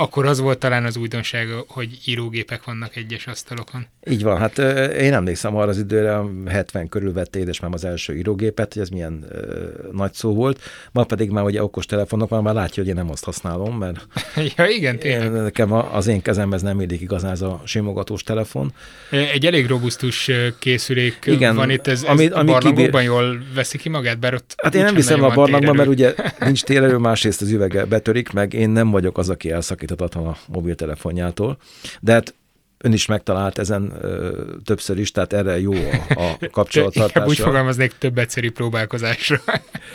akkor 0.00 0.26
az 0.26 0.40
volt 0.40 0.58
talán 0.58 0.84
az 0.84 0.96
újdonság, 0.96 1.48
hogy 1.68 1.98
írógépek 2.04 2.64
vannak 2.64 2.96
egyes 2.96 3.26
asztalokon. 3.26 3.86
Így 4.10 4.22
van, 4.22 4.38
hát 4.38 4.58
én 4.92 5.12
emlékszem 5.12 5.56
arra 5.56 5.68
az 5.68 5.78
időre, 5.78 6.20
70 6.46 6.88
körül 6.88 7.12
vett 7.12 7.36
édesmám 7.36 7.72
az 7.72 7.84
első 7.84 8.16
írógépet, 8.16 8.72
hogy 8.72 8.82
ez 8.82 8.88
milyen 8.88 9.24
ö, 9.30 9.68
nagy 9.92 10.12
szó 10.12 10.34
volt. 10.34 10.60
Ma 10.92 11.04
pedig 11.04 11.30
már 11.30 11.44
ugye 11.44 11.62
okos 11.62 11.86
telefonok, 11.86 12.28
már, 12.28 12.40
már 12.40 12.54
látja, 12.54 12.82
hogy 12.82 12.92
én 12.92 12.98
nem 12.98 13.10
azt 13.10 13.24
használom, 13.24 13.78
mert 13.78 14.06
ja, 14.56 14.66
igen, 14.66 14.98
tényleg. 14.98 15.32
nekem 15.32 15.72
az 15.72 16.06
én 16.06 16.22
kezemhez 16.22 16.62
nem 16.62 16.80
illik 16.80 17.00
igazán 17.00 17.30
ez 17.30 17.42
a 17.42 17.62
simogatós 17.64 18.22
telefon. 18.22 18.72
Egy 19.10 19.46
elég 19.46 19.66
robusztus 19.66 20.30
készülék 20.58 21.18
igen, 21.24 21.56
van 21.56 21.70
itt, 21.70 21.86
ez, 21.86 22.02
ami, 22.02 22.24
ez 22.24 22.32
ami 22.32 22.50
barlangokban 22.50 22.90
kibír... 22.90 23.02
jól 23.02 23.42
veszi 23.54 23.78
ki 23.78 23.88
magát, 23.88 24.18
bár 24.18 24.34
ott 24.34 24.54
Hát 24.62 24.74
én 24.74 24.84
nem 24.84 24.94
viszem 24.94 25.22
a 25.22 25.28
barlangban, 25.28 25.76
mert 25.76 25.88
ugye 25.88 26.14
nincs 26.38 26.62
térerő, 26.62 26.96
másrészt 26.96 27.42
az 27.42 27.50
üvege 27.50 27.84
betörik, 27.84 28.32
meg 28.32 28.52
én 28.52 28.70
nem 28.70 28.90
vagyok 28.90 29.18
az, 29.18 29.28
aki 29.28 29.50
elszakít 29.50 29.89
megszakíthatatlan 29.90 30.26
a 30.26 30.52
mobiltelefonjától, 30.52 31.56
de 32.00 32.12
hát 32.12 32.34
ön 32.78 32.92
is 32.92 33.06
megtalált 33.06 33.58
ezen 33.58 33.92
ö, 34.00 34.42
többször 34.64 34.98
is, 34.98 35.10
tehát 35.12 35.32
erre 35.32 35.60
jó 35.60 35.72
a, 35.72 36.20
a 36.20 36.38
kapcsolattartása. 36.52 37.26
úgy 37.26 37.38
fogalmaznék 37.38 37.98
több 37.98 38.18
egyszerű 38.18 38.50
próbálkozásra. 38.50 39.40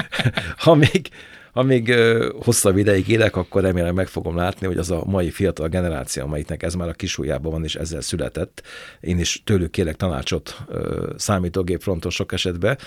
ha 0.66 0.76
még, 0.76 1.10
ha 1.52 1.64
még 1.64 1.90
ö, 1.90 2.32
hosszabb 2.44 2.78
ideig 2.78 3.08
élek, 3.08 3.36
akkor 3.36 3.62
remélem 3.62 3.96
meg 3.96 4.08
fogom 4.08 4.36
látni, 4.36 4.68
hogy 4.68 4.78
az 4.78 4.92
a 4.92 5.04
mai 5.06 5.30
fiatal 5.30 5.68
generáció, 5.68 6.24
amelyiknek 6.24 6.64
ez 6.64 6.74
már 6.74 6.90
a 6.90 6.94
kisújában 6.94 7.52
van, 7.52 7.64
és 7.64 7.76
ezzel 7.76 8.02
született, 8.02 8.64
én 9.00 9.20
is 9.20 9.42
tőlük 9.46 9.72
kérek 9.72 9.96
tanácsot 9.96 10.58
ö, 10.68 11.10
számítógép 11.18 11.82
fronton 11.82 12.12
sok 12.12 12.32
esetben, 12.32 12.78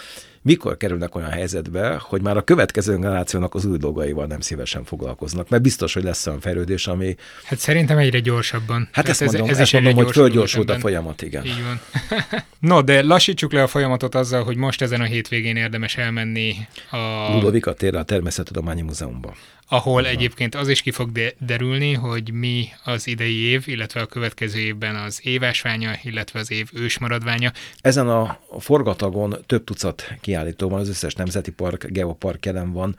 mikor 0.43 0.77
kerülnek 0.77 1.15
olyan 1.15 1.31
helyzetbe, 1.31 1.99
hogy 2.01 2.23
már 2.23 2.37
a 2.37 2.43
következő 2.43 2.97
generációnak 2.97 3.55
az 3.55 3.65
új 3.65 3.77
dolgaival 3.77 4.27
nem 4.27 4.41
szívesen 4.41 4.85
foglalkoznak, 4.85 5.49
mert 5.49 5.63
biztos, 5.63 5.95
hogy 5.95 6.03
lesz 6.03 6.27
olyan 6.27 6.41
fejlődés, 6.41 6.87
ami... 6.87 7.17
Hát 7.45 7.59
szerintem 7.59 7.99
egyre 7.99 8.21
gyorsabban. 8.21 8.89
Hát 8.93 9.09
ezt 9.09 9.21
mondom, 9.21 9.43
ez, 9.43 9.49
ez 9.49 9.59
ezt 9.59 9.73
mondom 9.73 9.95
hogy 9.95 10.13
fölgyorsult 10.13 10.71
a 10.71 10.79
folyamat, 10.79 11.23
igen. 11.23 11.45
Így 11.45 11.63
van. 11.65 11.81
no, 12.71 12.83
de 12.83 13.03
lassítsuk 13.03 13.53
le 13.53 13.63
a 13.63 13.67
folyamatot 13.67 14.15
azzal, 14.15 14.45
hogy 14.45 14.57
most 14.57 14.83
ezen 14.83 15.01
a 15.01 15.05
hétvégén 15.05 15.57
érdemes 15.57 15.97
elmenni 15.97 16.55
a... 16.91 17.33
Ludovika 17.33 17.73
térre 17.73 17.99
a 17.99 18.03
Természettudományi 18.03 18.83
Múzeumban 18.83 19.35
ahol 19.69 20.07
egyébként 20.07 20.55
az 20.55 20.69
is 20.69 20.83
ki 20.83 20.91
fog 20.91 21.13
de- 21.13 21.33
derülni, 21.39 21.93
hogy 21.93 22.33
mi 22.33 22.69
az 22.85 23.07
idei 23.07 23.37
év, 23.37 23.63
illetve 23.67 24.01
a 24.01 24.07
következő 24.07 24.59
évben 24.59 24.95
az 24.95 25.21
évásványa, 25.23 25.91
illetve 26.03 26.39
az 26.39 26.51
év 26.51 26.69
ősmaradványa. 26.75 27.53
Ezen 27.81 28.09
a 28.09 28.39
forgatagon 28.59 29.37
több 29.47 29.65
tucat 29.65 30.15
kiállító 30.29 30.69
van, 30.69 30.81
az 30.81 30.89
összes 30.89 31.15
nemzeti 31.15 31.51
park, 31.51 31.87
geopark 31.87 32.45
jelen 32.45 32.73
van, 32.73 32.97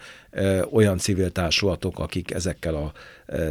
olyan 0.71 0.97
civil 0.97 1.31
társulatok, 1.31 1.99
akik 1.99 2.31
ezekkel 2.31 2.75
a 2.75 2.91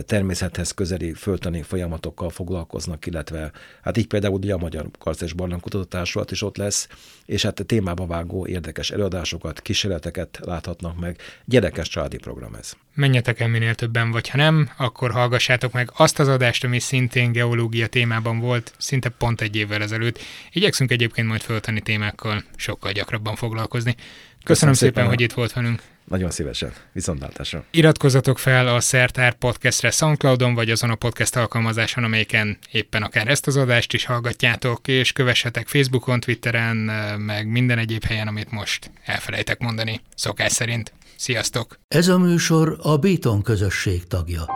természethez 0.07 0.71
közeli 0.71 1.13
föltani 1.13 1.63
folyamatokkal 1.63 2.31
foglalkoznak, 2.31 3.07
illetve 3.07 3.51
hát 3.83 3.97
így 3.97 4.07
például 4.07 4.35
ugye 4.35 4.55
a 4.55 4.59
Magyar 4.59 4.87
Karc 4.99 5.21
és 5.21 5.33
Barlangkutatásról 5.33 6.25
is 6.31 6.43
ott 6.43 6.57
lesz, 6.57 6.89
és 7.27 7.43
hát 7.43 7.61
a 7.61 7.65
témába 7.65 8.07
vágó 8.07 8.47
érdekes 8.47 8.91
előadásokat, 8.91 9.61
kísérleteket 9.61 10.39
láthatnak 10.45 11.01
meg. 11.01 11.17
Gyerekes 11.45 11.89
családi 11.89 12.17
program 12.17 12.55
ez. 12.55 12.73
Menjetek 12.95 13.41
el 13.41 13.49
minél 13.49 13.75
többen, 13.75 14.11
vagy 14.11 14.29
ha 14.29 14.37
nem, 14.37 14.71
akkor 14.77 15.11
hallgassátok 15.11 15.73
meg 15.73 15.91
azt 15.97 16.19
az 16.19 16.29
adást, 16.29 16.65
ami 16.65 16.79
szintén 16.79 17.33
geológia 17.33 17.87
témában 17.87 18.39
volt, 18.39 18.73
szinte 18.79 19.09
pont 19.09 19.41
egy 19.41 19.57
évvel 19.57 19.83
ezelőtt. 19.83 20.19
Igyekszünk 20.53 20.91
egyébként 20.91 21.29
majd 21.29 21.41
föltani 21.41 21.81
témákkal 21.81 22.45
sokkal 22.57 22.93
gyakrabban 22.93 23.37
foglalkozni. 23.37 23.95
Köszönöm, 23.95 24.45
Köszönöm 24.45 24.75
szépen, 24.75 24.95
szépen, 24.95 25.09
hogy 25.09 25.21
itt 25.21 25.33
volt 25.33 25.53
velünk. 25.53 25.83
Nagyon 26.09 26.31
szívesen. 26.31 26.73
Viszontlátásra. 26.93 27.65
Iratkozzatok 27.71 28.39
fel 28.39 28.69
a 28.69 28.81
Szertár 28.81 29.35
podcastre 29.35 29.91
Soundcloudon, 29.91 30.55
vagy 30.55 30.71
azon 30.71 30.91
a 30.91 30.95
podcast 30.95 31.37
alkalmazáson, 31.37 32.05
amelyiken 32.05 32.59
éppen 32.71 33.03
akár 33.03 33.29
ezt 33.29 33.47
az 33.47 33.57
adást 33.57 33.93
is 33.93 34.05
hallgatjátok, 34.05 34.89
és 34.89 35.13
kövessetek 35.13 35.69
Facebookon, 35.69 36.21
Twitteren, 36.21 36.77
meg 37.19 37.51
minden 37.51 37.79
egyéb 37.79 38.05
helyen, 38.05 38.29
amit 38.29 38.51
most 38.51 38.91
elfelejtek 39.05 39.59
mondani, 39.59 40.01
szokás 40.15 40.53
szerint. 40.53 40.93
Sziasztok! 41.17 41.79
Ez 41.89 42.09
a 42.09 42.19
műsor 42.19 42.79
a 42.83 42.97
Béton 42.97 43.43
közösség 43.43 44.07
tagja. 44.07 44.47